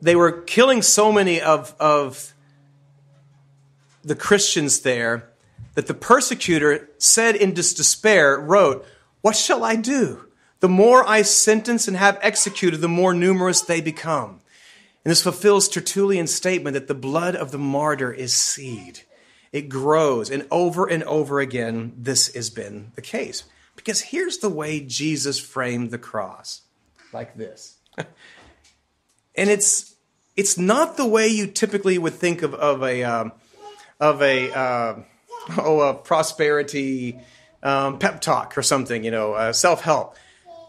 they 0.00 0.14
were 0.14 0.42
killing 0.42 0.82
so 0.82 1.10
many 1.10 1.40
of, 1.40 1.74
of 1.80 2.32
the 4.04 4.14
Christians 4.14 4.80
there 4.80 5.28
that 5.74 5.88
the 5.88 5.94
persecutor 5.94 6.88
said 6.98 7.34
in 7.34 7.54
despair, 7.54 8.38
wrote, 8.38 8.86
What 9.20 9.36
shall 9.36 9.64
I 9.64 9.76
do? 9.76 10.26
The 10.60 10.68
more 10.68 11.08
I 11.08 11.22
sentence 11.22 11.88
and 11.88 11.96
have 11.96 12.18
executed, 12.20 12.78
the 12.78 12.88
more 12.88 13.14
numerous 13.14 13.60
they 13.60 13.80
become. 13.80 14.40
And 15.04 15.10
this 15.10 15.22
fulfills 15.22 15.68
Tertullian's 15.68 16.34
statement 16.34 16.74
that 16.74 16.88
the 16.88 16.94
blood 16.94 17.36
of 17.36 17.50
the 17.50 17.58
martyr 17.58 18.12
is 18.12 18.32
seed. 18.32 19.00
It 19.52 19.68
grows, 19.68 20.30
and 20.30 20.46
over 20.50 20.86
and 20.86 21.02
over 21.04 21.40
again, 21.40 21.92
this 21.96 22.34
has 22.34 22.50
been 22.50 22.92
the 22.94 23.02
case. 23.02 23.44
Because 23.76 24.00
here's 24.00 24.38
the 24.38 24.48
way 24.48 24.80
Jesus 24.80 25.38
framed 25.38 25.90
the 25.90 25.98
cross 25.98 26.62
like 27.12 27.36
this. 27.36 27.76
and 27.96 29.48
it's, 29.48 29.94
it's 30.36 30.58
not 30.58 30.96
the 30.96 31.06
way 31.06 31.28
you 31.28 31.46
typically 31.46 31.96
would 31.96 32.14
think 32.14 32.42
of, 32.42 32.54
of 32.54 32.82
a, 32.82 33.04
um, 33.04 33.32
of 34.00 34.20
a, 34.20 34.52
uh, 34.52 34.94
oh, 35.56 35.80
a 35.80 35.94
prosperity 35.94 37.18
um, 37.62 37.98
pep 37.98 38.20
talk 38.20 38.58
or 38.58 38.62
something, 38.62 39.04
you 39.04 39.10
know, 39.10 39.32
uh, 39.32 39.52
self 39.52 39.80
help. 39.82 40.16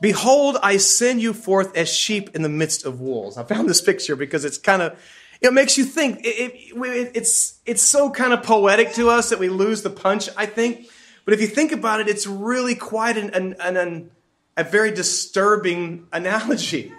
Behold, 0.01 0.57
I 0.63 0.77
send 0.77 1.21
you 1.21 1.33
forth 1.33 1.75
as 1.75 1.93
sheep 1.93 2.35
in 2.35 2.41
the 2.41 2.49
midst 2.49 2.85
of 2.85 3.01
wolves. 3.01 3.37
I 3.37 3.43
found 3.43 3.67
this 3.67 3.81
picture 3.81 4.15
because 4.15 4.45
it's 4.45 4.57
kind 4.57 4.81
of, 4.81 4.97
it 5.41 5.53
makes 5.53 5.77
you 5.77 5.85
think. 5.85 6.19
It, 6.23 6.53
it, 6.75 7.11
it's, 7.15 7.59
it's 7.65 7.81
so 7.81 8.09
kind 8.09 8.33
of 8.33 8.43
poetic 8.43 8.93
to 8.93 9.09
us 9.09 9.29
that 9.29 9.39
we 9.39 9.49
lose 9.49 9.83
the 9.83 9.89
punch, 9.89 10.29
I 10.35 10.45
think. 10.45 10.87
But 11.25 11.33
if 11.33 11.41
you 11.41 11.47
think 11.47 11.71
about 11.71 11.99
it, 12.01 12.07
it's 12.09 12.27
really 12.27 12.75
quite 12.75 13.17
an, 13.17 13.29
an, 13.31 13.55
an, 13.59 14.11
a 14.57 14.63
very 14.63 14.91
disturbing 14.91 16.07
analogy. 16.11 16.91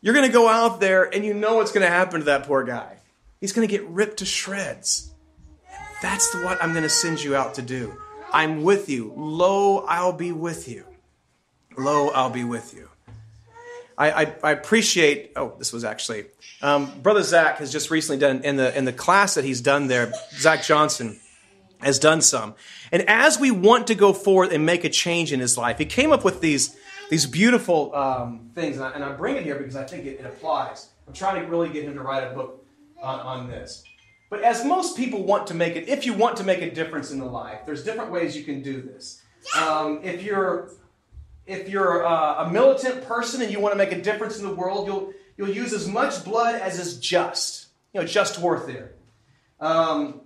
You're 0.00 0.14
going 0.14 0.26
to 0.26 0.32
go 0.32 0.48
out 0.48 0.80
there 0.80 1.04
and 1.04 1.24
you 1.24 1.34
know 1.34 1.56
what's 1.56 1.72
going 1.72 1.84
to 1.84 1.90
happen 1.90 2.20
to 2.20 2.26
that 2.26 2.44
poor 2.44 2.62
guy. 2.62 2.98
He's 3.40 3.52
going 3.52 3.66
to 3.66 3.70
get 3.70 3.86
ripped 3.88 4.18
to 4.18 4.26
shreds. 4.26 5.10
That's 6.02 6.34
what 6.34 6.62
I'm 6.62 6.72
going 6.72 6.82
to 6.82 6.90
send 6.90 7.22
you 7.22 7.34
out 7.34 7.54
to 7.54 7.62
do. 7.62 7.98
I'm 8.32 8.62
with 8.62 8.88
you. 8.88 9.12
Lo, 9.16 9.84
I'll 9.86 10.12
be 10.12 10.32
with 10.32 10.68
you. 10.68 10.84
Lo, 11.78 12.08
I'll 12.10 12.30
be 12.30 12.44
with 12.44 12.74
you. 12.74 12.90
I, 13.96 14.10
I, 14.10 14.36
I 14.42 14.50
appreciate. 14.52 15.32
Oh, 15.36 15.54
this 15.58 15.72
was 15.72 15.84
actually 15.84 16.26
um, 16.62 17.00
Brother 17.00 17.22
Zach 17.22 17.58
has 17.58 17.70
just 17.70 17.90
recently 17.90 18.18
done 18.18 18.42
in 18.42 18.56
the 18.56 18.76
in 18.76 18.84
the 18.84 18.92
class 18.92 19.34
that 19.34 19.44
he's 19.44 19.60
done 19.60 19.86
there. 19.86 20.12
Zach 20.32 20.62
Johnson 20.62 21.20
has 21.80 21.98
done 21.98 22.20
some, 22.20 22.54
and 22.90 23.08
as 23.08 23.38
we 23.38 23.50
want 23.50 23.86
to 23.88 23.94
go 23.94 24.12
forward 24.12 24.52
and 24.52 24.64
make 24.64 24.84
a 24.84 24.88
change 24.88 25.32
in 25.32 25.40
his 25.40 25.58
life, 25.58 25.78
he 25.78 25.84
came 25.84 26.12
up 26.12 26.24
with 26.24 26.40
these 26.40 26.76
these 27.10 27.26
beautiful 27.26 27.94
um, 27.94 28.50
things, 28.54 28.76
and 28.76 28.84
I, 28.84 28.90
and 28.92 29.04
I, 29.04 29.12
bring 29.12 29.36
it 29.36 29.44
here 29.44 29.56
because 29.56 29.76
I 29.76 29.84
think 29.84 30.06
it, 30.06 30.20
it, 30.20 30.26
applies. 30.26 30.88
I'm 31.06 31.12
trying 31.12 31.42
to 31.42 31.48
really 31.48 31.68
get 31.68 31.84
him 31.84 31.94
to 31.94 32.00
write 32.00 32.24
a 32.24 32.34
book 32.34 32.66
on, 33.02 33.20
on 33.20 33.48
this. 33.48 33.84
But 34.30 34.42
as 34.42 34.64
most 34.64 34.96
people 34.96 35.22
want 35.22 35.46
to 35.48 35.54
make 35.54 35.76
it, 35.76 35.88
if 35.88 36.06
you 36.06 36.14
want 36.14 36.36
to 36.38 36.44
make 36.44 36.62
a 36.62 36.70
difference 36.70 37.10
in 37.10 37.18
the 37.18 37.26
life, 37.26 37.60
there's 37.66 37.84
different 37.84 38.10
ways 38.10 38.36
you 38.36 38.42
can 38.42 38.62
do 38.62 38.80
this. 38.80 39.22
Um, 39.56 40.00
if 40.02 40.22
you're 40.22 40.70
if 41.46 41.68
you're 41.68 42.02
a, 42.02 42.48
militant 42.50 43.04
person 43.04 43.42
and 43.42 43.52
you 43.52 43.60
want 43.60 43.72
to 43.72 43.78
make 43.78 43.92
a 43.92 44.00
difference 44.00 44.38
in 44.38 44.46
the 44.46 44.54
world, 44.54 44.86
you'll, 44.86 45.12
you'll 45.36 45.50
use 45.50 45.72
as 45.72 45.86
much 45.86 46.24
blood 46.24 46.54
as 46.54 46.78
is 46.78 46.98
just, 46.98 47.68
you 47.92 48.00
know, 48.00 48.06
just 48.06 48.38
it. 48.38 48.98
Um, 49.60 50.20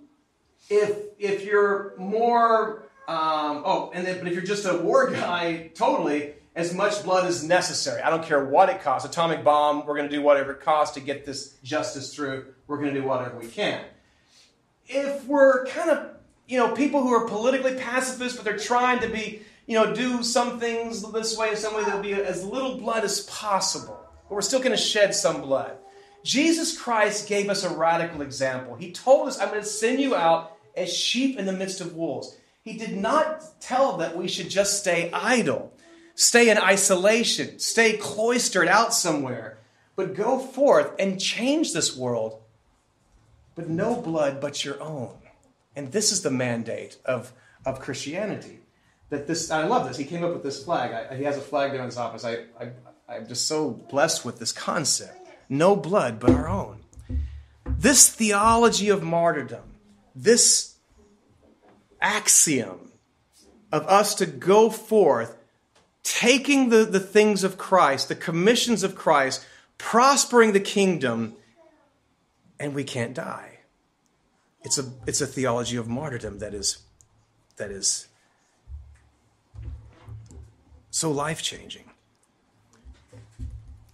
if, 0.71 0.97
if 1.19 1.45
you're 1.45 1.95
more, 1.99 2.89
um, 3.09 3.63
oh, 3.65 3.91
and 3.95 4.07
then, 4.07 4.19
but 4.19 4.29
if 4.29 4.35
you're 4.35 4.43
just 4.43 4.67
a 4.67 4.79
war 4.79 5.11
guy, 5.11 5.71
totally, 5.75 6.35
as 6.55 6.75
much 6.75 7.03
blood 7.05 7.25
as 7.27 7.45
necessary. 7.45 8.03
I 8.03 8.11
don't 8.11 8.25
care 8.25 8.45
what 8.45 8.69
it 8.69 8.83
costs. 8.83 9.09
Atomic 9.09 9.45
bomb, 9.45 9.87
we're 9.87 9.97
going 9.97 10.09
to 10.09 10.15
do 10.15 10.23
whatever 10.23 10.53
it 10.53 10.61
costs 10.61 10.95
to 10.95 11.01
get 11.01 11.25
this 11.25 11.55
justice 11.63 12.15
through. 12.15 12.47
We're 12.67 12.79
going 12.79 12.93
to 12.95 13.01
do 13.01 13.07
whatever 13.07 13.39
we 13.39 13.47
can. 13.47 13.85
If 14.87 15.25
we're 15.27 15.67
kind 15.67 15.91
of, 15.91 16.11
you 16.49 16.59
know, 16.59 16.75
people 16.75 17.03
who 17.03 17.13
are 17.13 17.29
politically 17.29 17.75
pacifist, 17.75 18.37
but 18.37 18.45
they're 18.45 18.59
trying 18.59 19.01
to 19.01 19.09
be 19.09 19.43
you 19.69 19.75
know, 19.75 19.95
do 19.95 20.23
some 20.23 20.59
things 20.59 21.03
this 21.13 21.37
way, 21.37 21.55
some 21.55 21.77
way 21.77 21.85
that 21.85 21.95
will 21.95 22.03
be 22.03 22.15
as 22.15 22.43
little 22.43 22.79
blood 22.79 23.05
as 23.05 23.21
possible. 23.21 24.01
But 24.27 24.35
we're 24.35 24.41
still 24.41 24.61
going 24.61 24.71
to 24.73 24.79
shed 24.79 25.15
some 25.15 25.43
blood. 25.43 25.77
Jesus 26.25 26.77
Christ 26.77 27.29
gave 27.29 27.51
us 27.51 27.65
a 27.65 27.77
radical 27.77 28.23
example. 28.23 28.77
He 28.77 28.93
told 28.93 29.29
us, 29.29 29.39
I'm 29.39 29.51
going 29.51 29.61
to 29.61 29.67
send 29.67 30.01
you 30.01 30.17
out 30.17 30.57
as 30.75 30.91
sheep 30.91 31.39
in 31.39 31.45
the 31.45 31.53
midst 31.53 31.83
of 31.83 31.95
wolves. 31.95 32.35
He 32.63 32.79
did 32.79 32.97
not 32.97 33.61
tell 33.61 33.99
that 33.99 34.17
we 34.17 34.27
should 34.27 34.49
just 34.49 34.81
stay 34.81 35.11
idle, 35.13 35.71
stay 36.15 36.49
in 36.49 36.57
isolation, 36.57 37.59
stay 37.59 37.99
cloistered 37.99 38.69
out 38.69 38.95
somewhere, 38.95 39.59
but 39.97 40.15
go 40.15 40.39
forth 40.39 40.93
and 40.99 41.21
change 41.21 41.75
this 41.75 41.95
world. 41.95 42.41
But 43.55 43.69
no 43.69 44.01
blood 44.01 44.41
but 44.41 44.65
your 44.65 44.83
own. 44.83 45.15
And 45.77 45.93
this 45.93 46.11
is 46.11 46.23
the 46.23 46.31
mandate 46.31 46.97
of, 47.05 47.35
of 47.67 47.81
Christianity 47.81 48.61
that 49.11 49.27
this, 49.27 49.51
I 49.51 49.65
love 49.65 49.89
this. 49.89 49.97
He 49.97 50.05
came 50.05 50.25
up 50.25 50.33
with 50.33 50.43
this 50.43 50.63
flag. 50.63 50.93
I, 50.93 51.17
he 51.17 51.25
has 51.25 51.37
a 51.37 51.41
flag 51.41 51.73
there 51.73 51.81
in 51.81 51.87
his 51.87 51.97
office. 51.97 52.25
I, 52.25 52.45
I, 52.61 52.71
I'm 53.09 53.27
just 53.27 53.47
so 53.47 53.71
blessed 53.71 54.25
with 54.25 54.39
this 54.39 54.53
concept. 54.53 55.29
No 55.49 55.77
blood 55.77 56.21
but 56.21 56.31
our 56.31 56.49
own. 56.49 56.85
This 57.67 58.11
theology 58.11 58.89
of 58.89 59.03
martyrdom, 59.03 59.75
this 60.15 60.77
axiom 62.01 62.93
of 63.73 63.87
us 63.87 64.15
to 64.17 64.27
go 64.27 64.71
forth, 64.71 65.37
taking 66.03 66.71
the, 66.71 66.85
the 66.85 67.01
things 67.01 67.45
of 67.45 67.59
Christ, 67.59 68.09
the 68.09 68.15
commissions 68.15 68.83
of 68.83 68.95
Christ, 68.95 69.47
prospering 69.77 70.53
the 70.53 70.61
kingdom, 70.61 71.37
and 72.59 72.75
we 72.75 72.85
can't 72.85 73.15
die. 73.15 73.61
It's 74.63 74.79
a, 74.79 74.93
it's 75.07 75.21
a 75.21 75.27
theology 75.27 75.77
of 75.77 75.89
martyrdom 75.89 76.41
that 76.41 76.53
is, 76.53 76.79
that 77.57 77.71
is 77.71 78.08
so 80.99 81.13
life 81.13 81.43
changing. 81.43 81.85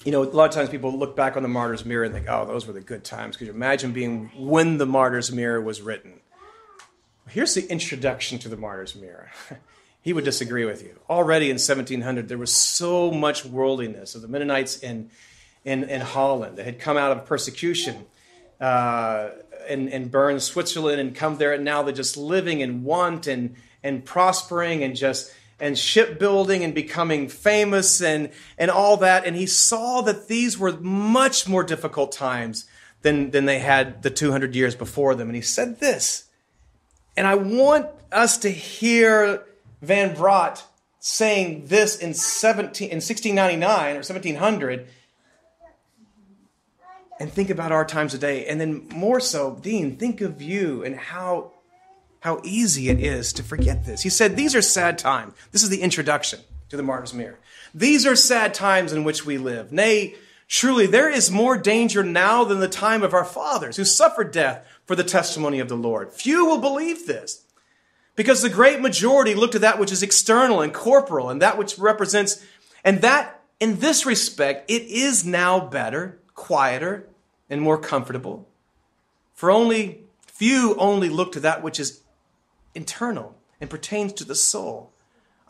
You 0.04 0.12
know, 0.12 0.22
a 0.22 0.24
lot 0.24 0.48
of 0.48 0.54
times 0.54 0.70
people 0.70 0.90
look 0.98 1.14
back 1.14 1.36
on 1.36 1.42
the 1.42 1.50
Martyr's 1.50 1.84
Mirror 1.84 2.04
and 2.04 2.14
think, 2.14 2.26
oh, 2.30 2.46
those 2.46 2.66
were 2.66 2.72
the 2.72 2.80
good 2.80 3.04
times. 3.04 3.36
Could 3.36 3.46
you 3.46 3.52
imagine 3.52 3.92
being 3.92 4.30
when 4.36 4.78
the 4.78 4.86
Martyr's 4.86 5.30
Mirror 5.30 5.60
was 5.60 5.82
written? 5.82 6.20
Here's 7.28 7.54
the 7.54 7.70
introduction 7.70 8.38
to 8.38 8.48
the 8.48 8.56
Martyr's 8.56 8.94
Mirror. 8.94 9.30
he 10.02 10.14
would 10.14 10.24
disagree 10.24 10.64
with 10.64 10.82
you. 10.82 10.98
Already 11.08 11.46
in 11.46 11.56
1700, 11.56 12.28
there 12.28 12.38
was 12.38 12.52
so 12.52 13.10
much 13.10 13.44
worldliness 13.44 14.14
of 14.14 14.22
the 14.22 14.28
Mennonites 14.28 14.78
in, 14.78 15.10
in, 15.62 15.84
in 15.84 16.00
Holland 16.00 16.56
that 16.56 16.64
had 16.64 16.78
come 16.78 16.96
out 16.96 17.12
of 17.12 17.26
persecution 17.26 18.06
uh, 18.60 19.28
and, 19.68 19.90
and 19.90 20.10
Bern 20.10 20.40
Switzerland 20.40 21.00
and 21.00 21.14
come 21.14 21.36
there, 21.36 21.52
and 21.52 21.64
now 21.64 21.82
they're 21.82 21.94
just 21.94 22.16
living 22.16 22.60
in 22.60 22.82
want 22.82 23.26
and, 23.26 23.56
and 23.82 24.04
prospering 24.04 24.82
and 24.82 24.96
just 24.96 25.32
and 25.60 25.78
shipbuilding 25.78 26.64
and 26.64 26.74
becoming 26.74 27.28
famous 27.28 28.02
and, 28.02 28.30
and 28.58 28.70
all 28.70 28.96
that. 28.98 29.24
And 29.24 29.36
he 29.36 29.46
saw 29.46 30.00
that 30.02 30.28
these 30.28 30.58
were 30.58 30.72
much 30.72 31.48
more 31.48 31.62
difficult 31.62 32.12
times 32.12 32.66
than, 33.02 33.30
than 33.30 33.44
they 33.44 33.58
had 33.58 34.02
the 34.02 34.10
200 34.10 34.54
years 34.54 34.74
before 34.74 35.14
them. 35.14 35.28
And 35.28 35.36
he 35.36 35.42
said 35.42 35.80
this, 35.80 36.24
and 37.16 37.26
I 37.26 37.36
want 37.36 37.86
us 38.10 38.38
to 38.38 38.50
hear 38.50 39.44
Van 39.82 40.14
Braght 40.14 40.64
saying 40.98 41.66
this 41.66 41.96
in, 41.96 42.14
17, 42.14 42.88
in 42.88 42.96
1699 42.96 43.90
or 43.90 43.98
1700 43.98 44.88
and 47.20 47.32
think 47.32 47.50
about 47.50 47.72
our 47.72 47.84
times 47.84 48.12
today. 48.12 48.46
And 48.46 48.60
then 48.60 48.88
more 48.88 49.20
so, 49.20 49.58
Dean, 49.62 49.96
think 49.96 50.20
of 50.20 50.42
you 50.42 50.84
and 50.84 50.96
how 50.96 51.52
how 52.24 52.40
easy 52.42 52.88
it 52.88 52.98
is 52.98 53.34
to 53.34 53.42
forget 53.42 53.84
this. 53.84 54.00
He 54.00 54.08
said, 54.08 54.34
These 54.34 54.54
are 54.54 54.62
sad 54.62 54.96
times. 54.96 55.34
This 55.52 55.62
is 55.62 55.68
the 55.68 55.82
introduction 55.82 56.40
to 56.70 56.76
the 56.78 56.82
Martyr's 56.82 57.12
Mirror. 57.12 57.38
These 57.74 58.06
are 58.06 58.16
sad 58.16 58.54
times 58.54 58.94
in 58.94 59.04
which 59.04 59.26
we 59.26 59.36
live. 59.36 59.72
Nay, 59.72 60.14
truly, 60.48 60.86
there 60.86 61.10
is 61.10 61.30
more 61.30 61.58
danger 61.58 62.02
now 62.02 62.42
than 62.42 62.60
the 62.60 62.66
time 62.68 63.02
of 63.02 63.12
our 63.12 63.26
fathers 63.26 63.76
who 63.76 63.84
suffered 63.84 64.32
death 64.32 64.66
for 64.86 64.96
the 64.96 65.04
testimony 65.04 65.60
of 65.60 65.68
the 65.68 65.76
Lord. 65.76 66.14
Few 66.14 66.46
will 66.46 66.62
believe 66.62 67.06
this 67.06 67.44
because 68.16 68.40
the 68.40 68.48
great 68.48 68.80
majority 68.80 69.34
look 69.34 69.52
to 69.52 69.58
that 69.58 69.78
which 69.78 69.92
is 69.92 70.02
external 70.02 70.62
and 70.62 70.72
corporal 70.72 71.28
and 71.28 71.42
that 71.42 71.58
which 71.58 71.78
represents, 71.78 72.42
and 72.82 73.02
that 73.02 73.42
in 73.60 73.80
this 73.80 74.06
respect, 74.06 74.70
it 74.70 74.84
is 74.84 75.26
now 75.26 75.60
better, 75.60 76.18
quieter, 76.34 77.06
and 77.50 77.60
more 77.60 77.76
comfortable. 77.76 78.48
For 79.34 79.50
only 79.50 80.04
few 80.26 80.74
only 80.76 81.10
look 81.10 81.32
to 81.32 81.40
that 81.40 81.62
which 81.62 81.78
is 81.78 82.00
internal 82.74 83.36
and 83.60 83.70
pertains 83.70 84.12
to 84.14 84.24
the 84.24 84.34
soul, 84.34 84.92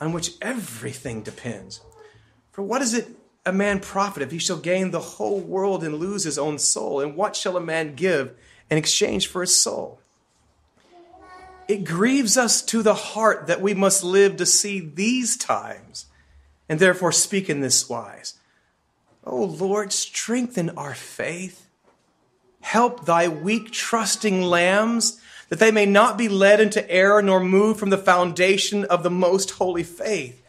on 0.00 0.12
which 0.12 0.32
everything 0.42 1.22
depends. 1.22 1.80
For 2.52 2.62
what 2.62 2.82
is 2.82 2.94
it 2.94 3.08
a 3.46 3.52
man 3.52 3.80
profit 3.80 4.22
if 4.22 4.30
he 4.30 4.38
shall 4.38 4.56
gain 4.56 4.90
the 4.90 5.00
whole 5.00 5.40
world 5.40 5.84
and 5.84 5.96
lose 5.96 6.24
his 6.24 6.38
own 6.38 6.58
soul? 6.58 7.00
And 7.00 7.16
what 7.16 7.36
shall 7.36 7.56
a 7.56 7.60
man 7.60 7.94
give 7.94 8.34
in 8.70 8.78
exchange 8.78 9.26
for 9.26 9.40
his 9.40 9.54
soul? 9.54 10.00
It 11.66 11.84
grieves 11.84 12.36
us 12.36 12.62
to 12.66 12.82
the 12.82 12.94
heart 12.94 13.46
that 13.46 13.62
we 13.62 13.74
must 13.74 14.04
live 14.04 14.36
to 14.36 14.46
see 14.46 14.80
these 14.80 15.36
times 15.36 16.06
and 16.68 16.78
therefore 16.78 17.12
speak 17.12 17.48
in 17.48 17.60
this 17.60 17.88
wise. 17.88 18.34
Oh 19.24 19.44
Lord, 19.44 19.92
strengthen 19.92 20.70
our 20.70 20.94
faith. 20.94 21.68
Help 22.60 23.06
thy 23.06 23.28
weak, 23.28 23.70
trusting 23.72 24.42
lambs 24.42 25.20
that 25.48 25.58
they 25.58 25.70
may 25.70 25.86
not 25.86 26.18
be 26.18 26.28
led 26.28 26.60
into 26.60 26.90
error 26.90 27.22
nor 27.22 27.40
moved 27.40 27.78
from 27.78 27.90
the 27.90 27.98
foundation 27.98 28.84
of 28.84 29.02
the 29.02 29.10
most 29.10 29.52
holy 29.52 29.82
faith. 29.82 30.40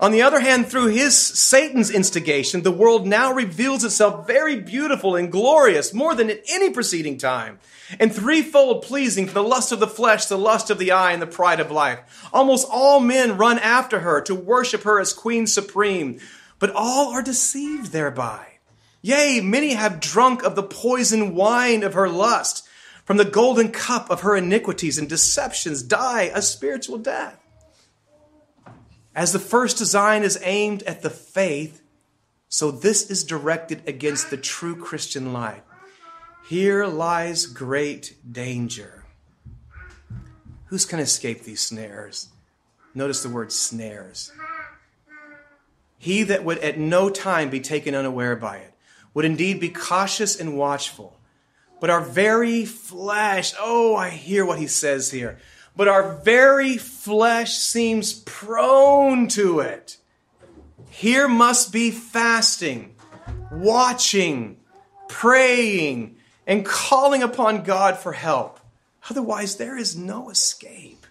On 0.00 0.12
the 0.12 0.22
other 0.22 0.40
hand, 0.40 0.66
through 0.66 0.86
his 0.86 1.14
Satan's 1.14 1.90
instigation, 1.90 2.62
the 2.62 2.70
world 2.70 3.06
now 3.06 3.34
reveals 3.34 3.84
itself 3.84 4.26
very 4.26 4.56
beautiful 4.56 5.14
and 5.14 5.30
glorious, 5.30 5.92
more 5.92 6.14
than 6.14 6.30
at 6.30 6.42
any 6.48 6.70
preceding 6.70 7.18
time, 7.18 7.58
and 7.98 8.10
threefold 8.10 8.82
pleasing 8.82 9.26
for 9.26 9.34
the 9.34 9.42
lust 9.42 9.72
of 9.72 9.80
the 9.80 9.86
flesh, 9.86 10.24
the 10.24 10.38
lust 10.38 10.70
of 10.70 10.78
the 10.78 10.90
eye, 10.90 11.12
and 11.12 11.20
the 11.20 11.26
pride 11.26 11.60
of 11.60 11.70
life. 11.70 12.28
Almost 12.32 12.66
all 12.70 12.98
men 12.98 13.36
run 13.36 13.58
after 13.58 14.00
her 14.00 14.22
to 14.22 14.34
worship 14.34 14.84
her 14.84 14.98
as 14.98 15.12
queen 15.12 15.46
supreme, 15.46 16.18
but 16.58 16.72
all 16.74 17.12
are 17.12 17.22
deceived 17.22 17.92
thereby. 17.92 18.46
Yea, 19.02 19.42
many 19.42 19.74
have 19.74 20.00
drunk 20.00 20.42
of 20.42 20.54
the 20.54 20.62
poison 20.62 21.34
wine 21.34 21.82
of 21.82 21.92
her 21.92 22.08
lust. 22.08 22.66
From 23.10 23.16
the 23.16 23.24
golden 23.24 23.72
cup 23.72 24.08
of 24.08 24.20
her 24.20 24.36
iniquities 24.36 24.96
and 24.96 25.08
deceptions 25.08 25.82
die 25.82 26.30
a 26.32 26.40
spiritual 26.40 26.96
death. 26.96 27.44
As 29.16 29.32
the 29.32 29.40
first 29.40 29.78
design 29.78 30.22
is 30.22 30.38
aimed 30.44 30.84
at 30.84 31.02
the 31.02 31.10
faith, 31.10 31.82
so 32.48 32.70
this 32.70 33.10
is 33.10 33.24
directed 33.24 33.82
against 33.84 34.30
the 34.30 34.36
true 34.36 34.76
Christian 34.76 35.32
life. 35.32 35.62
Here 36.48 36.86
lies 36.86 37.46
great 37.46 38.14
danger. 38.30 39.04
Who's 40.66 40.84
going 40.84 41.00
to 41.00 41.02
escape 41.02 41.42
these 41.42 41.62
snares? 41.62 42.28
Notice 42.94 43.24
the 43.24 43.28
word 43.28 43.50
snares. 43.50 44.30
He 45.98 46.22
that 46.22 46.44
would 46.44 46.58
at 46.58 46.78
no 46.78 47.10
time 47.10 47.50
be 47.50 47.58
taken 47.58 47.96
unaware 47.96 48.36
by 48.36 48.58
it 48.58 48.72
would 49.14 49.24
indeed 49.24 49.58
be 49.58 49.68
cautious 49.68 50.38
and 50.38 50.56
watchful. 50.56 51.16
But 51.80 51.90
our 51.90 52.02
very 52.02 52.64
flesh, 52.64 53.54
oh, 53.58 53.96
I 53.96 54.10
hear 54.10 54.44
what 54.44 54.58
he 54.58 54.66
says 54.66 55.10
here 55.10 55.38
but 55.76 55.88
our 55.88 56.14
very 56.16 56.76
flesh 56.76 57.54
seems 57.54 58.12
prone 58.12 59.28
to 59.28 59.60
it. 59.60 59.96
Here 60.90 61.26
must 61.26 61.72
be 61.72 61.90
fasting, 61.90 62.96
watching, 63.50 64.58
praying, 65.08 66.16
and 66.46 66.66
calling 66.66 67.22
upon 67.22 67.62
God 67.62 67.96
for 67.96 68.12
help. 68.12 68.60
Otherwise, 69.08 69.56
there 69.56 69.78
is 69.78 69.96
no 69.96 70.28
escape. 70.28 71.06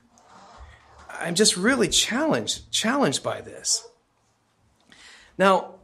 I'm 1.09 1.35
just 1.35 1.57
really 1.57 1.87
challenged, 1.87 2.71
challenged 2.71 3.23
by 3.23 3.41
this. 3.41 3.87
Now, 5.37 5.78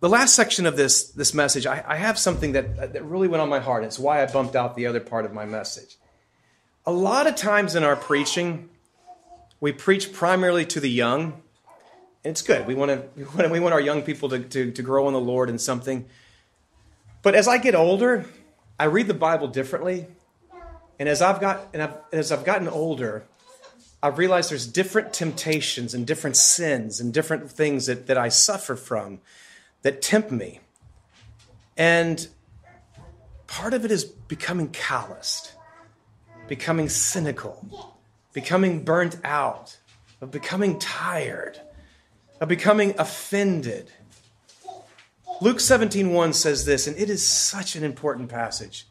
the 0.00 0.08
last 0.08 0.34
section 0.34 0.66
of 0.66 0.76
this, 0.76 1.10
this 1.10 1.32
message, 1.34 1.66
I, 1.66 1.84
I 1.86 1.96
have 1.96 2.18
something 2.18 2.52
that, 2.52 2.92
that 2.94 3.04
really 3.04 3.28
went 3.28 3.42
on 3.42 3.48
my 3.48 3.60
heart. 3.60 3.84
It's 3.84 3.98
why 3.98 4.22
I 4.22 4.26
bumped 4.26 4.56
out 4.56 4.76
the 4.76 4.86
other 4.86 5.00
part 5.00 5.24
of 5.24 5.32
my 5.32 5.44
message 5.44 5.96
a 6.86 6.92
lot 6.92 7.26
of 7.26 7.36
times 7.36 7.74
in 7.74 7.84
our 7.84 7.96
preaching, 7.96 8.68
we 9.60 9.72
preach 9.72 10.12
primarily 10.12 10.64
to 10.66 10.80
the 10.80 10.90
young. 10.90 11.42
And 12.24 12.32
it's 12.32 12.42
good. 12.42 12.66
We 12.66 12.74
want 12.74 13.16
to 13.16 13.48
we 13.50 13.60
want 13.60 13.72
our 13.74 13.80
young 13.80 14.02
people 14.02 14.28
to, 14.30 14.40
to, 14.40 14.72
to 14.72 14.82
grow 14.82 15.06
in 15.08 15.14
the 15.14 15.20
Lord 15.20 15.48
in 15.48 15.58
something. 15.58 16.06
But 17.22 17.34
as 17.34 17.48
I 17.48 17.58
get 17.58 17.74
older, 17.74 18.24
I 18.78 18.84
read 18.84 19.06
the 19.06 19.14
Bible 19.14 19.48
differently. 19.48 20.06
And 20.98 21.08
as 21.08 21.22
I've 21.22 21.40
got 21.40 21.68
and 21.72 21.82
I've, 21.82 21.94
as 22.12 22.32
I've 22.32 22.44
gotten 22.44 22.68
older, 22.68 23.24
I've 24.02 24.18
realized 24.18 24.50
there's 24.50 24.66
different 24.66 25.12
temptations 25.12 25.94
and 25.94 26.06
different 26.06 26.36
sins 26.36 27.00
and 27.00 27.12
different 27.12 27.50
things 27.50 27.86
that, 27.86 28.06
that 28.06 28.16
I 28.16 28.30
suffer 28.30 28.76
from 28.76 29.20
that 29.82 30.02
tempt 30.02 30.30
me. 30.30 30.60
And 31.76 32.28
part 33.46 33.74
of 33.74 33.84
it 33.84 33.90
is 33.90 34.04
becoming 34.04 34.68
calloused 34.68 35.54
becoming 36.50 36.88
cynical, 36.88 37.94
becoming 38.32 38.82
burnt 38.82 39.16
out, 39.22 39.78
of 40.20 40.32
becoming 40.32 40.80
tired, 40.80 41.60
of 42.40 42.48
becoming 42.48 42.92
offended. 42.98 43.88
Luke 45.40 45.58
17:1 45.58 46.34
says 46.34 46.64
this, 46.64 46.88
and 46.88 46.98
it 46.98 47.08
is 47.08 47.24
such 47.24 47.76
an 47.76 47.84
important 47.84 48.28
passage. 48.28 48.88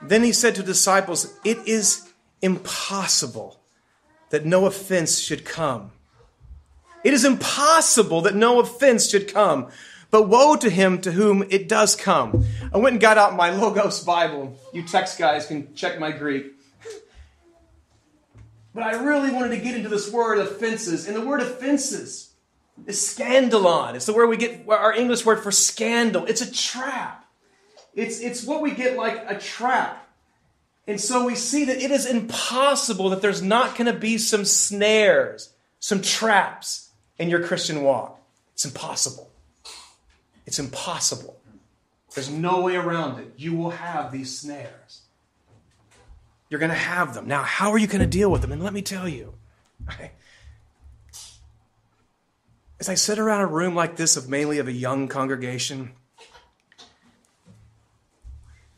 Then 0.00 0.24
he 0.24 0.32
said 0.32 0.54
to 0.54 0.62
disciples, 0.62 1.38
It 1.44 1.58
is 1.68 2.10
impossible 2.40 3.60
that 4.30 4.46
no 4.46 4.64
offense 4.64 5.18
should 5.18 5.44
come. 5.44 5.92
It 7.04 7.12
is 7.12 7.24
impossible 7.24 8.20
that 8.22 8.34
no 8.34 8.60
offense 8.60 9.08
should 9.08 9.32
come. 9.32 9.68
But 10.12 10.28
woe 10.28 10.56
to 10.56 10.68
him 10.68 11.00
to 11.00 11.12
whom 11.12 11.42
it 11.48 11.68
does 11.70 11.96
come. 11.96 12.44
I 12.72 12.76
went 12.76 12.94
and 12.94 13.00
got 13.00 13.16
out 13.16 13.34
my 13.34 13.48
Logos 13.48 14.04
Bible. 14.04 14.58
You 14.72 14.82
text 14.82 15.18
guys 15.18 15.46
can 15.46 15.74
check 15.74 15.98
my 15.98 16.12
Greek. 16.12 16.52
But 18.74 18.82
I 18.84 19.02
really 19.02 19.30
wanted 19.30 19.56
to 19.56 19.56
get 19.56 19.74
into 19.74 19.88
this 19.88 20.12
word 20.12 20.38
offenses. 20.38 21.08
And 21.08 21.16
the 21.16 21.22
word 21.22 21.40
offenses 21.40 22.30
is 22.86 22.98
scandalon. 22.98 23.94
It's 23.94 24.04
the 24.04 24.12
word 24.12 24.28
we 24.28 24.36
get 24.36 24.68
our 24.68 24.92
English 24.92 25.24
word 25.24 25.42
for 25.42 25.50
scandal. 25.50 26.26
It's 26.26 26.42
a 26.42 26.52
trap. 26.52 27.24
It's, 27.94 28.20
it's 28.20 28.44
what 28.44 28.60
we 28.60 28.72
get 28.72 28.98
like 28.98 29.24
a 29.26 29.38
trap. 29.38 30.10
And 30.86 31.00
so 31.00 31.24
we 31.24 31.36
see 31.36 31.64
that 31.64 31.82
it 31.82 31.90
is 31.90 32.04
impossible 32.04 33.10
that 33.10 33.22
there's 33.22 33.42
not 33.42 33.76
going 33.78 33.92
to 33.92 33.98
be 33.98 34.18
some 34.18 34.44
snares, 34.44 35.54
some 35.78 36.02
traps 36.02 36.90
in 37.22 37.30
your 37.30 37.40
Christian 37.46 37.82
walk. 37.82 38.20
It's 38.52 38.64
impossible. 38.64 39.30
It's 40.44 40.58
impossible. 40.58 41.38
There's 42.14 42.28
no 42.28 42.60
way 42.62 42.74
around 42.74 43.20
it. 43.20 43.32
You 43.36 43.54
will 43.54 43.70
have 43.70 44.10
these 44.10 44.38
snares. 44.38 45.02
You're 46.50 46.58
going 46.58 46.72
to 46.72 46.76
have 46.76 47.14
them. 47.14 47.28
Now, 47.28 47.42
how 47.42 47.70
are 47.70 47.78
you 47.78 47.86
going 47.86 48.00
to 48.00 48.06
deal 48.06 48.30
with 48.30 48.42
them? 48.42 48.50
And 48.50 48.62
let 48.62 48.74
me 48.74 48.82
tell 48.82 49.08
you, 49.08 49.34
as 52.80 52.88
I 52.88 52.94
sit 52.94 53.20
around 53.20 53.42
a 53.42 53.46
room 53.46 53.76
like 53.76 53.94
this 53.96 54.16
of 54.16 54.28
mainly 54.28 54.58
of 54.58 54.66
a 54.66 54.72
young 54.72 55.06
congregation, 55.06 55.92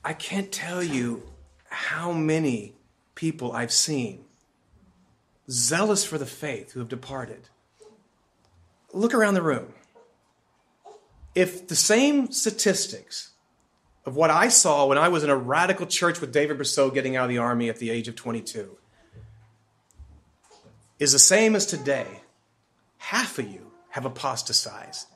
I 0.04 0.12
can't 0.12 0.52
tell 0.52 0.82
you 0.82 1.22
how 1.70 2.12
many 2.12 2.74
people 3.14 3.52
I've 3.52 3.72
seen 3.72 4.26
zealous 5.50 6.04
for 6.04 6.18
the 6.18 6.26
faith 6.26 6.72
who 6.72 6.80
have 6.80 6.90
departed. 6.90 7.48
Look 8.94 9.12
around 9.12 9.34
the 9.34 9.42
room 9.42 9.74
if 11.34 11.66
the 11.66 11.76
same 11.76 12.30
statistics 12.30 13.30
of 14.06 14.14
what 14.14 14.30
I 14.30 14.48
saw 14.48 14.86
when 14.86 14.98
I 14.98 15.08
was 15.08 15.24
in 15.24 15.30
a 15.30 15.36
radical 15.36 15.86
church 15.86 16.20
with 16.20 16.32
David 16.32 16.58
Brousseau 16.58 16.92
getting 16.92 17.16
out 17.16 17.24
of 17.24 17.30
the 17.30 17.38
army 17.38 17.68
at 17.68 17.78
the 17.78 17.90
age 17.90 18.06
of 18.06 18.14
22 18.14 18.76
is 20.98 21.12
the 21.12 21.18
same 21.18 21.56
as 21.56 21.66
today, 21.66 22.06
half 22.98 23.38
of 23.38 23.50
you 23.50 23.72
have 23.90 24.04
apostatized. 24.04 25.08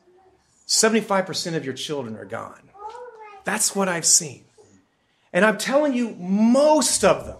75% 0.66 1.54
of 1.54 1.64
your 1.64 1.74
children 1.74 2.16
are 2.16 2.24
gone. 2.24 2.70
That's 3.44 3.74
what 3.76 3.88
I've 3.88 4.04
seen. 4.04 4.44
And 5.32 5.44
I'm 5.44 5.56
telling 5.56 5.94
you, 5.94 6.10
most 6.16 7.04
of 7.04 7.26
them 7.26 7.38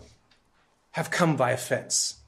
have 0.93 1.11
come 1.11 1.36
by 1.36 1.51
offense. 1.51 2.18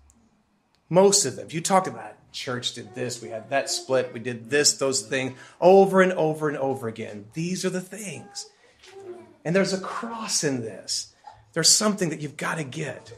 Most 0.88 1.24
of 1.24 1.36
them. 1.36 1.46
If 1.46 1.54
you 1.54 1.61
talk 1.61 1.86
about 1.86 2.14
church 2.33 2.74
did 2.74 2.95
this, 2.95 3.22
we 3.22 3.28
had 3.28 3.51
that 3.51 3.70
split, 3.70 4.12
we 4.12 4.20
did 4.20 4.51
this, 4.51 4.74
those 4.74 5.03
things, 5.03 5.39
over 5.61 6.03
and 6.03 6.12
over 6.12 6.49
and 6.49 6.59
over 6.59 6.89
again. 6.89 7.26
These 7.35 7.64
are 7.64 7.70
the 7.70 7.81
things. 7.81 8.51
And 9.45 9.57
there's 9.57 9.72
a 9.72 9.81
cross 9.81 10.45
in 10.45 10.61
this. 10.61 11.14
There's 11.53 11.68
something 11.68 12.11
that 12.11 12.20
you've 12.20 12.37
got 12.37 12.59
to 12.59 12.64
get. 12.64 13.12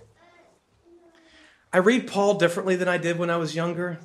I 1.73 1.79
read 1.79 2.07
Paul 2.07 2.35
differently 2.35 2.77
than 2.77 2.89
I 2.89 2.99
did 2.99 3.19
when 3.19 3.31
I 3.31 3.37
was 3.37 3.55
younger. 3.55 3.99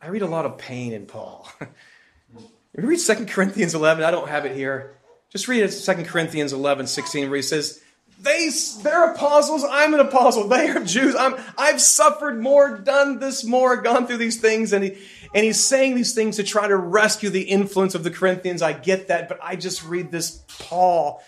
I 0.00 0.08
read 0.08 0.22
a 0.22 0.26
lot 0.26 0.44
of 0.44 0.58
pain 0.58 0.92
in 0.92 1.06
Paul. 1.06 1.48
if 1.60 2.82
you 2.82 2.86
read 2.86 3.00
2 3.00 3.26
Corinthians 3.26 3.74
11, 3.74 4.04
I 4.04 4.10
don't 4.10 4.28
have 4.28 4.44
it 4.44 4.54
here. 4.54 4.96
Just 5.30 5.48
read 5.48 5.62
it 5.62 5.70
2 5.70 6.04
Corinthians 6.04 6.52
11, 6.52 6.86
16, 6.86 7.28
where 7.28 7.36
he 7.36 7.42
says, 7.42 7.82
they, 8.18 8.50
they're 8.82 9.12
apostles. 9.12 9.64
I'm 9.68 9.94
an 9.94 10.00
apostle. 10.00 10.48
They 10.48 10.68
are 10.68 10.82
Jews. 10.82 11.14
I'm, 11.14 11.36
I've 11.56 11.80
suffered 11.80 12.40
more, 12.40 12.78
done 12.78 13.18
this 13.18 13.44
more, 13.44 13.76
gone 13.76 14.06
through 14.06 14.16
these 14.18 14.40
things. 14.40 14.72
And, 14.72 14.84
he, 14.84 14.98
and 15.34 15.44
he's 15.44 15.62
saying 15.62 15.94
these 15.94 16.14
things 16.14 16.36
to 16.36 16.42
try 16.42 16.66
to 16.66 16.76
rescue 16.76 17.30
the 17.30 17.42
influence 17.42 17.94
of 17.94 18.04
the 18.04 18.10
Corinthians. 18.10 18.62
I 18.62 18.72
get 18.72 19.08
that, 19.08 19.28
but 19.28 19.38
I 19.42 19.56
just 19.56 19.84
read 19.84 20.10
this 20.10 20.42
Paul 20.58 21.22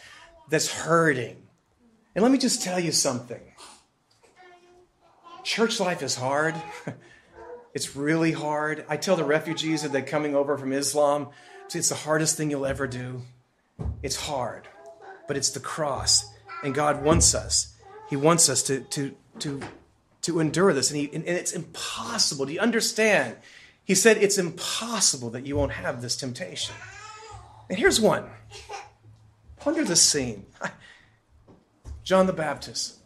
that's 0.48 0.72
hurting. 0.72 1.36
And 2.14 2.22
let 2.22 2.32
me 2.32 2.38
just 2.38 2.62
tell 2.62 2.80
you 2.80 2.92
something 2.92 3.40
church 5.44 5.80
life 5.80 6.02
is 6.02 6.14
hard. 6.14 6.54
It's 7.74 7.94
really 7.94 8.32
hard. 8.32 8.84
I 8.88 8.96
tell 8.96 9.14
the 9.14 9.22
refugees 9.22 9.82
that 9.82 9.92
they're 9.92 10.02
coming 10.02 10.34
over 10.34 10.58
from 10.58 10.72
Islam, 10.72 11.28
it's 11.72 11.90
the 11.90 11.94
hardest 11.94 12.36
thing 12.36 12.50
you'll 12.50 12.66
ever 12.66 12.88
do. 12.88 13.22
It's 14.02 14.16
hard, 14.16 14.66
but 15.28 15.36
it's 15.36 15.50
the 15.50 15.60
cross 15.60 16.24
And 16.62 16.74
God 16.74 17.02
wants 17.02 17.34
us. 17.34 17.74
He 18.08 18.16
wants 18.16 18.48
us 18.48 18.62
to, 18.64 18.80
to, 18.80 19.14
to, 19.40 19.60
to 20.22 20.40
endure 20.40 20.72
this. 20.72 20.90
And, 20.90 21.00
he, 21.00 21.10
and 21.12 21.26
it's 21.26 21.52
impossible. 21.52 22.46
Do 22.46 22.52
you 22.52 22.60
understand? 22.60 23.36
He 23.84 23.94
said, 23.94 24.18
It's 24.18 24.38
impossible 24.38 25.30
that 25.30 25.46
you 25.46 25.56
won't 25.56 25.72
have 25.72 26.02
this 26.02 26.16
temptation. 26.16 26.74
And 27.68 27.78
here's 27.78 28.00
one. 28.00 28.28
Ponder 29.60 29.84
the 29.84 29.96
scene. 29.96 30.46
John 32.04 32.26
the 32.26 32.32
Baptist. 32.32 32.96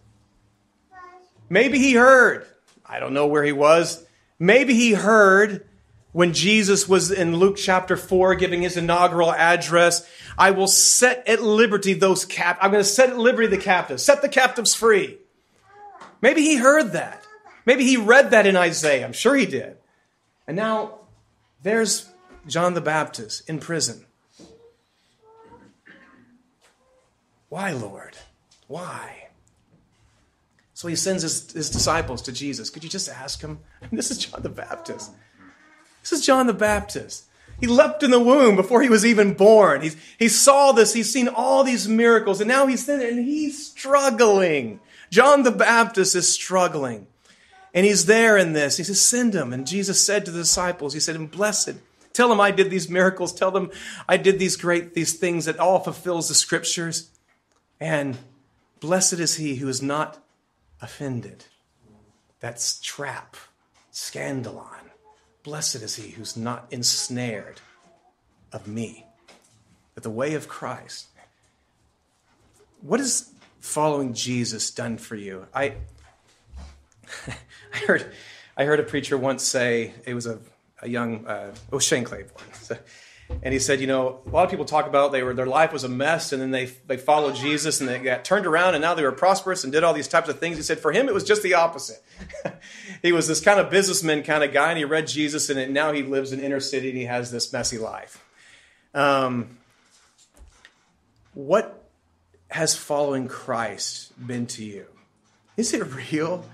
Maybe 1.49 1.79
he 1.79 1.95
heard. 1.95 2.47
I 2.87 3.01
don't 3.01 3.15
know 3.15 3.27
where 3.27 3.45
he 3.45 3.53
was. 3.53 4.05
Maybe 4.39 4.75
he 4.75 4.93
heard 4.93 5.67
when 6.13 6.35
Jesus 6.35 6.89
was 6.89 7.11
in 7.11 7.37
Luke 7.37 7.57
chapter 7.57 7.97
4 7.97 8.35
giving 8.35 8.63
his 8.63 8.77
inaugural 8.77 9.33
address, 9.33 10.09
I 10.39 10.51
will 10.51 10.69
set 10.69 11.27
at 11.27 11.43
liberty 11.43 11.95
those 11.95 12.25
cap 12.25 12.59
I'm 12.61 12.71
going 12.71 12.83
to 12.83 12.89
set 12.89 13.11
at 13.11 13.19
liberty 13.19 13.49
the 13.49 13.59
captives, 13.59 14.03
set 14.03 14.23
the 14.23 14.29
captives 14.29 14.75
free. 14.75 15.19
Maybe 16.21 16.43
he 16.43 16.57
heard 16.57 16.93
that. 16.93 17.23
Maybe 17.65 17.85
he 17.85 17.97
read 17.97 18.31
that 18.31 18.47
in 18.47 18.57
Isaiah. 18.57 19.05
I'm 19.05 19.13
sure 19.13 19.35
he 19.35 19.47
did. 19.47 19.77
And 20.47 20.57
now 20.57 21.01
there's 21.63 22.11
John 22.47 22.75
the 22.75 22.81
Baptist 22.81 23.49
in 23.49 23.59
prison. 23.59 24.07
Why, 27.49 27.73
Lord? 27.73 28.17
Why? 28.67 29.29
So 30.75 30.89
he 30.89 30.97
sends 30.97 31.23
his, 31.23 31.53
his 31.53 31.71
disciples 31.71 32.23
to 32.23 32.33
Jesus. 32.33 32.71
Could 32.71 32.83
you 32.83 32.91
just 32.91 33.09
ask 33.09 33.41
him? 33.41 33.61
This 33.93 34.11
is 34.11 34.19
John 34.19 34.43
the 34.43 34.49
Baptist. 34.49 35.13
This 36.03 36.13
is 36.13 36.27
John 36.27 36.47
the 36.47 36.53
Baptist. 36.53 37.25
He 37.61 37.67
leapt 37.67 38.03
in 38.03 38.11
the 38.11 38.19
womb 38.21 38.57
before 38.57 38.83
he 38.83 38.89
was 38.89 39.07
even 39.07 39.35
born. 39.35 39.83
He's, 39.83 39.97
he 40.19 40.29
saw 40.29 40.73
this. 40.73 40.93
He's 40.93 41.13
seen 41.13 41.29
all 41.29 41.63
these 41.63 41.89
miracles, 41.89 42.41
and 42.41 42.49
now 42.49 42.67
he's 42.67 42.89
in 42.89 42.99
there 42.99 43.11
and 43.11 43.25
he's 43.25 43.69
struggling. 43.71 44.81
John 45.11 45.45
the 45.45 45.53
Baptist 45.53 46.17
is 46.17 46.33
struggling. 46.33 47.07
And 47.75 47.87
he's 47.87 48.07
there 48.07 48.37
in 48.37 48.53
this. 48.53 48.77
He 48.77 48.85
says, 48.85 49.01
Send 49.01 49.35
him. 49.35 49.53
And 49.53 49.67
Jesus 49.67 50.05
said 50.05 50.25
to 50.25 50.31
the 50.31 50.41
disciples, 50.41 50.93
He 50.93 51.01
said, 51.01 51.17
"And 51.17 51.31
blessed. 51.31 51.77
Tell 52.13 52.29
them 52.29 52.41
I 52.41 52.51
did 52.51 52.71
these 52.71 52.91
miracles. 52.91 53.33
Tell 53.33 53.51
them 53.51 53.71
I 54.09 54.17
did 54.17 54.39
these 54.39 54.57
great 54.57 54.95
these 54.95 55.15
things 55.15 55.47
that 55.47 55.59
all 55.59 55.81
fulfills 55.81 56.29
the 56.29 56.35
scriptures. 56.35 57.11
And 57.81 58.19
blessed 58.81 59.15
is 59.15 59.37
he 59.37 59.57
who 59.57 59.69
is 59.69 59.81
not 59.81 60.19
offended. 60.81 61.47
That's 62.41 62.81
trap, 62.81 63.37
scandalon. 63.93 64.82
Blessed 65.43 65.77
is 65.77 65.97
he 65.97 66.11
who's 66.11 66.37
not 66.37 66.67
ensnared 66.71 67.61
of 68.53 68.67
me. 68.67 69.07
But 69.95 70.03
the 70.03 70.11
way 70.11 70.35
of 70.35 70.49
Christ. 70.49 71.09
What 72.81 73.01
has 73.01 73.31
following 73.61 74.15
Jesus 74.15 74.71
done 74.71 74.99
for 74.99 75.17
you? 75.17 75.47
I, 75.55 75.75
I 77.75 77.79
heard, 77.87 78.13
I 78.57 78.65
heard 78.65 78.81
a 78.81 78.85
preacher 78.85 79.17
once 79.19 79.43
say 79.43 79.93
it 80.07 80.15
was 80.15 80.27
a, 80.27 80.39
a 80.81 80.89
young, 80.89 81.27
uh, 81.27 81.55
was 81.71 81.85
Shane 81.85 82.05
Claiborne. 82.05 82.45
So, 82.55 82.77
and 83.43 83.53
he 83.53 83.59
said, 83.59 83.81
you 83.81 83.87
know, 83.87 84.21
a 84.27 84.31
lot 84.31 84.45
of 84.45 84.51
people 84.51 84.65
talk 84.65 84.87
about 84.87 85.13
they 85.13 85.23
were 85.23 85.35
their 85.35 85.47
life 85.47 85.73
was 85.73 85.85
a 85.85 85.89
mess, 85.89 86.33
and 86.33 86.43
then 86.43 86.51
they 86.51 86.67
they 86.87 86.97
followed 86.97 87.35
Jesus, 87.35 87.81
and 87.81 87.89
they 87.89 87.99
got 87.99 88.25
turned 88.25 88.47
around, 88.47 88.75
and 88.75 88.83
now 88.83 88.95
they 88.95 89.03
were 89.03 89.13
prosperous 89.13 89.65
and 89.65 89.73
did 89.73 89.85
all 89.85 89.95
these 89.95 90.09
types 90.09 90.29
of 90.29 90.39
things. 90.39 90.57
He 90.57 90.63
said, 90.63 90.79
for 90.79 90.93
him, 90.93 91.09
it 91.09 91.15
was 91.15 91.25
just 91.25 91.43
the 91.43 91.55
opposite. 91.55 92.03
he 93.03 93.13
was 93.13 93.29
this 93.29 93.41
kind 93.41 93.59
of 93.59 93.71
businessman 93.71 94.23
kind 94.23 94.45
of 94.45 94.53
guy, 94.53 94.71
and 94.71 94.79
he 94.79 94.85
read 94.85 95.07
Jesus, 95.07 95.51
and 95.51 95.73
now 95.73 95.93
he 95.93 96.03
lives 96.03 96.33
in 96.33 96.41
inner 96.41 96.61
city, 96.61 96.91
and 96.91 96.99
he 96.99 97.05
has 97.05 97.31
this 97.31 97.53
messy 97.53 97.79
life. 97.79 98.25
Um, 98.95 99.59
what 101.35 101.89
has 102.51 102.77
following 102.77 103.29
Christ 103.29 104.13
been 104.25 104.47
to 104.49 104.65
you? 104.65 104.87
Is 105.57 105.73
it 105.73 105.83
real? 106.13 106.45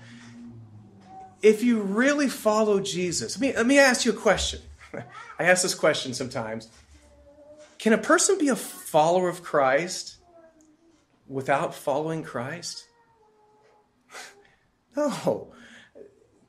If 1.41 1.63
you 1.63 1.81
really 1.81 2.27
follow 2.27 2.79
Jesus, 2.79 3.39
let 3.39 3.65
me 3.65 3.79
ask 3.79 4.05
you 4.05 4.11
a 4.11 4.15
question. 4.15 4.61
I 5.39 5.43
ask 5.43 5.63
this 5.63 5.75
question 5.75 6.13
sometimes. 6.13 6.69
Can 7.77 7.93
a 7.93 7.97
person 7.97 8.37
be 8.37 8.49
a 8.49 8.55
follower 8.55 9.29
of 9.29 9.43
Christ 9.43 10.17
without 11.27 11.73
following 11.73 12.23
Christ? 12.23 12.85
No. 14.95 15.53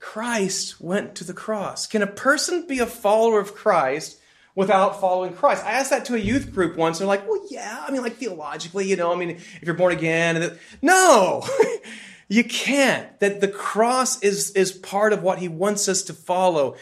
Christ 0.00 0.80
went 0.80 1.14
to 1.16 1.24
the 1.24 1.34
cross. 1.34 1.86
Can 1.86 2.02
a 2.02 2.06
person 2.06 2.66
be 2.66 2.78
a 2.78 2.86
follower 2.86 3.38
of 3.38 3.54
Christ 3.54 4.18
without 4.54 4.98
following 5.00 5.34
Christ? 5.34 5.64
I 5.64 5.72
asked 5.72 5.90
that 5.90 6.06
to 6.06 6.14
a 6.14 6.18
youth 6.18 6.52
group 6.52 6.76
once. 6.76 6.98
And 6.98 7.08
they're 7.08 7.16
like, 7.16 7.28
well, 7.28 7.46
yeah. 7.50 7.84
I 7.86 7.92
mean, 7.92 8.02
like 8.02 8.16
theologically, 8.16 8.88
you 8.88 8.96
know, 8.96 9.12
I 9.12 9.16
mean, 9.16 9.30
if 9.30 9.62
you're 9.62 9.74
born 9.74 9.92
again. 9.92 10.58
No, 10.80 11.46
you 12.28 12.42
can't. 12.42 13.20
That 13.20 13.42
the 13.42 13.48
cross 13.48 14.22
is, 14.22 14.52
is 14.52 14.72
part 14.72 15.12
of 15.12 15.22
what 15.22 15.38
he 15.38 15.48
wants 15.48 15.86
us 15.86 16.02
to 16.04 16.14
follow. 16.14 16.76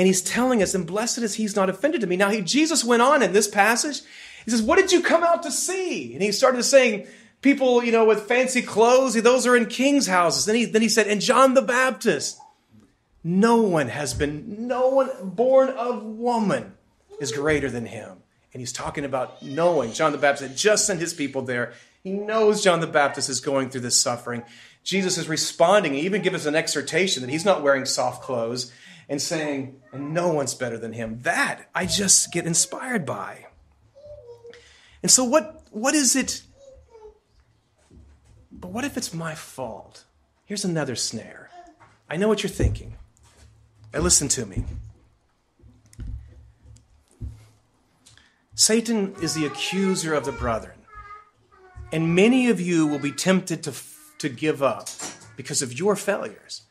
And 0.00 0.06
he's 0.06 0.22
telling 0.22 0.62
us, 0.62 0.74
and 0.74 0.86
blessed 0.86 1.18
is 1.18 1.34
he's 1.34 1.54
not 1.54 1.68
offended 1.68 2.00
to 2.00 2.06
me. 2.06 2.16
Now, 2.16 2.30
he, 2.30 2.40
Jesus 2.40 2.82
went 2.82 3.02
on 3.02 3.22
in 3.22 3.34
this 3.34 3.46
passage. 3.46 4.00
He 4.46 4.50
says, 4.50 4.62
What 4.62 4.76
did 4.76 4.92
you 4.92 5.02
come 5.02 5.22
out 5.22 5.42
to 5.42 5.50
see? 5.50 6.14
And 6.14 6.22
he 6.22 6.32
started 6.32 6.62
saying, 6.62 7.06
People, 7.42 7.84
you 7.84 7.92
know, 7.92 8.06
with 8.06 8.22
fancy 8.22 8.62
clothes, 8.62 9.12
those 9.20 9.46
are 9.46 9.54
in 9.54 9.66
king's 9.66 10.06
houses. 10.06 10.46
Then 10.46 10.56
he, 10.56 10.64
then 10.64 10.80
he 10.80 10.88
said, 10.88 11.06
And 11.06 11.20
John 11.20 11.52
the 11.52 11.60
Baptist, 11.60 12.40
no 13.22 13.60
one 13.60 13.88
has 13.88 14.14
been, 14.14 14.66
no 14.66 14.88
one 14.88 15.10
born 15.22 15.68
of 15.68 16.02
woman 16.02 16.72
is 17.20 17.30
greater 17.30 17.68
than 17.68 17.84
him. 17.84 18.22
And 18.54 18.60
he's 18.62 18.72
talking 18.72 19.04
about 19.04 19.42
knowing 19.42 19.92
John 19.92 20.12
the 20.12 20.18
Baptist 20.18 20.56
just 20.56 20.86
sent 20.86 21.00
his 21.00 21.12
people 21.12 21.42
there. 21.42 21.74
He 22.02 22.12
knows 22.12 22.64
John 22.64 22.80
the 22.80 22.86
Baptist 22.86 23.28
is 23.28 23.40
going 23.40 23.68
through 23.68 23.82
this 23.82 24.00
suffering. 24.00 24.44
Jesus 24.82 25.18
is 25.18 25.28
responding. 25.28 25.92
He 25.92 26.00
even 26.00 26.22
gives 26.22 26.36
us 26.36 26.46
an 26.46 26.56
exhortation 26.56 27.20
that 27.20 27.28
he's 27.28 27.44
not 27.44 27.62
wearing 27.62 27.84
soft 27.84 28.22
clothes 28.22 28.72
and 29.10 29.20
saying, 29.20 29.82
and 29.92 30.14
no 30.14 30.28
one's 30.28 30.54
better 30.54 30.78
than 30.78 30.92
him. 30.92 31.18
That 31.22 31.68
I 31.74 31.84
just 31.84 32.32
get 32.32 32.46
inspired 32.46 33.04
by. 33.04 33.48
And 35.02 35.10
so 35.10 35.24
what 35.24 35.62
what 35.72 35.94
is 35.94 36.14
it? 36.14 36.42
But 38.52 38.70
what 38.70 38.84
if 38.84 38.96
it's 38.96 39.12
my 39.12 39.34
fault? 39.34 40.04
Here's 40.44 40.64
another 40.64 40.94
snare. 40.94 41.50
I 42.08 42.16
know 42.16 42.28
what 42.28 42.42
you're 42.42 42.50
thinking. 42.50 42.94
Now 43.92 44.00
listen 44.00 44.28
to 44.28 44.46
me. 44.46 44.64
Satan 48.54 49.14
is 49.22 49.34
the 49.34 49.46
accuser 49.46 50.14
of 50.14 50.24
the 50.24 50.32
brethren. 50.32 50.76
And 51.92 52.14
many 52.14 52.48
of 52.48 52.60
you 52.60 52.86
will 52.86 52.98
be 52.98 53.10
tempted 53.10 53.62
to, 53.64 53.72
to 54.18 54.28
give 54.28 54.62
up 54.62 54.88
because 55.36 55.62
of 55.62 55.76
your 55.78 55.96
failures. 55.96 56.62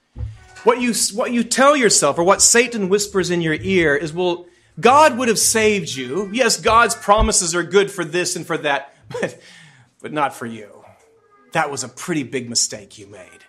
What 0.64 0.82
you, 0.82 0.94
what 1.14 1.32
you 1.32 1.44
tell 1.44 1.76
yourself, 1.76 2.18
or 2.18 2.24
what 2.24 2.42
Satan 2.42 2.90
whispers 2.90 3.30
in 3.30 3.42
your 3.42 3.54
ear, 3.54 3.96
is, 3.96 4.12
well, 4.12 4.46
God 4.80 5.18
would 5.18 5.28
have 5.28 5.40
saved 5.40 5.96
you. 5.96 6.30
Yes, 6.34 6.60
God's 6.60 6.96
promises 6.96 7.56
are 7.56 7.64
good 7.64 7.90
for 7.90 8.04
this 8.04 8.36
and 8.36 8.46
for 8.46 8.58
that, 8.60 8.94
but, 9.10 9.42
but 10.02 10.14
not 10.14 10.34
for 10.34 10.46
you. 10.46 10.84
That 11.54 11.72
was 11.72 11.84
a 11.84 11.90
pretty 11.90 12.24
big 12.24 12.50
mistake 12.50 12.98
you 12.98 13.08
made. 13.08 13.46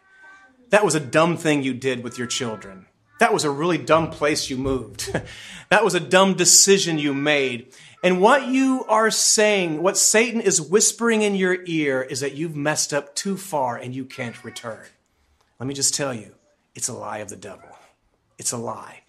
That 0.70 0.84
was 0.84 0.94
a 0.94 1.00
dumb 1.00 1.36
thing 1.36 1.62
you 1.62 1.74
did 1.74 2.04
with 2.04 2.16
your 2.16 2.28
children. 2.28 2.86
That 3.18 3.34
was 3.34 3.44
a 3.44 3.50
really 3.50 3.76
dumb 3.76 4.10
place 4.10 4.48
you 4.48 4.56
moved. 4.56 5.12
that 5.68 5.84
was 5.84 5.94
a 5.94 6.00
dumb 6.00 6.34
decision 6.34 6.98
you 6.98 7.12
made. 7.12 7.74
And 8.02 8.20
what 8.20 8.46
you 8.46 8.84
are 8.88 9.10
saying, 9.10 9.82
what 9.82 9.98
Satan 9.98 10.40
is 10.40 10.62
whispering 10.62 11.22
in 11.22 11.34
your 11.34 11.58
ear, 11.66 12.00
is 12.00 12.20
that 12.20 12.34
you've 12.34 12.56
messed 12.56 12.94
up 12.94 13.14
too 13.14 13.36
far 13.36 13.76
and 13.76 13.94
you 13.94 14.06
can't 14.06 14.42
return. 14.42 14.86
Let 15.58 15.66
me 15.66 15.74
just 15.74 15.94
tell 15.94 16.14
you 16.14 16.34
it's 16.74 16.88
a 16.88 16.92
lie 16.92 17.18
of 17.18 17.28
the 17.28 17.36
devil. 17.36 17.68
It's 18.38 18.52
a 18.52 18.56
lie. 18.56 19.02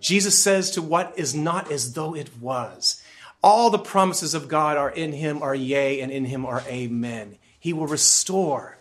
Jesus 0.00 0.40
says 0.40 0.70
to 0.72 0.82
what 0.82 1.18
is 1.18 1.34
not 1.34 1.70
as 1.70 1.94
though 1.94 2.14
it 2.14 2.30
was. 2.40 3.02
All 3.42 3.70
the 3.70 3.78
promises 3.78 4.34
of 4.34 4.48
God 4.48 4.76
are 4.76 4.90
in 4.90 5.12
him 5.12 5.42
are 5.42 5.54
yea, 5.54 6.00
and 6.00 6.10
in 6.10 6.24
him 6.24 6.44
are 6.44 6.62
amen. 6.66 7.38
He 7.58 7.72
will 7.72 7.86
restore. 7.86 8.78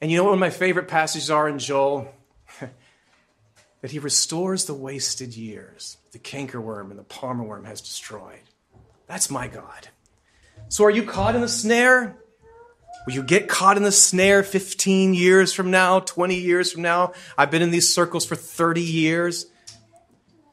And 0.00 0.10
you 0.10 0.18
know 0.18 0.24
what 0.24 0.38
my 0.38 0.50
favorite 0.50 0.88
passages 0.88 1.30
are 1.30 1.48
in 1.48 1.58
Joel? 1.58 2.14
that 3.80 3.90
he 3.90 3.98
restores 3.98 4.64
the 4.64 4.74
wasted 4.74 5.36
years 5.36 5.98
the 6.12 6.18
cankerworm 6.18 6.90
and 6.90 6.98
the 6.98 7.04
palmer 7.04 7.42
worm 7.42 7.64
has 7.64 7.80
destroyed. 7.80 8.40
That's 9.06 9.30
my 9.30 9.48
God. 9.48 9.88
So 10.68 10.84
are 10.84 10.90
you 10.90 11.02
caught 11.02 11.34
in 11.34 11.40
the 11.40 11.48
snare? 11.48 12.16
Will 13.06 13.12
you 13.12 13.22
get 13.22 13.48
caught 13.48 13.76
in 13.76 13.82
the 13.82 13.92
snare 13.92 14.42
15 14.42 15.12
years 15.12 15.52
from 15.52 15.70
now, 15.70 16.00
20 16.00 16.36
years 16.36 16.72
from 16.72 16.82
now? 16.82 17.12
I've 17.36 17.50
been 17.50 17.62
in 17.62 17.70
these 17.70 17.92
circles 17.92 18.24
for 18.24 18.34
30 18.34 18.80
years. 18.80 19.46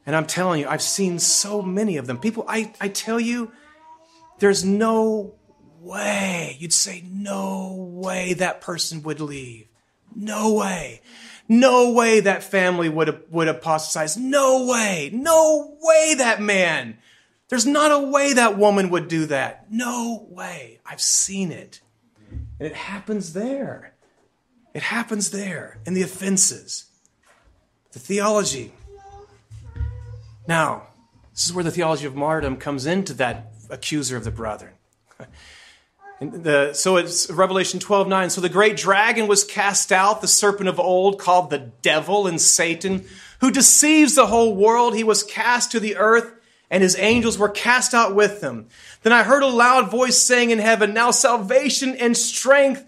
And 0.04 0.14
I'm 0.14 0.26
telling 0.26 0.60
you, 0.60 0.68
I've 0.68 0.82
seen 0.82 1.18
so 1.18 1.62
many 1.62 1.96
of 1.96 2.06
them. 2.06 2.18
People, 2.18 2.44
I, 2.48 2.72
I 2.80 2.88
tell 2.88 3.20
you, 3.20 3.52
there's 4.38 4.64
no 4.64 5.34
way. 5.80 6.56
You'd 6.58 6.72
say, 6.72 7.04
no 7.10 7.74
way 7.74 8.34
that 8.34 8.60
person 8.60 9.02
would 9.04 9.20
leave. 9.20 9.68
No 10.14 10.52
way. 10.52 11.00
No 11.48 11.92
way 11.92 12.20
that 12.20 12.42
family 12.42 12.88
would, 12.88 13.22
would 13.30 13.48
apostatize. 13.48 14.16
No 14.16 14.66
way. 14.66 15.10
No 15.12 15.76
way 15.80 16.14
that 16.18 16.40
man. 16.40 16.98
There's 17.48 17.66
not 17.66 17.92
a 17.92 18.08
way 18.08 18.32
that 18.34 18.58
woman 18.58 18.90
would 18.90 19.08
do 19.08 19.26
that. 19.26 19.70
No 19.70 20.26
way. 20.28 20.80
I've 20.84 21.00
seen 21.00 21.52
it. 21.52 21.80
And 22.62 22.70
it 22.70 22.76
happens 22.76 23.32
there. 23.32 23.92
It 24.72 24.82
happens 24.82 25.32
there 25.32 25.80
in 25.84 25.94
the 25.94 26.02
offenses. 26.02 26.84
The 27.90 27.98
theology. 27.98 28.72
Now, 30.46 30.84
this 31.32 31.44
is 31.44 31.52
where 31.52 31.64
the 31.64 31.72
theology 31.72 32.06
of 32.06 32.14
martyrdom 32.14 32.58
comes 32.58 32.86
into 32.86 33.14
that 33.14 33.50
accuser 33.68 34.16
of 34.16 34.22
the 34.22 34.30
brethren. 34.30 34.74
The, 36.20 36.72
so 36.72 36.98
it's 36.98 37.28
Revelation 37.28 37.80
12 37.80 38.06
9. 38.06 38.30
So 38.30 38.40
the 38.40 38.48
great 38.48 38.76
dragon 38.76 39.26
was 39.26 39.42
cast 39.42 39.90
out, 39.90 40.20
the 40.20 40.28
serpent 40.28 40.68
of 40.68 40.78
old, 40.78 41.18
called 41.18 41.50
the 41.50 41.58
devil 41.58 42.28
and 42.28 42.40
Satan, 42.40 43.04
who 43.40 43.50
deceives 43.50 44.14
the 44.14 44.28
whole 44.28 44.54
world. 44.54 44.94
He 44.94 45.02
was 45.02 45.24
cast 45.24 45.72
to 45.72 45.80
the 45.80 45.96
earth, 45.96 46.32
and 46.72 46.82
his 46.82 46.98
angels 46.98 47.36
were 47.36 47.50
cast 47.50 47.92
out 47.92 48.14
with 48.14 48.42
him. 48.42 48.66
Then 49.02 49.12
I 49.12 49.24
heard 49.24 49.42
a 49.42 49.46
loud 49.46 49.90
voice 49.90 50.18
saying 50.18 50.50
in 50.50 50.58
heaven, 50.58 50.94
Now 50.94 51.10
salvation 51.10 51.94
and 51.94 52.16
strength 52.16 52.82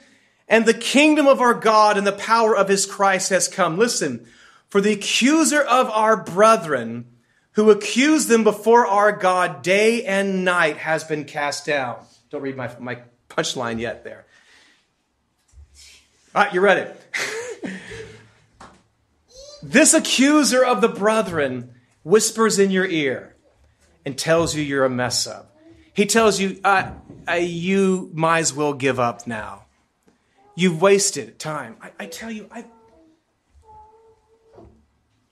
and 0.48 0.64
the 0.64 0.72
kingdom 0.72 1.26
of 1.26 1.42
our 1.42 1.52
God 1.52 1.98
and 1.98 2.06
the 2.06 2.12
power 2.12 2.56
of 2.56 2.68
his 2.68 2.86
Christ 2.86 3.28
has 3.28 3.46
come. 3.46 3.76
Listen, 3.76 4.26
for 4.68 4.80
the 4.80 4.94
accuser 4.94 5.60
of 5.60 5.90
our 5.90 6.16
brethren, 6.16 7.04
who 7.52 7.70
accused 7.70 8.28
them 8.28 8.42
before 8.42 8.86
our 8.86 9.12
God 9.12 9.62
day 9.62 10.02
and 10.04 10.46
night, 10.46 10.78
has 10.78 11.04
been 11.04 11.24
cast 11.26 11.66
down. 11.66 12.02
Don't 12.30 12.40
read 12.40 12.56
my, 12.56 12.74
my 12.80 13.00
punchline 13.28 13.78
yet 13.78 14.02
there. 14.02 14.24
All 16.34 16.42
right, 16.42 16.54
you 16.54 16.62
read 16.62 16.78
it. 16.78 17.70
this 19.62 19.92
accuser 19.92 20.64
of 20.64 20.80
the 20.80 20.88
brethren 20.88 21.74
whispers 22.02 22.58
in 22.58 22.70
your 22.70 22.86
ear 22.86 23.33
and 24.04 24.16
tells 24.16 24.54
you 24.54 24.62
you're 24.62 24.84
a 24.84 24.90
mess 24.90 25.26
up. 25.26 25.56
He 25.92 26.06
tells 26.06 26.40
you, 26.40 26.60
uh, 26.64 26.90
uh, 27.28 27.34
you 27.34 28.10
might 28.12 28.40
as 28.40 28.52
well 28.52 28.74
give 28.74 28.98
up 28.98 29.26
now. 29.26 29.66
You've 30.56 30.80
wasted 30.82 31.38
time. 31.38 31.76
I, 31.80 31.90
I 32.00 32.06
tell 32.06 32.30
you, 32.30 32.48
I, 32.50 32.64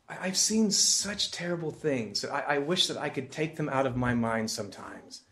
I've 0.08 0.36
seen 0.36 0.70
such 0.70 1.30
terrible 1.30 1.70
things. 1.70 2.24
I, 2.24 2.40
I 2.40 2.58
wish 2.58 2.86
that 2.88 2.96
I 2.96 3.08
could 3.08 3.30
take 3.30 3.56
them 3.56 3.68
out 3.68 3.86
of 3.86 3.96
my 3.96 4.14
mind 4.14 4.50
sometimes 4.50 5.22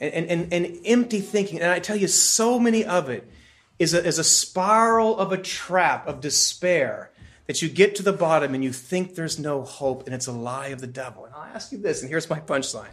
and, 0.00 0.26
and, 0.26 0.52
and 0.52 0.78
empty 0.84 1.20
thinking. 1.20 1.60
And 1.60 1.70
I 1.70 1.78
tell 1.78 1.96
you, 1.96 2.08
so 2.08 2.58
many 2.58 2.84
of 2.84 3.08
it 3.08 3.30
is 3.78 3.94
a, 3.94 4.04
is 4.04 4.18
a 4.18 4.24
spiral 4.24 5.18
of 5.18 5.32
a 5.32 5.38
trap 5.38 6.06
of 6.06 6.20
despair 6.20 7.10
that 7.46 7.62
you 7.62 7.68
get 7.68 7.94
to 7.96 8.02
the 8.02 8.12
bottom 8.12 8.54
and 8.54 8.64
you 8.64 8.72
think 8.72 9.14
there's 9.14 9.38
no 9.38 9.62
hope 9.62 10.06
and 10.06 10.14
it's 10.14 10.26
a 10.26 10.32
lie 10.32 10.68
of 10.68 10.80
the 10.80 10.86
devil. 10.86 11.24
And 11.24 11.34
I'll 11.34 11.54
ask 11.54 11.72
you 11.72 11.78
this, 11.78 12.02
and 12.02 12.10
here's 12.10 12.28
my 12.28 12.40
punchline. 12.40 12.90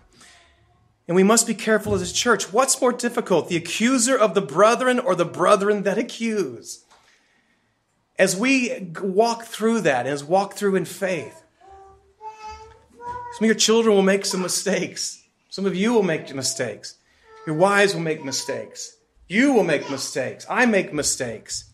And 1.08 1.16
we 1.16 1.24
must 1.24 1.47
be 1.47 1.54
careful 1.54 1.93
as 1.95 2.10
a 2.10 2.14
church. 2.14 2.54
What's 2.54 2.80
more 2.80 2.93
difficult, 2.93 3.49
the 3.49 3.58
accuser 3.58 4.18
of 4.18 4.36
the 4.36 4.41
brethren 4.41 4.99
or 4.99 5.16
the 5.16 5.26
brethren 5.26 5.84
that 5.84 5.97
accuse? 5.97 6.86
As 8.18 8.38
we 8.38 8.91
walk 9.01 9.43
through 9.45 9.82
that, 9.82 10.06
as 10.06 10.24
walk 10.24 10.54
through 10.54 10.76
in 10.76 10.86
faith, 10.86 11.43
some 13.34 13.41
of 13.41 13.45
your 13.45 13.56
children 13.56 13.95
will 13.95 14.04
make 14.04 14.26
some 14.26 14.43
mistakes. 14.43 15.24
Some 15.49 15.66
of 15.66 15.76
you 15.76 15.93
will 15.93 16.04
make 16.04 16.34
mistakes. 16.34 16.95
Your 17.47 17.56
wives 17.56 17.93
will 17.93 18.01
make 18.01 18.24
mistakes. 18.24 18.95
You 19.28 19.54
will 19.54 19.64
make 19.64 19.89
mistakes. 19.89 20.45
I 20.49 20.68
make 20.68 20.93
mistakes. 20.93 21.72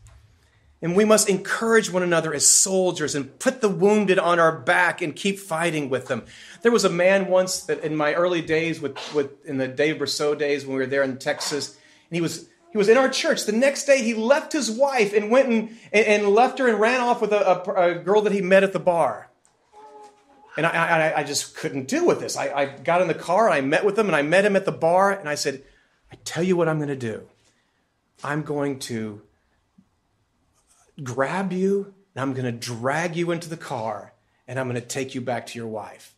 And 0.81 0.95
we 0.95 1.03
must 1.03 1.27
encourage 1.27 1.91
one 1.91 2.03
another 2.03 2.33
as 2.33 2.47
soldiers 2.47 3.13
and 3.13 3.37
put 3.37 3.59
the 3.59 3.67
wounded 3.67 4.17
on 4.17 4.39
our 4.39 4.57
back 4.57 5.01
and 5.01 5.13
keep 5.13 5.37
fighting 5.37 5.89
with 5.89 6.07
them. 6.07 6.23
There 6.61 6.71
was 6.71 6.85
a 6.85 6.89
man 6.89 7.27
once 7.27 7.61
that 7.63 7.83
in 7.83 7.97
my 7.97 8.13
early 8.13 8.41
days 8.41 8.79
with, 8.79 8.97
with 9.13 9.45
in 9.45 9.57
the 9.57 9.67
Dave 9.67 9.97
Brousseau 9.97 10.37
days 10.37 10.65
when 10.65 10.77
we 10.77 10.81
were 10.81 10.87
there 10.87 11.03
in 11.03 11.17
Texas, 11.17 11.75
and 12.09 12.15
he 12.15 12.21
was 12.21 12.47
he 12.71 12.77
was 12.77 12.87
in 12.87 12.97
our 12.97 13.09
church. 13.09 13.45
The 13.45 13.51
next 13.51 13.85
day 13.85 14.03
he 14.03 14.13
left 14.13 14.53
his 14.53 14.69
wife 14.69 15.13
and 15.13 15.31
went 15.31 15.49
and, 15.49 15.77
and 15.91 16.29
left 16.29 16.59
her 16.59 16.67
and 16.67 16.79
ran 16.79 17.01
off 17.01 17.19
with 17.19 17.33
a, 17.33 17.47
a, 17.47 17.91
a 17.91 17.95
girl 17.95 18.21
that 18.21 18.31
he 18.31 18.41
met 18.41 18.63
at 18.63 18.73
the 18.73 18.79
bar. 18.79 19.29
And 20.55 20.65
I, 20.65 20.69
I, 20.69 21.19
I 21.19 21.23
just 21.23 21.55
couldn't 21.55 21.87
deal 21.87 22.05
with 22.05 22.19
this. 22.19 22.37
I, 22.37 22.51
I 22.53 22.65
got 22.65 23.01
in 23.01 23.07
the 23.07 23.13
car 23.13 23.45
and 23.45 23.53
I 23.53 23.61
met 23.61 23.85
with 23.85 23.97
him 23.97 24.07
and 24.07 24.15
I 24.15 24.21
met 24.21 24.45
him 24.45 24.55
at 24.55 24.65
the 24.65 24.71
bar 24.71 25.11
and 25.11 25.27
I 25.27 25.35
said, 25.35 25.63
I 26.11 26.17
tell 26.25 26.43
you 26.43 26.55
what 26.55 26.67
I'm 26.67 26.77
going 26.77 26.89
to 26.89 26.95
do. 26.95 27.27
I'm 28.23 28.43
going 28.43 28.79
to 28.79 29.21
grab 31.03 31.53
you 31.53 31.93
and 32.13 32.21
I'm 32.21 32.33
going 32.33 32.45
to 32.45 32.51
drag 32.51 33.15
you 33.15 33.31
into 33.31 33.49
the 33.49 33.57
car 33.57 34.13
and 34.47 34.59
I'm 34.59 34.67
going 34.69 34.81
to 34.81 34.87
take 34.87 35.15
you 35.15 35.21
back 35.21 35.45
to 35.47 35.59
your 35.59 35.67
wife. 35.67 36.15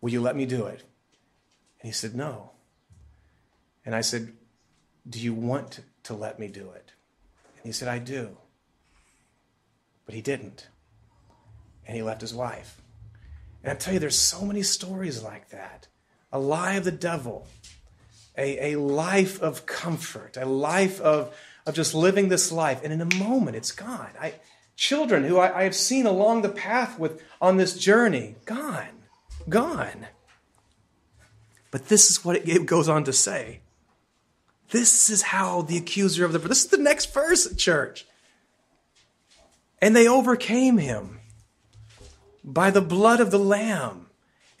Will 0.00 0.10
you 0.10 0.20
let 0.20 0.36
me 0.36 0.46
do 0.46 0.66
it? 0.66 0.82
And 1.80 1.88
he 1.88 1.92
said, 1.92 2.14
No. 2.14 2.50
And 3.84 3.94
I 3.94 4.00
said, 4.00 4.32
Do 5.08 5.20
you 5.20 5.34
want 5.34 5.80
to 6.04 6.14
let 6.14 6.38
me 6.38 6.48
do 6.48 6.70
it? 6.70 6.92
And 7.56 7.64
he 7.64 7.72
said, 7.72 7.88
I 7.88 7.98
do. 7.98 8.36
But 10.04 10.14
he 10.14 10.20
didn't. 10.20 10.68
And 11.86 11.96
he 11.96 12.02
left 12.02 12.20
his 12.20 12.34
wife. 12.34 12.80
And 13.62 13.70
I 13.70 13.74
tell 13.76 13.94
you, 13.94 14.00
there's 14.00 14.18
so 14.18 14.44
many 14.44 14.62
stories 14.62 15.22
like 15.22 15.50
that. 15.50 15.86
A 16.32 16.38
lie 16.38 16.74
of 16.74 16.84
the 16.84 16.90
devil, 16.90 17.46
a, 18.36 18.72
a 18.72 18.80
life 18.80 19.40
of 19.40 19.66
comfort, 19.66 20.36
a 20.36 20.46
life 20.46 21.00
of, 21.00 21.34
of 21.66 21.74
just 21.74 21.94
living 21.94 22.28
this 22.28 22.50
life. 22.52 22.80
And 22.82 22.92
in 22.92 23.00
a 23.00 23.14
moment, 23.16 23.56
it's 23.56 23.72
gone. 23.72 24.10
I, 24.20 24.34
children 24.76 25.24
who 25.24 25.38
I, 25.38 25.60
I 25.60 25.62
have 25.64 25.74
seen 25.74 26.06
along 26.06 26.42
the 26.42 26.48
path 26.48 26.98
with 26.98 27.22
on 27.40 27.56
this 27.56 27.78
journey, 27.78 28.36
gone, 28.44 29.04
gone. 29.48 30.06
But 31.70 31.88
this 31.88 32.10
is 32.10 32.24
what 32.24 32.36
it 32.36 32.66
goes 32.66 32.88
on 32.88 33.04
to 33.04 33.12
say. 33.12 33.60
This 34.70 35.10
is 35.10 35.22
how 35.22 35.62
the 35.62 35.76
accuser 35.76 36.24
of 36.24 36.32
the 36.32 36.38
this 36.38 36.64
is 36.64 36.70
the 36.70 36.78
next 36.78 37.12
verse, 37.12 37.54
church. 37.56 38.06
And 39.80 39.94
they 39.94 40.06
overcame 40.06 40.78
him 40.78 41.20
by 42.44 42.70
the 42.70 42.80
blood 42.80 43.20
of 43.20 43.30
the 43.30 43.38
Lamb 43.38 44.06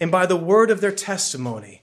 and 0.00 0.10
by 0.10 0.26
the 0.26 0.36
word 0.36 0.70
of 0.70 0.80
their 0.80 0.92
testimony. 0.92 1.82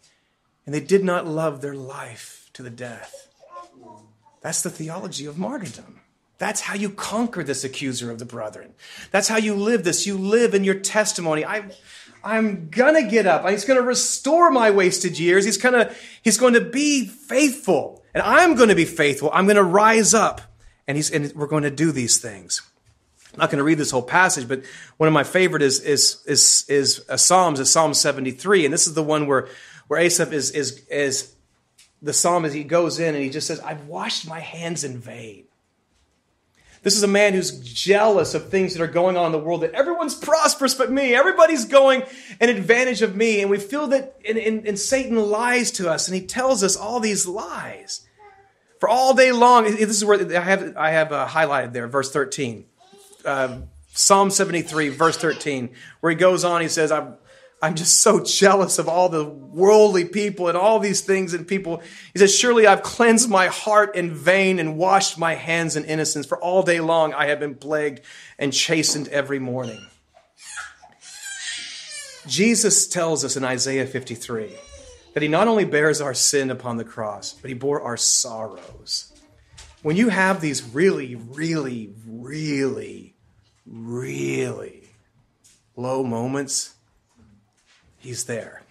And 0.66 0.76
they 0.76 0.82
did 0.82 1.04
not 1.04 1.26
love 1.26 1.62
their 1.62 1.74
life 1.74 2.50
to 2.54 2.62
the 2.62 2.70
death. 2.70 3.30
That's 4.42 4.62
the 4.62 4.70
theology 4.70 5.26
of 5.26 5.38
martyrdom. 5.38 6.02
That's 6.38 6.62
how 6.62 6.76
you 6.76 6.90
conquer 6.90 7.44
this 7.44 7.64
accuser 7.66 8.10
of 8.10 8.20
the 8.20 8.26
brethren. 8.26 8.74
That's 9.12 9.28
how 9.28 9.38
you 9.38 9.56
live 9.56 9.84
this. 9.84 10.08
You 10.08 10.18
live 10.18 10.54
in 10.54 10.64
your 10.64 10.76
testimony. 10.76 11.44
I, 11.46 11.70
I'm 12.24 12.70
gonna 12.70 13.04
get 13.04 13.26
up. 13.26 13.48
He's 13.50 13.66
gonna 13.66 13.82
restore 13.82 14.50
my 14.50 14.72
wasted 14.72 15.20
years. 15.20 15.44
He's 15.44 15.58
gonna, 15.58 15.94
he's 16.22 16.38
going 16.38 16.54
to 16.54 16.62
be 16.62 17.06
faithful. 17.06 18.04
And 18.14 18.24
I'm 18.24 18.56
gonna 18.56 18.76
be 18.76 18.86
faithful. 18.86 19.30
I'm 19.34 19.48
gonna 19.48 19.64
rise 19.64 20.14
up. 20.14 20.42
And 20.88 20.98
he's, 20.98 21.12
and 21.12 21.32
we're 21.36 21.48
going 21.48 21.64
to 21.64 21.72
do 21.72 21.92
these 21.92 22.18
things. 22.18 22.62
I'm 23.34 23.40
not 23.40 23.52
going 23.52 23.60
to 23.60 23.64
read 23.64 23.78
this 23.78 23.92
whole 23.92 24.02
passage, 24.02 24.48
but 24.48 24.64
one 24.98 25.08
of 25.08 25.14
my 25.14 25.24
favorite 25.24 25.62
is 25.62 25.82
is 25.82 26.24
is 26.26 26.66
is 26.68 27.06
a 27.10 27.18
Psalms 27.18 27.60
is 27.60 27.72
Psalm 27.72 27.94
73, 27.94 28.66
and 28.66 28.74
this 28.74 28.88
is 28.88 28.96
the 28.96 29.04
one 29.04 29.28
where 29.28 29.48
where 29.88 30.00
Asaph 30.00 30.34
is 30.34 30.50
is 30.52 30.84
is 30.88 31.32
the 32.02 32.14
psalm 32.14 32.46
as 32.46 32.54
he 32.54 32.64
goes 32.64 33.00
in 33.00 33.16
and 33.16 33.24
he 33.24 33.30
just 33.30 33.48
says, 33.48 33.60
"I've 33.60 33.88
washed 33.88 34.28
my 34.28 34.40
hands 34.40 34.84
in 34.84 34.98
vain." 34.98 35.46
This 36.82 36.96
is 36.96 37.04
a 37.04 37.08
man 37.08 37.34
who's 37.34 37.60
jealous 37.60 38.34
of 38.34 38.50
things 38.50 38.74
that 38.74 38.82
are 38.82 38.88
going 38.88 39.18
on 39.18 39.26
in 39.26 39.32
the 39.34 39.40
world, 39.40 39.62
that 39.62 39.74
everyone's 39.74 40.16
prosperous 40.16 40.74
but 40.74 40.90
me. 40.90 41.14
Everybody's 41.14 41.66
going 41.66 42.04
an 42.40 42.48
advantage 42.48 43.02
of 43.02 43.18
me. 43.18 43.42
And 43.42 43.50
we 43.50 43.58
feel 43.58 43.88
that, 43.88 44.16
and, 44.26 44.38
and, 44.38 44.66
and 44.66 44.80
Satan 44.80 45.18
lies 45.18 45.72
to 45.72 45.90
us, 45.90 46.08
and 46.08 46.16
he 46.16 46.26
tells 46.26 46.64
us 46.64 46.78
all 46.78 47.02
these 47.02 47.28
lies. 47.28 48.08
For 48.80 48.88
all 48.88 49.14
day 49.14 49.34
long, 49.34 49.66
this 49.66 49.90
is 49.90 50.06
where 50.06 50.22
I 50.38 50.42
have, 50.42 50.78
I 50.78 50.92
have 50.92 51.12
uh, 51.12 51.28
highlighted 51.28 51.74
there, 51.74 51.86
verse 51.90 52.14
13 52.14 52.64
uh, 53.26 53.60
Psalm 53.94 54.30
73, 54.30 54.90
verse 54.90 55.18
13, 55.18 55.70
where 56.00 56.12
he 56.12 56.16
goes 56.16 56.44
on, 56.44 56.62
he 56.62 56.68
says, 56.68 56.92
I'm, 56.92 57.16
I'm 57.62 57.76
just 57.76 58.02
so 58.02 58.24
jealous 58.24 58.80
of 58.80 58.88
all 58.88 59.10
the 59.10 59.26
worldly 59.26 60.06
people 60.06 60.48
and 60.48 60.58
all 60.58 60.80
these 60.80 61.02
things 61.02 61.34
and 61.34 61.48
people. 61.48 61.82
He 62.14 62.20
says, 62.20 62.34
Surely 62.34 62.66
I've 62.66 62.84
cleansed 62.84 63.30
my 63.30 63.48
heart 63.48 63.96
in 63.96 64.14
vain 64.14 64.60
and 64.60 64.78
washed 64.78 65.18
my 65.18 65.36
hands 65.36 65.76
in 65.76 65.84
innocence. 65.86 66.26
For 66.26 66.42
all 66.42 66.64
day 66.64 66.80
long 66.80 67.14
I 67.14 67.28
have 67.28 67.40
been 67.40 67.56
plagued 67.56 68.02
and 68.38 68.54
chastened 68.54 69.10
every 69.10 69.40
morning. 69.40 69.86
Jesus 72.28 72.88
tells 72.88 73.26
us 73.26 73.36
in 73.36 73.44
Isaiah 73.44 73.88
53 73.88 74.54
that 75.14 75.24
he 75.24 75.30
not 75.30 75.48
only 75.48 75.66
bears 75.66 76.00
our 76.00 76.14
sin 76.14 76.52
upon 76.52 76.78
the 76.78 76.84
cross, 76.84 77.34
but 77.34 77.50
he 77.50 77.56
bore 77.56 77.82
our 77.82 77.98
sorrows. 77.98 79.12
When 79.82 79.96
you 79.96 80.10
have 80.10 80.40
these 80.40 80.64
really, 80.74 81.16
really, 81.16 81.94
really 82.06 83.16
really 83.70 84.90
low 85.76 86.04
moments, 86.04 86.76
He's 88.00 88.26
there. 88.26 88.64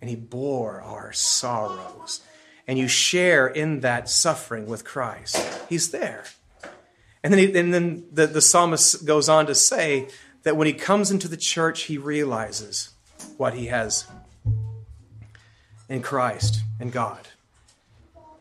And 0.00 0.10
He 0.10 0.16
bore 0.16 0.80
our 0.80 1.12
sorrows. 1.12 2.22
And 2.66 2.78
you 2.78 2.88
share 2.88 3.46
in 3.46 3.80
that 3.80 4.08
suffering 4.08 4.66
with 4.66 4.84
Christ. 4.84 5.36
He's 5.68 5.90
there. 5.90 6.24
And 7.22 7.32
then, 7.32 7.38
he, 7.38 7.58
and 7.58 7.74
then 7.74 8.04
the, 8.12 8.26
the 8.26 8.40
psalmist 8.40 9.04
goes 9.04 9.28
on 9.28 9.46
to 9.46 9.54
say 9.54 10.08
that 10.42 10.56
when 10.56 10.66
he 10.66 10.72
comes 10.72 11.10
into 11.10 11.28
the 11.28 11.36
church, 11.36 11.82
he 11.82 11.98
realizes 11.98 12.90
what 13.36 13.54
he 13.54 13.66
has 13.66 14.06
in 15.88 16.00
Christ 16.00 16.62
and 16.78 16.92
God. 16.92 17.28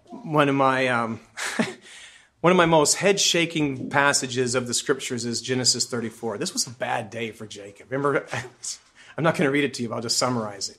one 0.06 0.47
of 0.47 0.56
my 0.56 0.88
um, 0.88 1.20
one 2.41 2.52
of 2.52 2.58
my 2.58 2.66
most 2.66 2.95
head 2.95 3.20
shaking 3.20 3.89
passages 3.89 4.56
of 4.56 4.68
the 4.68 4.74
scriptures 4.74 5.26
is 5.26 5.41
Genesis 5.41 5.86
34. 5.86 6.38
This 6.38 6.54
was 6.54 6.66
a 6.68 6.70
bad 6.70 7.10
day 7.10 7.32
for 7.32 7.45
Jacob. 7.45 7.91
Remember, 7.91 8.26
I'm 9.20 9.24
not 9.24 9.36
going 9.36 9.47
to 9.47 9.51
read 9.51 9.65
it 9.65 9.74
to 9.74 9.84
you, 9.84 9.89
but 9.89 9.95
I'll 9.95 10.01
just 10.01 10.17
summarize 10.17 10.70
it. 10.70 10.78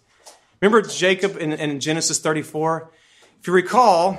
Remember 0.62 0.80
Jacob 0.80 1.36
in, 1.36 1.52
in 1.52 1.78
Genesis 1.78 2.20
34? 2.20 2.90
If 3.38 3.46
you 3.46 3.52
recall, 3.52 4.16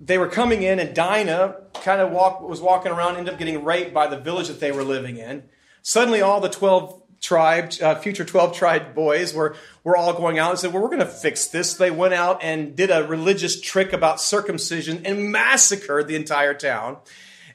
they 0.00 0.18
were 0.18 0.26
coming 0.26 0.64
in, 0.64 0.80
and 0.80 0.96
Dinah 0.96 1.58
kind 1.74 2.00
of 2.00 2.10
walk, 2.10 2.40
was 2.40 2.60
walking 2.60 2.90
around, 2.90 3.14
ended 3.14 3.32
up 3.32 3.38
getting 3.38 3.62
raped 3.62 3.94
by 3.94 4.08
the 4.08 4.16
village 4.16 4.48
that 4.48 4.58
they 4.58 4.72
were 4.72 4.82
living 4.82 5.16
in. 5.16 5.44
Suddenly, 5.80 6.22
all 6.22 6.40
the 6.40 6.48
12 6.48 7.00
tribe, 7.20 7.72
uh, 7.80 7.94
future 7.94 8.24
12 8.24 8.56
tribe 8.56 8.96
boys 8.96 9.32
were, 9.32 9.54
were 9.84 9.96
all 9.96 10.12
going 10.12 10.40
out 10.40 10.50
and 10.50 10.58
said, 10.58 10.72
well, 10.72 10.82
we're 10.82 10.88
going 10.88 10.98
to 10.98 11.06
fix 11.06 11.46
this. 11.46 11.74
They 11.74 11.92
went 11.92 12.14
out 12.14 12.42
and 12.42 12.74
did 12.74 12.90
a 12.90 13.06
religious 13.06 13.60
trick 13.60 13.92
about 13.92 14.20
circumcision 14.20 15.06
and 15.06 15.30
massacred 15.30 16.08
the 16.08 16.16
entire 16.16 16.54
town 16.54 16.96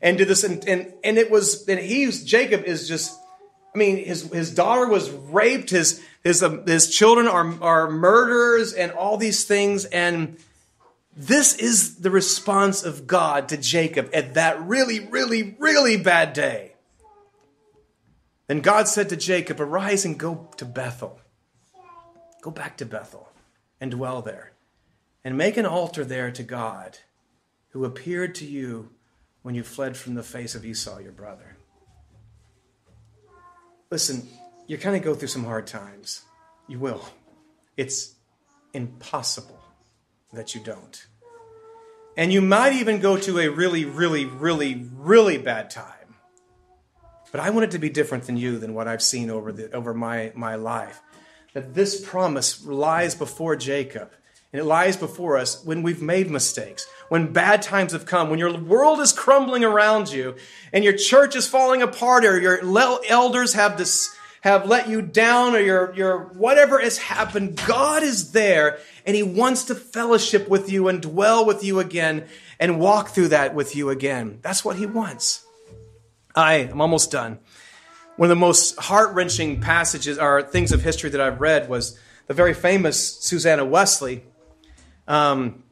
and 0.02 0.18
did 0.18 0.30
this. 0.30 0.46
And, 0.46 0.66
and, 0.70 0.94
and 1.04 1.18
it 1.18 1.30
was, 1.30 1.68
and 1.68 1.82
he's, 1.82 2.24
Jacob 2.24 2.64
is 2.64 2.88
just, 2.88 3.20
I 3.74 3.78
mean, 3.78 3.98
his, 3.98 4.32
his 4.32 4.54
daughter 4.54 4.88
was 4.88 5.10
raped. 5.10 5.72
His, 5.72 6.04
his, 6.24 6.44
um, 6.44 6.66
his 6.66 6.90
children 6.90 7.28
are, 7.28 7.62
are 7.64 7.90
murderers 7.90 8.74
and 8.74 8.92
all 8.92 9.18
these 9.18 9.46
things. 9.46 9.86
And 9.86 10.38
this 11.16 11.56
is 11.56 11.98
the 11.98 12.12
response 12.12 12.84
of 12.84 13.08
God 13.08 13.50
to 13.50 13.58
Jacob 13.58 14.10
at 14.14 14.36
that 14.36 14.62
really, 14.62 15.00
really, 15.00 15.56
really 15.60 15.98
bad 15.98 16.34
day. 16.34 16.74
Then 18.48 18.62
God 18.62 18.88
said 18.88 19.10
to 19.10 19.16
Jacob, 19.16 19.60
Arise 19.60 20.06
and 20.06 20.20
go 20.20 20.50
to 20.58 20.66
Bethel. 20.66 21.20
Go 22.42 22.52
back 22.52 22.78
to 22.78 22.86
Bethel 22.86 23.30
and 23.80 23.92
dwell 23.92 24.22
there, 24.22 24.52
and 25.24 25.38
make 25.38 25.58
an 25.58 25.66
altar 25.66 26.04
there 26.06 26.32
to 26.32 26.44
God, 26.44 27.00
who 27.70 27.86
appeared 27.86 28.36
to 28.36 28.46
you 28.46 28.90
when 29.42 29.56
you 29.56 29.64
fled 29.64 29.98
from 29.98 30.14
the 30.16 30.24
face 30.24 30.56
of 30.56 30.66
Esau, 30.66 31.00
your 31.00 31.12
brother. 31.12 31.53
Listen, 33.94 34.28
you're 34.66 34.80
going 34.80 35.00
to 35.00 35.06
go 35.06 35.14
through 35.14 35.28
some 35.28 35.44
hard 35.44 35.68
times. 35.68 36.24
You 36.68 36.80
will. 36.80 37.08
It's 37.78 38.16
impossible 38.74 39.60
that 40.34 40.56
you 40.56 40.62
don't. 40.62 41.06
And 42.18 42.34
you 42.34 42.42
might 42.42 42.74
even 42.74 43.00
go 43.00 43.18
to 43.18 43.38
a 43.38 43.50
really, 43.50 43.86
really, 43.86 44.26
really, 44.26 44.90
really 44.96 45.38
bad 45.38 45.70
time. 45.70 46.16
But 47.32 47.42
I 47.42 47.52
want 47.52 47.66
it 47.66 47.72
to 47.74 47.78
be 47.78 47.92
different 47.92 48.24
than 48.24 48.36
you, 48.36 48.58
than 48.58 48.74
what 48.74 48.88
I've 48.88 49.04
seen 49.04 49.30
over, 49.30 49.52
the, 49.52 49.72
over 49.74 49.94
my, 49.94 50.32
my 50.34 50.56
life. 50.56 51.00
That 51.54 51.76
this 51.76 52.04
promise 52.04 52.66
lies 52.66 53.14
before 53.14 53.56
Jacob, 53.56 54.10
and 54.52 54.60
it 54.60 54.66
lies 54.66 54.98
before 54.98 55.38
us 55.38 55.64
when 55.64 55.84
we've 55.84 56.02
made 56.02 56.32
mistakes, 56.32 56.88
when 57.14 57.32
bad 57.32 57.62
times 57.62 57.92
have 57.92 58.08
come, 58.08 58.32
when 58.32 58.40
your 58.40 58.58
world 58.58 59.00
is 59.00 59.14
crumbling 59.14 59.64
around 59.64 60.12
you, 60.12 60.34
and 60.74 60.84
your 60.84 60.98
church 60.98 61.36
is 61.36 61.46
falling 61.46 61.84
apart, 61.84 62.26
or 62.26 62.40
your 62.40 62.60
elders 63.08 63.54
have 63.54 63.78
this 63.78 64.16
have 64.42 64.66
let 64.66 64.90
you 64.90 65.00
down 65.00 65.54
or 65.56 65.60
your, 65.60 65.94
your 65.94 66.24
whatever 66.34 66.80
has 66.80 66.98
happened, 66.98 67.62
God 67.68 68.02
is 68.02 68.32
there 68.32 68.80
and 69.06 69.16
He 69.16 69.22
wants 69.22 69.66
to 69.66 69.76
fellowship 69.76 70.50
with 70.50 70.72
you 70.72 70.88
and 70.88 71.04
dwell 71.04 71.46
with 71.46 71.64
you 71.64 71.80
again 71.80 72.26
and 72.60 72.80
walk 72.80 73.10
through 73.10 73.28
that 73.28 73.54
with 73.54 73.76
you 73.76 73.92
again. 73.92 74.40
That's 74.42 74.66
what 74.66 74.78
He 74.78 74.88
wants. 74.88 75.46
I 76.36 76.56
am 76.56 76.82
almost 76.82 77.12
done. 77.12 77.38
One 78.16 78.26
of 78.26 78.36
the 78.36 78.42
most 78.42 78.76
heart 78.80 79.14
wrenching 79.14 79.62
passages 79.62 80.18
or 80.18 80.42
things 80.42 80.72
of 80.72 80.82
history 80.82 81.12
that 81.12 81.22
I've 81.22 81.40
read 81.40 81.70
was 81.70 81.96
the 82.26 82.34
very 82.34 82.56
famous 82.56 83.20
Susanna 83.20 83.64
Wesley. 83.64 84.24
Um, 85.08 85.63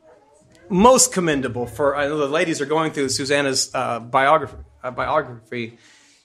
most 0.72 1.14
commendable 1.14 1.68
for, 1.68 1.96
I 1.96 2.08
know 2.08 2.18
the 2.18 2.28
ladies 2.28 2.62
are 2.62 2.66
going 2.66 2.92
through 2.94 3.10
Susanna's 3.10 3.70
uh, 3.74 4.00
biography, 4.00 4.58
uh, 4.84 4.92
biography 4.92 5.78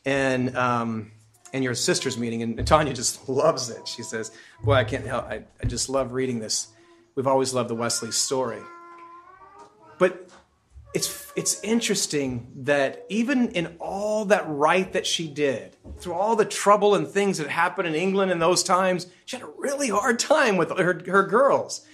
and, 0.04 0.56
um, 0.56 1.12
and 1.52 1.64
your 1.64 1.74
sister's 1.74 2.16
meeting, 2.16 2.42
and 2.42 2.66
Tanya 2.66 2.92
just 2.92 3.28
loves 3.28 3.70
it. 3.70 3.86
She 3.88 4.02
says, 4.02 4.30
Boy, 4.62 4.74
I 4.74 4.84
can't 4.84 5.06
help, 5.06 5.26
I, 5.26 5.44
I 5.62 5.66
just 5.66 5.88
love 5.88 6.12
reading 6.12 6.38
this. 6.38 6.68
We've 7.14 7.26
always 7.26 7.52
loved 7.52 7.70
the 7.70 7.74
Wesley 7.74 8.12
story. 8.12 8.60
But 9.98 10.28
it's 10.94 11.32
it's 11.36 11.62
interesting 11.62 12.50
that 12.56 13.04
even 13.10 13.50
in 13.50 13.76
all 13.80 14.26
that 14.26 14.44
right 14.46 14.90
that 14.92 15.06
she 15.06 15.28
did, 15.28 15.76
through 15.98 16.14
all 16.14 16.36
the 16.36 16.44
trouble 16.44 16.94
and 16.94 17.06
things 17.06 17.38
that 17.38 17.48
happened 17.48 17.88
in 17.88 17.94
England 17.94 18.30
in 18.30 18.38
those 18.38 18.62
times, 18.62 19.06
she 19.26 19.36
had 19.36 19.42
a 19.42 19.50
really 19.58 19.88
hard 19.88 20.18
time 20.18 20.56
with 20.56 20.70
her, 20.70 21.02
her 21.06 21.22
girls. 21.24 21.86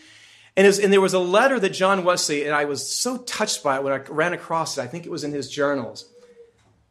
And, 0.57 0.66
was, 0.66 0.78
and 0.78 0.92
there 0.92 1.00
was 1.00 1.14
a 1.14 1.18
letter 1.18 1.59
that 1.59 1.70
John 1.70 2.05
Wesley, 2.05 2.44
and 2.44 2.55
I 2.55 2.66
was 2.66 2.86
so 2.86 3.18
touched 3.18 3.62
by 3.62 3.76
it 3.76 3.84
when 3.84 3.92
I 3.92 3.98
ran 4.09 4.32
across 4.32 4.76
it, 4.76 4.82
I 4.82 4.86
think 4.86 5.07
it 5.07 5.12
was 5.12 5.24
in 5.24 5.32
his 5.32 5.48
journals, 5.48 6.11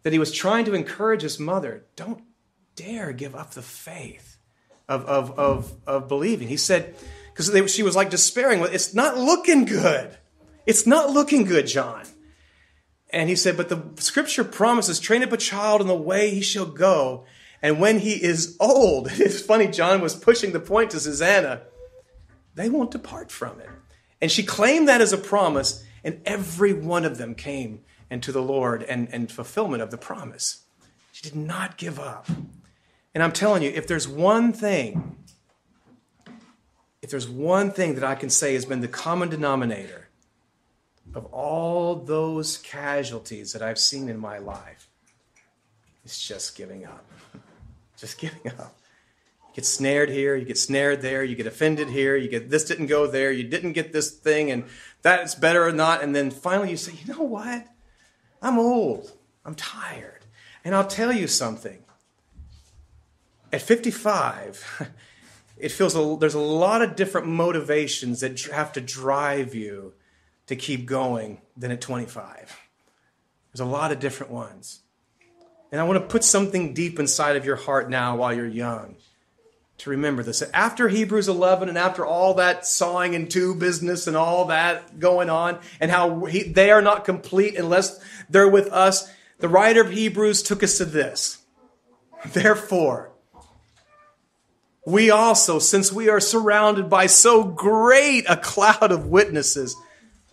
that 0.04 0.14
he 0.14 0.20
was 0.20 0.32
trying 0.32 0.66
to 0.66 0.74
encourage 0.74 1.22
his 1.22 1.40
mother 1.40 1.86
don't 1.96 2.24
dare 2.76 3.14
give 3.14 3.36
up 3.36 3.52
the 3.52 3.62
faith 3.62 4.38
of, 4.90 5.06
of, 5.06 5.38
of, 5.38 5.74
of 5.86 6.08
believing. 6.08 6.48
He 6.48 6.58
said, 6.58 6.96
because 7.34 7.72
she 7.72 7.84
was 7.84 7.96
like 7.96 8.10
despairing, 8.10 8.62
it's 8.72 8.94
not 8.94 9.18
looking 9.18 9.66
good. 9.66 10.18
It's 10.66 10.86
not 10.86 11.12
looking 11.12 11.44
good, 11.44 11.68
John. 11.68 12.04
And 13.12 13.30
he 13.30 13.36
said, 13.36 13.58
But 13.58 13.70
the 13.70 13.84
scripture 14.02 14.44
promises, 14.44 15.00
train 15.00 15.24
up 15.24 15.32
a 15.32 15.38
child 15.38 15.82
in 15.82 15.88
the 15.88 15.96
way 15.96 16.30
he 16.30 16.42
shall 16.42 16.66
go. 16.66 17.26
And 17.62 17.80
when 17.80 18.00
he 18.00 18.14
is 18.14 18.58
old, 18.60 19.08
it's 19.12 19.42
funny, 19.42 19.68
John 19.68 20.02
was 20.02 20.16
pushing 20.16 20.52
the 20.52 20.60
point 20.60 20.92
to 20.92 21.00
Susanna, 21.00 21.64
they 22.56 22.70
won't 22.70 22.92
depart 22.92 23.32
from 23.32 23.60
it. 23.60 23.70
And 24.22 24.32
she 24.32 24.44
claimed 24.44 24.88
that 24.88 25.02
as 25.02 25.14
a 25.14 25.18
promise, 25.18 25.84
and 26.04 26.22
every 26.26 26.74
one 26.74 27.06
of 27.06 27.18
them 27.18 27.36
came 27.36 27.82
and 28.10 28.22
to 28.24 28.32
the 28.32 28.42
Lord 28.42 28.84
and, 28.84 29.08
and 29.12 29.32
fulfillment 29.32 29.82
of 29.82 29.90
the 29.90 29.98
promise. 29.98 30.64
She 31.12 31.24
did 31.24 31.36
not 31.36 31.78
give 31.78 32.00
up. 32.00 32.28
And 33.14 33.24
I'm 33.24 33.32
telling 33.32 33.64
you, 33.64 33.70
if 33.70 33.88
there's 33.88 34.08
one 34.08 34.54
thing, 34.54 35.18
if 37.02 37.10
there's 37.10 37.28
one 37.28 37.72
thing 37.72 37.96
that 37.96 38.04
I 38.04 38.16
can 38.16 38.30
say 38.30 38.54
has 38.54 38.66
been 38.66 38.82
the 38.82 38.88
common 38.88 39.30
denominator 39.30 40.10
of 41.14 41.26
all 41.26 41.96
those 41.96 42.58
casualties 42.58 43.54
that 43.54 43.62
I've 43.62 43.80
seen 43.80 44.08
in 44.08 44.18
my 44.18 44.38
life, 44.38 44.88
it's 46.06 46.26
just 46.26 46.56
giving 46.56 46.86
up. 46.86 47.06
Just 47.98 48.18
giving 48.18 48.52
up. 48.60 48.76
You 49.52 49.56
get 49.56 49.66
snared 49.66 50.10
here, 50.10 50.38
you 50.38 50.46
get 50.46 50.58
snared 50.58 51.02
there, 51.02 51.26
you 51.26 51.36
get 51.36 51.46
offended 51.46 51.90
here, 51.90 52.16
you 52.16 52.30
get 52.30 52.50
this 52.50 52.64
didn't 52.64 52.86
go 52.86 53.06
there, 53.06 53.34
you 53.34 53.44
didn't 53.44 53.74
get 53.74 53.92
this 53.92 54.10
thing, 54.10 54.50
and 54.50 54.64
that's 55.02 55.36
better 55.36 55.68
or 55.68 55.74
not. 55.74 56.02
And 56.02 56.16
then 56.16 56.32
finally 56.32 56.70
you 56.70 56.78
say, 56.78 56.94
you 56.94 57.14
know 57.14 57.24
what? 57.24 57.68
I'm 58.42 58.58
old. 58.58 59.12
I'm 59.44 59.56
tired. 59.56 60.26
And 60.64 60.74
I'll 60.74 60.88
tell 60.88 61.12
you 61.12 61.28
something. 61.28 61.84
At 63.52 63.62
55, 63.62 64.90
it 65.58 65.70
feels 65.70 65.98
a, 65.98 66.16
there's 66.18 66.34
a 66.34 66.40
lot 66.40 66.82
of 66.82 66.96
different 66.96 67.28
motivations 67.28 68.22
that 68.22 68.40
have 68.54 68.72
to 68.74 68.82
drive 68.82 69.54
you 69.54 69.94
to 70.48 70.56
keep 70.56 70.86
going 70.86 71.42
than 71.58 71.72
at 71.72 71.82
25. 71.82 72.58
There's 73.52 73.60
a 73.60 73.66
lot 73.66 73.92
of 73.92 74.00
different 74.00 74.32
ones. 74.32 74.80
And 75.74 75.82
I 75.82 75.84
want 75.84 76.00
to 76.00 76.08
put 76.08 76.24
something 76.24 76.74
deep 76.74 77.00
inside 77.00 77.36
of 77.36 77.44
your 77.44 77.58
heart 77.58 77.90
now 77.90 78.16
while 78.16 78.34
you're 78.34 78.48
young 78.48 78.96
to 79.82 79.90
remember 79.92 80.24
this. 80.24 80.42
After 80.54 80.88
Hebrews 80.88 81.28
11 81.28 81.70
and 81.70 81.78
after 81.78 82.06
all 82.06 82.36
that 82.36 82.66
sawing 82.66 83.16
and 83.16 83.30
two 83.30 83.56
business 83.56 84.08
and 84.08 84.18
all 84.18 84.46
that 84.46 85.00
going 85.00 85.30
on, 85.30 85.60
and 85.80 85.92
how 85.92 86.26
he, 86.26 86.44
they 86.44 86.72
are 86.72 86.82
not 86.82 87.06
complete 87.06 87.56
unless 87.56 88.00
they're 88.30 88.50
with 88.50 88.68
us, 88.72 89.12
the 89.40 89.50
writer 89.50 89.82
of 89.82 89.92
Hebrews 89.92 90.44
took 90.44 90.64
us 90.64 90.78
to 90.78 90.86
this. 90.86 91.40
Therefore, 92.26 93.12
we 94.86 95.10
also, 95.10 95.60
since 95.60 95.92
we 95.92 96.10
are 96.10 96.20
surrounded 96.20 96.90
by 96.90 97.06
so 97.06 97.44
great 97.44 98.26
a 98.28 98.38
cloud 98.38 98.92
of 98.92 99.08
witnesses, 99.08 99.76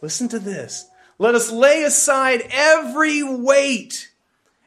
Listen 0.01 0.29
to 0.29 0.39
this. 0.39 0.87
Let 1.19 1.35
us 1.35 1.51
lay 1.51 1.83
aside 1.83 2.47
every 2.51 3.23
weight 3.23 4.13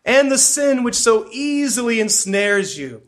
and 0.03 0.31
the 0.31 0.37
sin 0.37 0.83
which 0.83 0.95
so 0.95 1.29
easily 1.31 1.99
ensnares 1.99 2.77
you, 2.77 3.03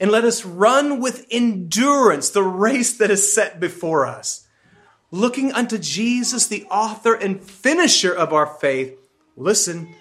and 0.00 0.10
let 0.10 0.24
us 0.24 0.44
run 0.44 1.00
with 1.00 1.26
endurance 1.30 2.30
the 2.30 2.42
race 2.42 2.96
that 2.98 3.10
is 3.10 3.32
set 3.32 3.58
before 3.58 4.06
us. 4.06 4.46
Looking 5.10 5.52
unto 5.52 5.78
Jesus, 5.78 6.46
the 6.46 6.64
author 6.66 7.14
and 7.14 7.42
finisher 7.42 8.12
of 8.12 8.32
our 8.32 8.46
faith, 8.46 8.98
listen, 9.36 9.94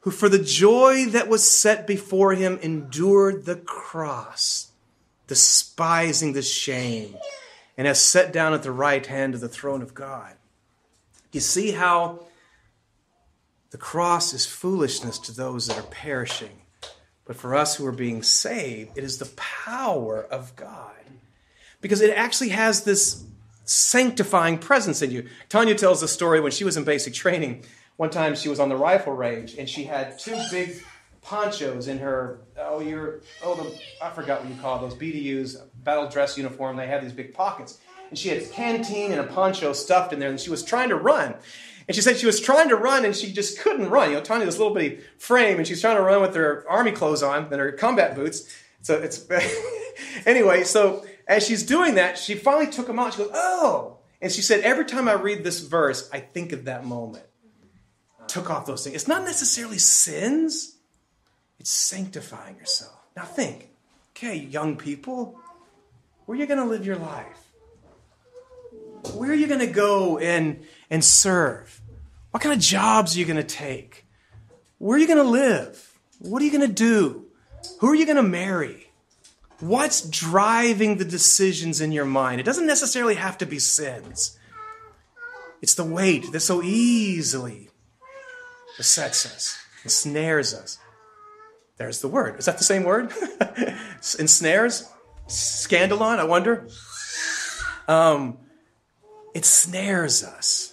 who 0.00 0.10
for 0.10 0.28
the 0.28 0.42
joy 0.42 1.06
that 1.06 1.28
was 1.28 1.48
set 1.48 1.86
before 1.86 2.34
him 2.34 2.58
endured 2.60 3.44
the 3.44 3.56
cross, 3.56 4.72
despising 5.28 6.32
the 6.32 6.42
shame, 6.42 7.16
and 7.78 7.86
has 7.86 8.00
sat 8.00 8.32
down 8.32 8.52
at 8.52 8.64
the 8.64 8.72
right 8.72 9.06
hand 9.06 9.34
of 9.34 9.40
the 9.40 9.48
throne 9.48 9.80
of 9.80 9.94
God. 9.94 10.34
You 11.30 11.40
see 11.40 11.70
how 11.70 12.26
the 13.70 13.78
cross 13.78 14.34
is 14.34 14.44
foolishness 14.44 15.18
to 15.20 15.32
those 15.32 15.68
that 15.68 15.78
are 15.78 15.82
perishing. 15.82 16.61
But 17.24 17.36
for 17.36 17.54
us 17.54 17.76
who 17.76 17.86
are 17.86 17.92
being 17.92 18.22
saved, 18.22 18.98
it 18.98 19.04
is 19.04 19.18
the 19.18 19.32
power 19.36 20.22
of 20.22 20.54
God. 20.56 20.90
Because 21.80 22.00
it 22.00 22.10
actually 22.16 22.50
has 22.50 22.84
this 22.84 23.24
sanctifying 23.64 24.58
presence 24.58 25.02
in 25.02 25.10
you. 25.10 25.28
Tanya 25.48 25.74
tells 25.74 26.00
the 26.00 26.08
story 26.08 26.40
when 26.40 26.52
she 26.52 26.64
was 26.64 26.76
in 26.76 26.84
basic 26.84 27.14
training. 27.14 27.64
One 27.96 28.10
time 28.10 28.34
she 28.34 28.48
was 28.48 28.58
on 28.58 28.68
the 28.68 28.76
rifle 28.76 29.12
range 29.12 29.54
and 29.56 29.68
she 29.68 29.84
had 29.84 30.18
two 30.18 30.36
big 30.50 30.82
ponchos 31.22 31.86
in 31.86 31.98
her 31.98 32.40
oh 32.58 32.80
you're 32.80 33.20
oh 33.44 33.54
the 33.54 33.80
I 34.04 34.10
forgot 34.10 34.40
what 34.40 34.50
you 34.52 34.60
call 34.60 34.80
those 34.80 34.94
BDUs 34.94 35.62
battle 35.84 36.08
dress 36.08 36.36
uniform. 36.36 36.76
They 36.76 36.88
have 36.88 37.02
these 37.02 37.12
big 37.12 37.32
pockets, 37.32 37.78
and 38.10 38.18
she 38.18 38.28
had 38.28 38.42
a 38.42 38.46
canteen 38.46 39.12
and 39.12 39.20
a 39.20 39.24
poncho 39.24 39.72
stuffed 39.72 40.12
in 40.12 40.18
there, 40.18 40.30
and 40.30 40.40
she 40.40 40.50
was 40.50 40.62
trying 40.64 40.88
to 40.88 40.96
run. 40.96 41.34
And 41.92 41.94
she 41.94 42.00
said 42.00 42.16
she 42.16 42.24
was 42.24 42.40
trying 42.40 42.70
to 42.70 42.76
run 42.76 43.04
and 43.04 43.14
she 43.14 43.30
just 43.30 43.60
couldn't 43.60 43.90
run. 43.90 44.08
You 44.08 44.16
know, 44.16 44.22
tiny 44.22 44.46
this 44.46 44.56
little 44.56 44.72
bitty 44.72 45.00
frame, 45.18 45.58
and 45.58 45.66
she's 45.66 45.82
trying 45.82 45.96
to 45.96 46.02
run 46.02 46.22
with 46.22 46.34
her 46.36 46.64
army 46.66 46.90
clothes 46.90 47.22
on 47.22 47.52
and 47.52 47.60
her 47.60 47.70
combat 47.70 48.14
boots. 48.14 48.50
So 48.80 48.94
it's 48.94 49.28
anyway. 50.26 50.64
So 50.64 51.04
as 51.28 51.46
she's 51.46 51.62
doing 51.62 51.96
that, 51.96 52.16
she 52.16 52.34
finally 52.34 52.68
took 52.68 52.86
them 52.86 52.98
out. 52.98 53.12
She 53.12 53.18
goes, 53.18 53.30
"Oh!" 53.34 53.98
And 54.22 54.32
she 54.32 54.40
said, 54.40 54.60
"Every 54.60 54.86
time 54.86 55.06
I 55.06 55.12
read 55.12 55.44
this 55.44 55.60
verse, 55.60 56.08
I 56.14 56.20
think 56.20 56.52
of 56.52 56.64
that 56.64 56.86
moment." 56.86 57.26
Took 58.26 58.48
off 58.48 58.64
those 58.64 58.84
things. 58.84 58.96
It's 58.96 59.08
not 59.08 59.24
necessarily 59.24 59.76
sins. 59.76 60.78
It's 61.58 61.68
sanctifying 61.68 62.56
yourself. 62.56 62.96
Now 63.14 63.24
think, 63.24 63.68
okay, 64.16 64.36
young 64.36 64.76
people, 64.76 65.38
where 66.24 66.38
are 66.38 66.40
you 66.40 66.46
going 66.46 66.58
to 66.58 66.64
live 66.64 66.86
your 66.86 66.96
life? 66.96 67.52
Where 69.14 69.30
are 69.30 69.34
you 69.34 69.46
going 69.46 69.60
to 69.60 69.66
go 69.66 70.16
and, 70.16 70.64
and 70.88 71.04
serve? 71.04 71.81
What 72.32 72.42
kind 72.42 72.54
of 72.54 72.60
jobs 72.60 73.14
are 73.14 73.18
you 73.18 73.24
going 73.24 73.36
to 73.36 73.42
take? 73.42 74.06
Where 74.78 74.96
are 74.96 75.00
you 75.00 75.06
going 75.06 75.18
to 75.18 75.22
live? 75.22 75.98
What 76.18 76.42
are 76.42 76.44
you 76.44 76.50
going 76.50 76.66
to 76.66 76.74
do? 76.74 77.26
Who 77.80 77.90
are 77.90 77.94
you 77.94 78.06
going 78.06 78.16
to 78.16 78.22
marry? 78.22 78.88
What's 79.60 80.00
driving 80.00 80.96
the 80.96 81.04
decisions 81.04 81.80
in 81.80 81.92
your 81.92 82.04
mind? 82.04 82.40
It 82.40 82.44
doesn't 82.44 82.66
necessarily 82.66 83.14
have 83.14 83.38
to 83.38 83.46
be 83.46 83.58
sins. 83.58 84.38
It's 85.60 85.74
the 85.74 85.84
weight 85.84 86.32
that 86.32 86.40
so 86.40 86.62
easily 86.62 87.68
besets 88.76 89.26
us, 89.26 89.56
ensnares 89.84 90.54
us. 90.54 90.78
There's 91.76 92.00
the 92.00 92.08
word. 92.08 92.38
Is 92.38 92.46
that 92.46 92.58
the 92.58 92.64
same 92.64 92.82
word? 92.82 93.12
Ensnares? 94.18 94.90
Scandalon, 95.28 96.18
I 96.18 96.24
wonder? 96.24 96.66
Um, 97.86 98.38
it 99.34 99.44
snares 99.44 100.24
us. 100.24 100.71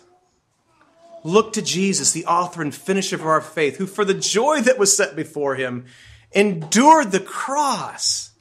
Look 1.30 1.53
to 1.53 1.61
Jesus, 1.61 2.11
the 2.11 2.25
author 2.25 2.63
and 2.63 2.73
finisher 2.73 3.15
of 3.15 3.21
our 3.21 3.39
faith, 3.39 3.77
who 3.77 3.86
for 3.86 4.03
the 4.03 4.15
joy 4.15 4.61
that 4.61 4.80
was 4.80 4.97
set 4.97 5.15
before 5.15 5.53
him 5.53 5.86
endured 6.32 7.11
the 7.11 7.19
cross, 7.19 8.32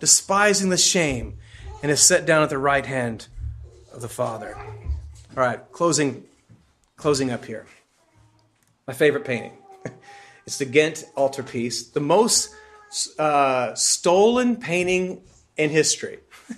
despising 0.00 0.70
the 0.70 0.78
shame, 0.78 1.36
and 1.82 1.92
is 1.92 2.00
set 2.00 2.24
down 2.24 2.42
at 2.42 2.48
the 2.48 2.56
right 2.56 2.86
hand 2.86 3.28
of 3.92 4.00
the 4.00 4.08
Father. 4.08 4.56
All 4.56 5.42
right, 5.44 5.60
closing, 5.72 6.24
closing 6.96 7.30
up 7.30 7.44
here. 7.44 7.66
My 8.86 8.94
favorite 8.94 9.24
painting. 9.24 9.52
It's 10.46 10.56
the 10.56 10.64
Ghent 10.64 11.04
altarpiece, 11.14 11.88
the 11.88 12.00
most 12.00 12.54
uh, 13.18 13.74
stolen 13.74 14.56
painting 14.56 15.20
in 15.58 15.68
history. 15.68 16.20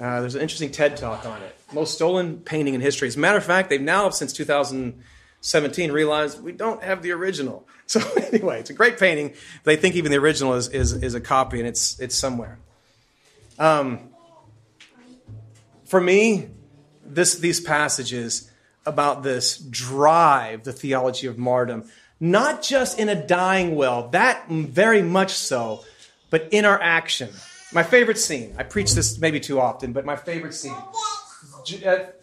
Uh, 0.00 0.20
there's 0.20 0.34
an 0.34 0.40
interesting 0.42 0.72
TED 0.72 0.96
talk 0.96 1.24
on 1.24 1.40
it. 1.40 1.56
Most 1.74 1.94
stolen 1.94 2.38
painting 2.38 2.74
in 2.74 2.80
history. 2.80 3.08
As 3.08 3.16
a 3.16 3.18
matter 3.18 3.38
of 3.38 3.44
fact, 3.44 3.70
they've 3.70 3.80
now, 3.80 4.10
since 4.10 4.32
2017, 4.32 5.92
realized 5.92 6.42
we 6.42 6.52
don't 6.52 6.82
have 6.82 7.02
the 7.02 7.12
original. 7.12 7.66
So 7.86 8.00
anyway, 8.16 8.60
it's 8.60 8.70
a 8.70 8.72
great 8.72 8.98
painting. 8.98 9.34
They 9.64 9.76
think 9.76 9.94
even 9.94 10.10
the 10.10 10.16
original 10.16 10.54
is, 10.54 10.68
is, 10.68 10.94
is 10.94 11.14
a 11.14 11.20
copy, 11.20 11.58
and 11.58 11.68
it's, 11.68 12.00
it's 12.00 12.14
somewhere. 12.14 12.58
Um, 13.58 14.08
for 15.84 16.00
me, 16.00 16.48
this, 17.04 17.34
these 17.34 17.60
passages 17.60 18.50
about 18.86 19.22
this 19.22 19.58
drive 19.58 20.64
the 20.64 20.72
theology 20.72 21.26
of 21.26 21.36
martyrdom 21.36 21.86
not 22.20 22.62
just 22.62 22.98
in 22.98 23.08
a 23.08 23.14
dying 23.14 23.74
well, 23.74 24.08
that 24.08 24.48
very 24.48 25.02
much 25.02 25.32
so, 25.32 25.84
but 26.30 26.48
in 26.52 26.64
our 26.64 26.80
action. 26.80 27.30
My 27.72 27.82
favorite 27.82 28.18
scene, 28.18 28.54
I 28.56 28.62
preach 28.62 28.94
this 28.94 29.18
maybe 29.18 29.40
too 29.40 29.60
often, 29.60 29.92
but 29.92 30.04
my 30.04 30.16
favorite 30.16 30.54
scene. 30.54 30.76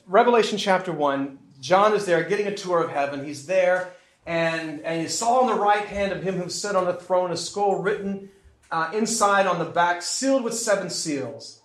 Revelation 0.07 0.57
chapter 0.57 0.91
1, 0.91 1.39
John 1.59 1.93
is 1.93 2.05
there 2.05 2.23
getting 2.23 2.47
a 2.47 2.55
tour 2.55 2.83
of 2.83 2.91
heaven. 2.91 3.23
He's 3.23 3.45
there, 3.45 3.93
and, 4.25 4.81
and 4.81 5.01
he 5.01 5.07
saw 5.07 5.41
on 5.41 5.47
the 5.47 5.61
right 5.61 5.85
hand 5.85 6.11
of 6.11 6.23
him 6.23 6.35
who 6.35 6.49
sat 6.49 6.75
on 6.75 6.85
the 6.85 6.93
throne 6.93 7.31
a 7.31 7.37
scroll 7.37 7.75
written 7.75 8.29
uh, 8.71 8.91
inside 8.93 9.47
on 9.47 9.59
the 9.59 9.65
back, 9.65 10.01
sealed 10.01 10.43
with 10.43 10.53
seven 10.53 10.89
seals. 10.89 11.61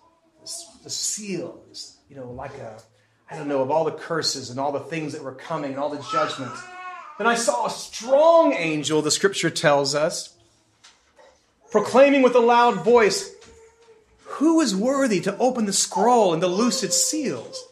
The 0.83 0.89
seal 0.89 1.61
is, 1.71 1.97
you 2.09 2.15
know, 2.15 2.31
like 2.31 2.53
a, 2.55 2.79
I 3.29 3.37
don't 3.37 3.47
know, 3.47 3.61
of 3.61 3.71
all 3.71 3.85
the 3.85 3.91
curses 3.91 4.49
and 4.49 4.59
all 4.59 4.71
the 4.71 4.79
things 4.79 5.13
that 5.13 5.23
were 5.23 5.33
coming 5.33 5.71
and 5.71 5.79
all 5.79 5.89
the 5.89 6.05
judgments. 6.11 6.61
Then 7.17 7.27
I 7.27 7.35
saw 7.35 7.65
a 7.65 7.69
strong 7.69 8.53
angel, 8.53 9.01
the 9.01 9.11
scripture 9.11 9.49
tells 9.49 9.95
us, 9.95 10.35
proclaiming 11.71 12.21
with 12.21 12.35
a 12.35 12.39
loud 12.39 12.83
voice, 12.83 13.33
Who 14.37 14.61
is 14.61 14.75
worthy 14.75 15.19
to 15.21 15.37
open 15.37 15.65
the 15.65 15.73
scroll 15.73 16.33
and 16.33 16.41
to 16.41 16.47
loose 16.47 16.83
its 16.83 16.97
seals? 16.97 17.63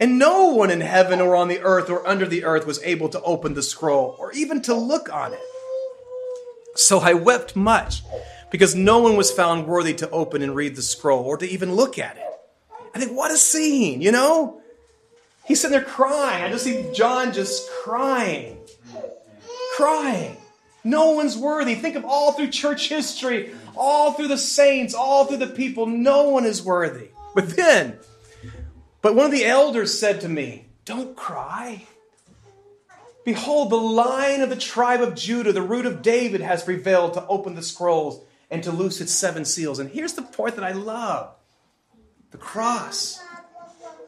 And 0.00 0.18
no 0.18 0.48
one 0.50 0.70
in 0.70 0.80
heaven 0.80 1.20
or 1.20 1.36
on 1.36 1.48
the 1.48 1.60
earth 1.60 1.88
or 1.88 2.06
under 2.06 2.26
the 2.26 2.44
earth 2.44 2.66
was 2.66 2.82
able 2.82 3.08
to 3.10 3.22
open 3.22 3.54
the 3.54 3.62
scroll 3.62 4.16
or 4.18 4.32
even 4.32 4.60
to 4.62 4.74
look 4.74 5.12
on 5.12 5.32
it. 5.32 5.40
So 6.74 6.98
I 6.98 7.14
wept 7.14 7.54
much 7.54 8.02
because 8.50 8.74
no 8.74 8.98
one 8.98 9.16
was 9.16 9.30
found 9.30 9.66
worthy 9.66 9.94
to 9.94 10.10
open 10.10 10.42
and 10.42 10.56
read 10.56 10.76
the 10.76 10.82
scroll 10.82 11.22
or 11.22 11.36
to 11.36 11.48
even 11.48 11.74
look 11.74 11.98
at 11.98 12.16
it. 12.16 12.22
I 12.94 12.98
think, 12.98 13.12
what 13.12 13.30
a 13.30 13.36
scene, 13.36 14.00
you 14.00 14.12
know? 14.12 14.60
He's 15.46 15.60
sitting 15.60 15.76
there 15.76 15.84
crying. 15.84 16.42
I 16.42 16.50
just 16.50 16.64
see 16.64 16.90
John 16.92 17.32
just 17.32 17.70
crying 17.82 18.58
crying. 19.74 20.36
No 20.84 21.10
one's 21.12 21.36
worthy. 21.36 21.74
Think 21.74 21.96
of 21.96 22.04
all 22.04 22.32
through 22.32 22.48
church 22.48 22.88
history, 22.88 23.52
all 23.76 24.12
through 24.12 24.28
the 24.28 24.38
saints, 24.38 24.94
all 24.94 25.24
through 25.24 25.38
the 25.38 25.46
people. 25.46 25.86
No 25.86 26.30
one 26.30 26.44
is 26.44 26.62
worthy. 26.62 27.08
But 27.34 27.56
then, 27.56 27.98
but 29.02 29.14
one 29.14 29.26
of 29.26 29.32
the 29.32 29.44
elders 29.44 29.98
said 29.98 30.20
to 30.22 30.28
me, 30.28 30.66
Don't 30.84 31.16
cry. 31.16 31.86
Behold, 33.24 33.70
the 33.70 33.76
lion 33.76 34.42
of 34.42 34.50
the 34.50 34.56
tribe 34.56 35.00
of 35.00 35.14
Judah, 35.14 35.52
the 35.52 35.62
root 35.62 35.86
of 35.86 36.02
David, 36.02 36.42
has 36.42 36.62
prevailed 36.62 37.14
to 37.14 37.26
open 37.26 37.54
the 37.54 37.62
scrolls 37.62 38.22
and 38.50 38.62
to 38.62 38.70
loose 38.70 39.00
its 39.00 39.12
seven 39.12 39.44
seals. 39.44 39.78
And 39.78 39.90
here's 39.90 40.12
the 40.12 40.22
point 40.22 40.56
that 40.56 40.64
I 40.64 40.72
love 40.72 41.34
the 42.30 42.38
cross 42.38 43.20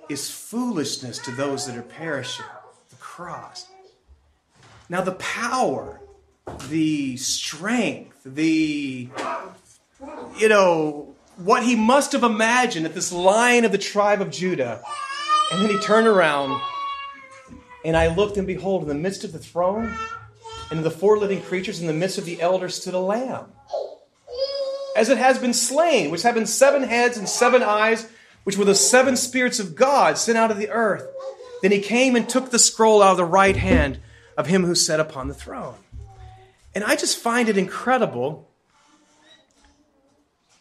is 0.09 0.31
foolishness 0.31 1.19
to 1.21 1.31
those 1.31 1.67
that 1.67 1.77
are 1.77 1.83
perishing. 1.83 2.45
The 2.91 2.97
cross. 2.97 3.67
Now, 4.89 5.01
the 5.01 5.13
power, 5.13 6.01
the 6.69 7.17
strength, 7.17 8.21
the, 8.25 9.09
you 10.39 10.49
know, 10.49 11.15
what 11.37 11.63
he 11.63 11.77
must 11.77 12.13
have 12.13 12.23
imagined 12.23 12.87
at 12.87 12.95
this 12.95 13.13
lion 13.13 13.65
of 13.65 13.73
the 13.73 13.79
tribe 13.79 14.21
of 14.21 14.31
Judah. 14.31 14.83
And 15.53 15.63
then 15.63 15.71
he 15.71 15.79
turned 15.79 16.07
around, 16.07 16.61
and 17.85 17.97
I 17.97 18.15
looked, 18.15 18.37
and 18.37 18.47
behold, 18.47 18.83
in 18.83 18.89
the 18.89 18.95
midst 18.95 19.25
of 19.25 19.33
the 19.33 19.39
throne 19.39 19.97
and 20.71 20.85
the 20.85 20.91
four 20.91 21.19
living 21.19 21.41
creatures, 21.43 21.81
in 21.81 21.87
the 21.87 21.93
midst 21.93 22.19
of 22.19 22.25
the 22.25 22.41
elders, 22.41 22.75
stood 22.75 22.95
a 22.95 22.99
lamb. 22.99 23.47
As 24.97 25.09
it 25.09 25.19
has 25.19 25.39
been 25.39 25.53
slain, 25.53 26.11
which 26.11 26.23
having 26.23 26.47
seven 26.47 26.83
heads 26.83 27.17
and 27.17 27.29
seven 27.29 27.63
eyes, 27.63 28.09
which 28.45 28.57
were 28.57 28.65
the 28.65 28.75
seven 28.75 29.17
spirits 29.17 29.61
of 29.61 29.75
God 29.75 30.19
sent 30.19 30.39
out 30.39 30.51
of 30.51 30.59
the 30.59 30.71
earth. 30.71 31.07
Then 31.63 31.73
he 31.73 31.81
came 31.81 32.17
and 32.17 32.29
took 32.29 32.51
the 32.51 32.59
scroll 32.59 33.03
out 33.03 33.13
of 33.13 33.17
the 33.17 33.25
right 33.25 33.57
hand 33.57 33.99
of 34.37 34.47
him 34.47 34.65
who 34.65 34.75
sat 34.75 35.01
upon 35.01 35.29
the 35.29 35.35
throne. 35.35 35.75
And 36.75 36.85
I 36.85 36.97
just 36.97 37.19
find 37.19 37.49
it 37.49 37.59
incredible 37.59 38.46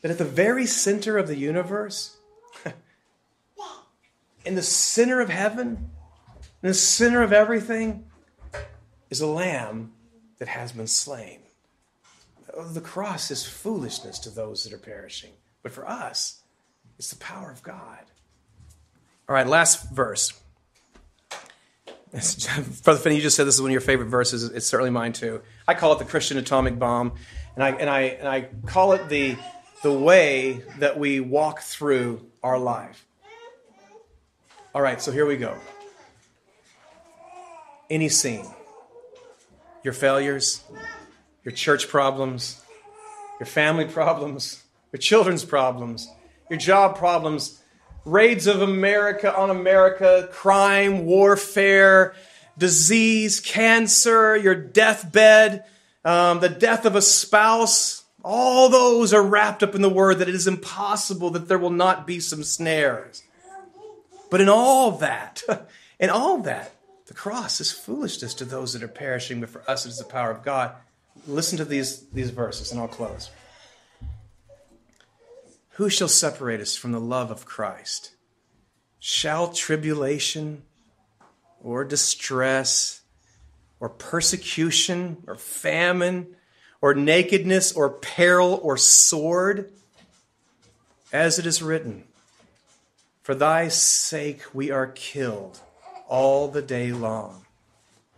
that 0.06 0.12
at 0.12 0.18
the 0.20 0.24
very 0.24 0.68
center 0.68 1.18
of 1.18 1.28
the 1.28 1.36
universe, 1.36 2.16
in 4.46 4.54
the 4.54 4.62
center 4.62 5.20
of 5.20 5.30
heaven, 5.30 5.90
in 6.62 6.68
the 6.68 6.76
center 6.76 7.24
of 7.24 7.34
everything, 7.34 8.06
is 9.10 9.20
a 9.20 9.26
lamb 9.26 9.94
that 10.38 10.48
has 10.48 10.74
been 10.74 10.86
slain. 10.86 11.40
Oh, 12.56 12.66
the 12.66 12.82
cross 12.82 13.32
is 13.32 13.48
foolishness 13.48 14.20
to 14.20 14.30
those 14.30 14.64
that 14.64 14.74
are 14.74 14.78
perishing, 14.78 15.32
but 15.64 15.72
for 15.72 15.90
us, 15.90 16.44
it's 17.00 17.10
the 17.10 17.18
power 17.18 17.50
of 17.50 17.64
God. 17.64 18.04
All 19.28 19.34
right, 19.34 19.48
last 19.48 19.92
verse. 19.92 20.40
Brother 22.84 23.00
Finney, 23.00 23.16
you 23.16 23.24
just 23.24 23.36
said 23.36 23.48
this 23.48 23.56
is 23.56 23.62
one 23.62 23.72
of 23.72 23.74
your 23.74 23.82
favorite 23.82 24.10
verses. 24.10 24.44
It's 24.44 24.68
certainly 24.68 24.92
mine 24.92 25.14
too. 25.14 25.42
I 25.68 25.74
call 25.74 25.94
it 25.94 25.98
the 25.98 26.06
Christian 26.06 26.38
atomic 26.38 26.78
bomb, 26.78 27.14
and 27.56 27.64
I 27.64 27.72
and 27.72 27.90
I 27.90 28.02
and 28.02 28.28
I 28.28 28.50
call 28.68 28.92
it 28.92 29.10
the 29.10 29.36
the 29.86 29.94
way 29.94 30.64
that 30.80 30.98
we 30.98 31.20
walk 31.20 31.60
through 31.60 32.20
our 32.42 32.58
life. 32.58 33.06
All 34.74 34.82
right, 34.82 35.00
so 35.00 35.12
here 35.12 35.28
we 35.28 35.38
go. 35.38 35.56
Any 37.88 38.10
scene, 38.10 38.48
your 39.84 39.94
failures, 39.94 40.64
your 41.44 41.52
church 41.52 41.88
problems, 41.88 42.66
your 43.40 43.46
family 43.46 43.86
problems, 43.86 44.64
your 44.92 44.98
children's 44.98 45.46
problems, 45.46 46.10
your 46.50 46.58
job 46.58 46.98
problems, 46.98 47.62
raids 48.06 48.48
of 48.48 48.64
America 48.64 49.38
on 49.38 49.52
America, 49.52 50.28
crime, 50.32 51.06
warfare, 51.06 52.16
disease, 52.58 53.40
cancer, 53.40 54.36
your 54.36 54.56
deathbed, 54.56 55.64
um, 56.04 56.40
the 56.40 56.50
death 56.50 56.86
of 56.86 56.96
a 56.96 57.04
spouse, 57.04 58.05
all 58.26 58.70
those 58.70 59.14
are 59.14 59.22
wrapped 59.22 59.62
up 59.62 59.76
in 59.76 59.84
the 59.84 59.90
word 59.90 60.18
that 60.18 60.28
it 60.28 60.34
is 60.34 60.48
impossible 60.48 61.30
that 61.30 61.48
there 61.48 61.60
will 61.60 61.70
not 61.70 62.08
be 62.08 62.20
some 62.20 62.44
snares. 62.44 63.22
But 64.32 64.42
in 64.42 64.50
all 64.50 64.94
that, 64.94 65.44
in 66.00 66.10
all 66.10 66.40
that, 66.40 66.74
the 67.06 67.14
cross 67.14 67.62
is 67.62 67.72
foolishness 67.72 68.34
to 68.34 68.46
those 68.46 68.74
that 68.74 68.82
are 68.82 68.88
perishing, 68.88 69.42
but 69.42 69.50
for 69.52 69.64
us 69.70 69.86
it 69.86 69.90
is 69.90 70.00
the 70.00 70.06
power 70.06 70.32
of 70.32 70.42
God. 70.42 70.72
Listen 71.28 71.60
to 71.60 71.66
these, 71.66 72.08
these 72.08 72.32
verses, 72.32 72.72
and 72.72 72.82
I'll 72.82 72.88
close. 72.88 73.30
Who 75.74 75.88
shall 75.88 76.08
separate 76.08 76.62
us 76.62 76.76
from 76.76 76.94
the 76.94 77.00
love 77.00 77.30
of 77.30 77.46
Christ? 77.46 78.16
Shall 79.00 79.54
tribulation 79.54 80.64
or 81.62 81.86
distress 81.86 83.02
or 83.80 83.88
persecution 83.88 85.18
or 85.28 85.36
famine 85.36 86.36
or 86.82 86.94
nakedness 86.94 87.72
or 87.72 87.90
peril 87.90 88.60
or 88.62 88.78
sword? 88.78 89.72
As 91.14 91.40
it 91.40 91.46
is 91.46 91.62
written, 91.62 92.04
For 93.24 93.36
thy 93.36 93.70
sake 93.70 94.42
we 94.54 94.72
are 94.72 94.88
killed 94.88 95.60
all 96.08 96.48
the 96.48 96.62
day 96.62 96.92
long. 96.92 97.46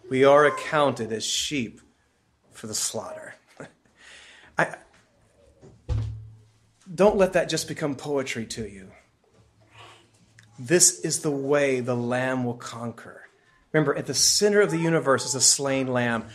We 0.10 0.24
are 0.24 0.46
accounted 0.46 1.12
as 1.12 1.26
sheep 1.26 1.82
for 2.54 2.68
the 2.68 2.74
slaughter. 2.74 3.36
I, 4.58 4.76
don't 6.94 7.18
let 7.18 7.34
that 7.34 7.50
just 7.50 7.68
become 7.68 7.96
poetry 7.96 8.46
to 8.48 8.68
you. 8.68 8.92
This 10.58 11.00
is 11.02 11.20
the 11.20 11.32
way 11.32 11.82
the 11.82 11.96
Lamb 11.96 12.44
will 12.44 12.56
conquer. 12.56 13.24
Remember, 13.72 13.96
at 13.96 14.08
the 14.08 14.14
center 14.14 14.62
of 14.62 14.72
the 14.72 14.78
universe 14.78 15.26
is 15.26 15.36
a 15.36 15.42
slain 15.42 15.88
Lamb. 15.88 16.26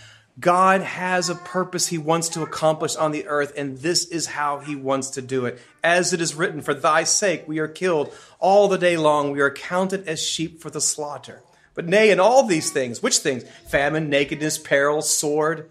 God 0.41 0.81
has 0.81 1.29
a 1.29 1.35
purpose 1.35 1.89
he 1.89 1.99
wants 1.99 2.31
to 2.31 2.43
accomplish 2.43 2.97
on 2.97 3.13
the 3.13 3.27
earth, 3.27 3.53
and 3.57 3.79
this 3.79 4.07
is 4.07 4.27
how 4.27 4.61
he 4.61 4.75
wants 4.75 5.11
to 5.11 5.23
do 5.23 5.45
it. 5.45 5.61
As 5.85 6.13
it 6.13 6.21
is 6.21 6.35
written, 6.35 6.63
For 6.63 6.73
thy 6.73 7.05
sake 7.05 7.47
we 7.47 7.59
are 7.59 7.69
killed 7.69 8.15
all 8.39 8.69
the 8.69 8.79
day 8.79 8.97
long, 8.97 9.31
we 9.31 9.41
are 9.41 9.51
counted 9.51 10.09
as 10.09 10.23
sheep 10.23 10.61
for 10.61 10.71
the 10.71 10.81
slaughter. 10.81 11.43
But 11.75 11.87
nay, 11.87 12.11
in 12.11 12.21
all 12.21 12.45
these 12.45 12.71
things, 12.71 13.03
which 13.03 13.19
things? 13.19 13.45
Famine, 13.69 14.09
nakedness, 14.09 14.59
peril, 14.59 15.03
sword. 15.03 15.71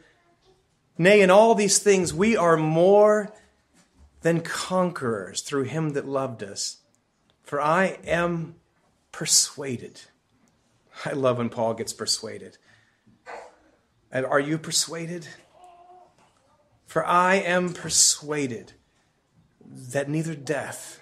Nay, 0.97 1.21
in 1.21 1.31
all 1.31 1.55
these 1.55 1.79
things, 1.79 2.13
we 2.13 2.37
are 2.37 2.57
more 2.57 3.33
than 4.21 4.41
conquerors 4.41 5.41
through 5.41 5.63
him 5.63 5.91
that 5.91 6.07
loved 6.07 6.43
us. 6.43 6.77
For 7.43 7.59
I 7.59 7.97
am 8.05 8.55
persuaded. 9.11 10.01
I 11.05 11.13
love 11.13 11.39
when 11.39 11.49
Paul 11.49 11.73
gets 11.73 11.93
persuaded. 11.93 12.57
And 14.11 14.25
are 14.25 14.39
you 14.39 14.57
persuaded? 14.57 15.27
For 16.85 17.05
I 17.05 17.35
am 17.35 17.73
persuaded 17.73 18.73
that 19.63 20.09
neither 20.09 20.35
death 20.35 21.01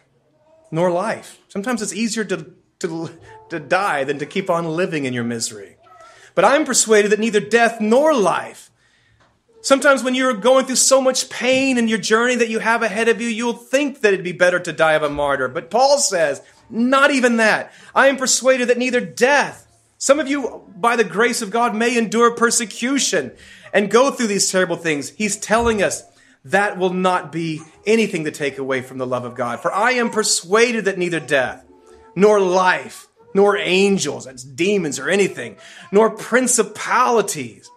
nor 0.72 0.92
life, 0.92 1.40
sometimes 1.48 1.82
it's 1.82 1.94
easier 1.94 2.24
to, 2.26 2.54
to, 2.80 3.10
to 3.50 3.60
die 3.60 4.04
than 4.04 4.20
to 4.20 4.26
keep 4.28 4.50
on 4.50 4.76
living 4.76 5.06
in 5.06 5.14
your 5.14 5.24
misery. 5.24 5.78
But 6.36 6.46
I'm 6.46 6.64
persuaded 6.64 7.12
that 7.12 7.20
neither 7.20 7.40
death 7.40 7.82
nor 7.82 8.14
life, 8.14 8.70
Sometimes 9.62 10.04
when 10.04 10.16
you're 10.16 10.34
going 10.34 10.66
through 10.66 10.78
so 10.78 11.02
much 11.02 11.30
pain 11.30 11.78
in 11.78 11.90
your 11.90 11.98
journey 11.98 12.36
that 12.36 12.50
you 12.50 12.60
have 12.60 12.82
ahead 12.82 13.10
of 13.10 13.20
you, 13.20 13.28
you'll 13.28 13.54
think 13.54 14.02
that 14.02 14.14
it'd 14.14 14.24
be 14.24 14.32
better 14.32 14.60
to 14.60 14.72
die 14.72 14.94
of 14.94 15.04
a 15.04 15.10
martyr. 15.10 15.50
But 15.50 15.70
Paul 15.70 15.98
says, 15.98 16.42
not 16.70 17.12
even 17.12 17.38
that. 17.38 17.74
I 17.94 18.08
am 18.08 18.16
persuaded 18.16 18.70
that 18.70 18.78
neither 18.78 19.02
death, 19.02 19.68
some 20.00 20.22
of 20.22 20.30
you, 20.30 20.64
by 20.78 20.96
the 20.96 21.04
grace 21.04 21.42
of 21.42 21.52
God, 21.52 21.76
may 21.76 21.98
endure 21.98 22.32
persecution 22.32 23.34
and 23.74 23.92
go 23.92 24.12
through 24.12 24.28
these 24.28 24.50
terrible 24.50 24.78
things. 24.78 25.10
He's 25.10 25.36
telling 25.36 25.84
us 25.84 26.04
that 26.46 26.78
will 26.78 26.94
not 26.94 27.34
be 27.34 27.62
anything 27.86 28.24
to 28.24 28.32
take 28.32 28.58
away 28.58 28.82
from 28.82 28.98
the 28.98 29.06
love 29.06 29.26
of 29.26 29.36
God. 29.36 29.60
For 29.60 29.74
I 29.74 29.92
am 29.92 30.10
persuaded 30.10 30.86
that 30.86 30.98
neither 30.98 31.20
death, 31.20 31.66
nor 32.16 32.40
life, 32.40 33.08
nor 33.34 33.58
angels, 33.58 34.24
that's 34.24 34.42
demons 34.42 35.00
or 35.00 35.10
anything, 35.10 35.58
nor 35.92 36.12
principalities, 36.12 37.70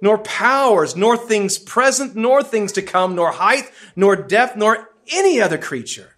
nor 0.00 0.18
powers, 0.18 0.94
nor 0.94 1.16
things 1.16 1.58
present, 1.58 2.14
nor 2.14 2.44
things 2.44 2.70
to 2.72 2.82
come, 2.82 3.16
nor 3.16 3.32
height, 3.32 3.68
nor 3.96 4.14
depth, 4.14 4.56
nor 4.56 4.90
any 5.10 5.40
other 5.40 5.58
creature 5.58 6.14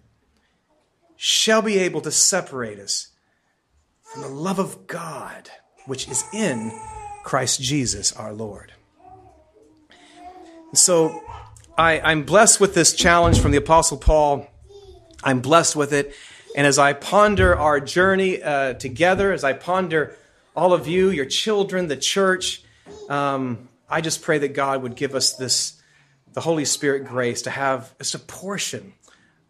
shall 1.15 1.63
be 1.63 1.79
able 1.79 2.01
to 2.01 2.11
separate 2.11 2.77
us 2.77 3.07
from 4.11 4.21
the 4.21 4.29
love 4.29 4.59
of 4.59 4.87
God, 4.87 5.49
which 5.85 6.07
is 6.07 6.23
in 6.33 6.71
Christ 7.23 7.61
Jesus 7.61 8.13
our 8.13 8.33
Lord. 8.33 8.73
And 10.69 10.77
so 10.77 11.23
I, 11.77 11.99
I'm 11.99 12.23
blessed 12.23 12.59
with 12.59 12.73
this 12.73 12.93
challenge 12.93 13.39
from 13.39 13.51
the 13.51 13.57
Apostle 13.57 13.97
Paul. 13.97 14.47
I'm 15.23 15.41
blessed 15.41 15.75
with 15.75 15.93
it. 15.93 16.15
And 16.55 16.65
as 16.65 16.79
I 16.79 16.93
ponder 16.93 17.55
our 17.55 17.79
journey 17.79 18.41
uh, 18.41 18.73
together, 18.73 19.31
as 19.31 19.43
I 19.43 19.53
ponder 19.53 20.15
all 20.55 20.73
of 20.73 20.87
you, 20.87 21.09
your 21.09 21.25
children, 21.25 21.87
the 21.87 21.97
church, 21.97 22.63
um, 23.09 23.69
I 23.89 24.01
just 24.01 24.21
pray 24.21 24.39
that 24.39 24.53
God 24.53 24.81
would 24.81 24.95
give 24.95 25.13
us 25.13 25.35
this, 25.35 25.81
the 26.33 26.41
Holy 26.41 26.65
Spirit 26.65 27.05
grace 27.05 27.43
to 27.43 27.49
have 27.49 27.95
just 27.99 28.15
a 28.15 28.19
portion 28.19 28.93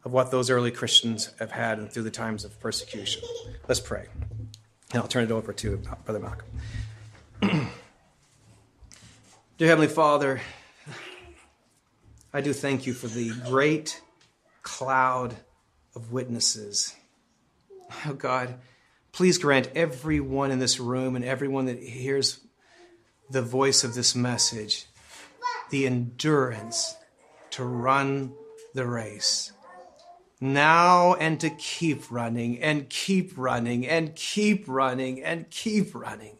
of 0.04 0.12
what 0.12 0.32
those 0.32 0.50
early 0.50 0.72
Christians 0.72 1.32
have 1.40 1.52
had 1.52 1.80
and 1.80 1.92
through 1.92 2.04
the 2.04 2.12
times 2.12 2.44
of 2.44 2.60
persecution. 2.60 3.22
Let's 3.68 3.80
pray. 3.80 4.08
And 4.92 5.02
I'll 5.02 5.08
turn 5.08 5.26
it 5.26 5.32
over 5.32 5.52
to 5.54 5.82
uh, 5.90 5.96
Brother 6.06 6.20
Malcolm. 6.20 6.48
Dear 9.58 9.68
Heavenly 9.70 9.88
Father, 9.88 10.40
I 12.34 12.42
do 12.42 12.54
thank 12.54 12.86
you 12.86 12.94
for 12.94 13.08
the 13.08 13.32
great 13.50 14.02
cloud 14.62 15.36
of 15.96 16.12
witnesses. 16.12 16.96
Oh 18.06 18.14
God, 18.14 18.56
please 19.12 19.38
grant 19.38 19.72
everyone 19.76 20.52
in 20.52 20.60
this 20.60 20.80
room 20.80 21.16
and 21.16 21.26
everyone 21.26 21.66
that 21.66 21.82
hears 21.82 22.40
the 23.30 23.42
voice 23.42 23.84
of 23.84 23.94
this 23.94 24.16
message 24.16 24.86
the 25.70 25.86
endurance 25.86 26.96
to 27.52 27.64
run 27.64 28.34
the 28.74 28.86
race. 28.86 29.52
Now 30.40 31.16
and 31.16 31.40
to 31.40 31.50
keep 31.50 32.12
running 32.12 32.62
and 32.62 32.90
keep 32.90 33.38
running 33.38 33.88
and 33.88 34.16
keep 34.16 34.66
running 34.68 35.24
and 35.24 35.50
keep 35.50 35.96
running. 35.96 36.38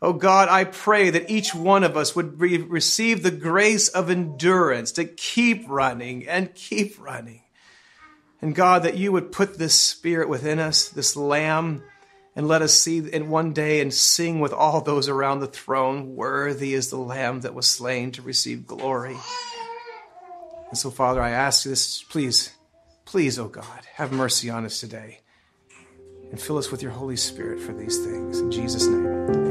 Oh 0.00 0.12
God, 0.12 0.48
I 0.48 0.64
pray 0.64 1.10
that 1.10 1.30
each 1.30 1.54
one 1.54 1.82
of 1.82 1.96
us 1.96 2.14
would 2.14 2.40
re- 2.40 2.58
receive 2.58 3.22
the 3.22 3.30
grace 3.30 3.88
of 3.88 4.10
endurance 4.10 4.92
to 4.92 5.04
keep 5.04 5.64
running 5.68 6.28
and 6.28 6.54
keep 6.54 7.00
running. 7.00 7.42
And 8.40 8.54
God, 8.54 8.84
that 8.84 8.96
you 8.96 9.10
would 9.10 9.32
put 9.32 9.58
this 9.58 9.74
spirit 9.74 10.28
within 10.28 10.60
us, 10.60 10.88
this 10.88 11.16
lamb 11.16 11.82
and 12.38 12.46
let 12.46 12.62
us 12.62 12.72
see 12.72 12.98
in 12.98 13.30
one 13.30 13.52
day 13.52 13.80
and 13.80 13.92
sing 13.92 14.38
with 14.38 14.52
all 14.52 14.80
those 14.80 15.08
around 15.08 15.40
the 15.40 15.48
throne, 15.48 16.14
Worthy 16.14 16.72
is 16.72 16.88
the 16.88 16.96
Lamb 16.96 17.40
that 17.40 17.52
was 17.52 17.66
slain 17.66 18.12
to 18.12 18.22
receive 18.22 18.64
glory. 18.64 19.16
And 20.68 20.78
so, 20.78 20.88
Father, 20.92 21.20
I 21.20 21.30
ask 21.30 21.64
this, 21.64 22.04
please, 22.04 22.52
please, 23.08 23.38
oh 23.38 23.48
God, 23.48 23.86
have 23.94 24.12
mercy 24.12 24.50
on 24.50 24.66
us 24.66 24.80
today 24.80 25.20
and 26.30 26.38
fill 26.38 26.58
us 26.58 26.70
with 26.70 26.82
your 26.82 26.92
Holy 26.92 27.16
Spirit 27.16 27.58
for 27.58 27.72
these 27.72 28.04
things. 28.04 28.40
In 28.40 28.50
Jesus' 28.50 28.86
name. 28.86 29.47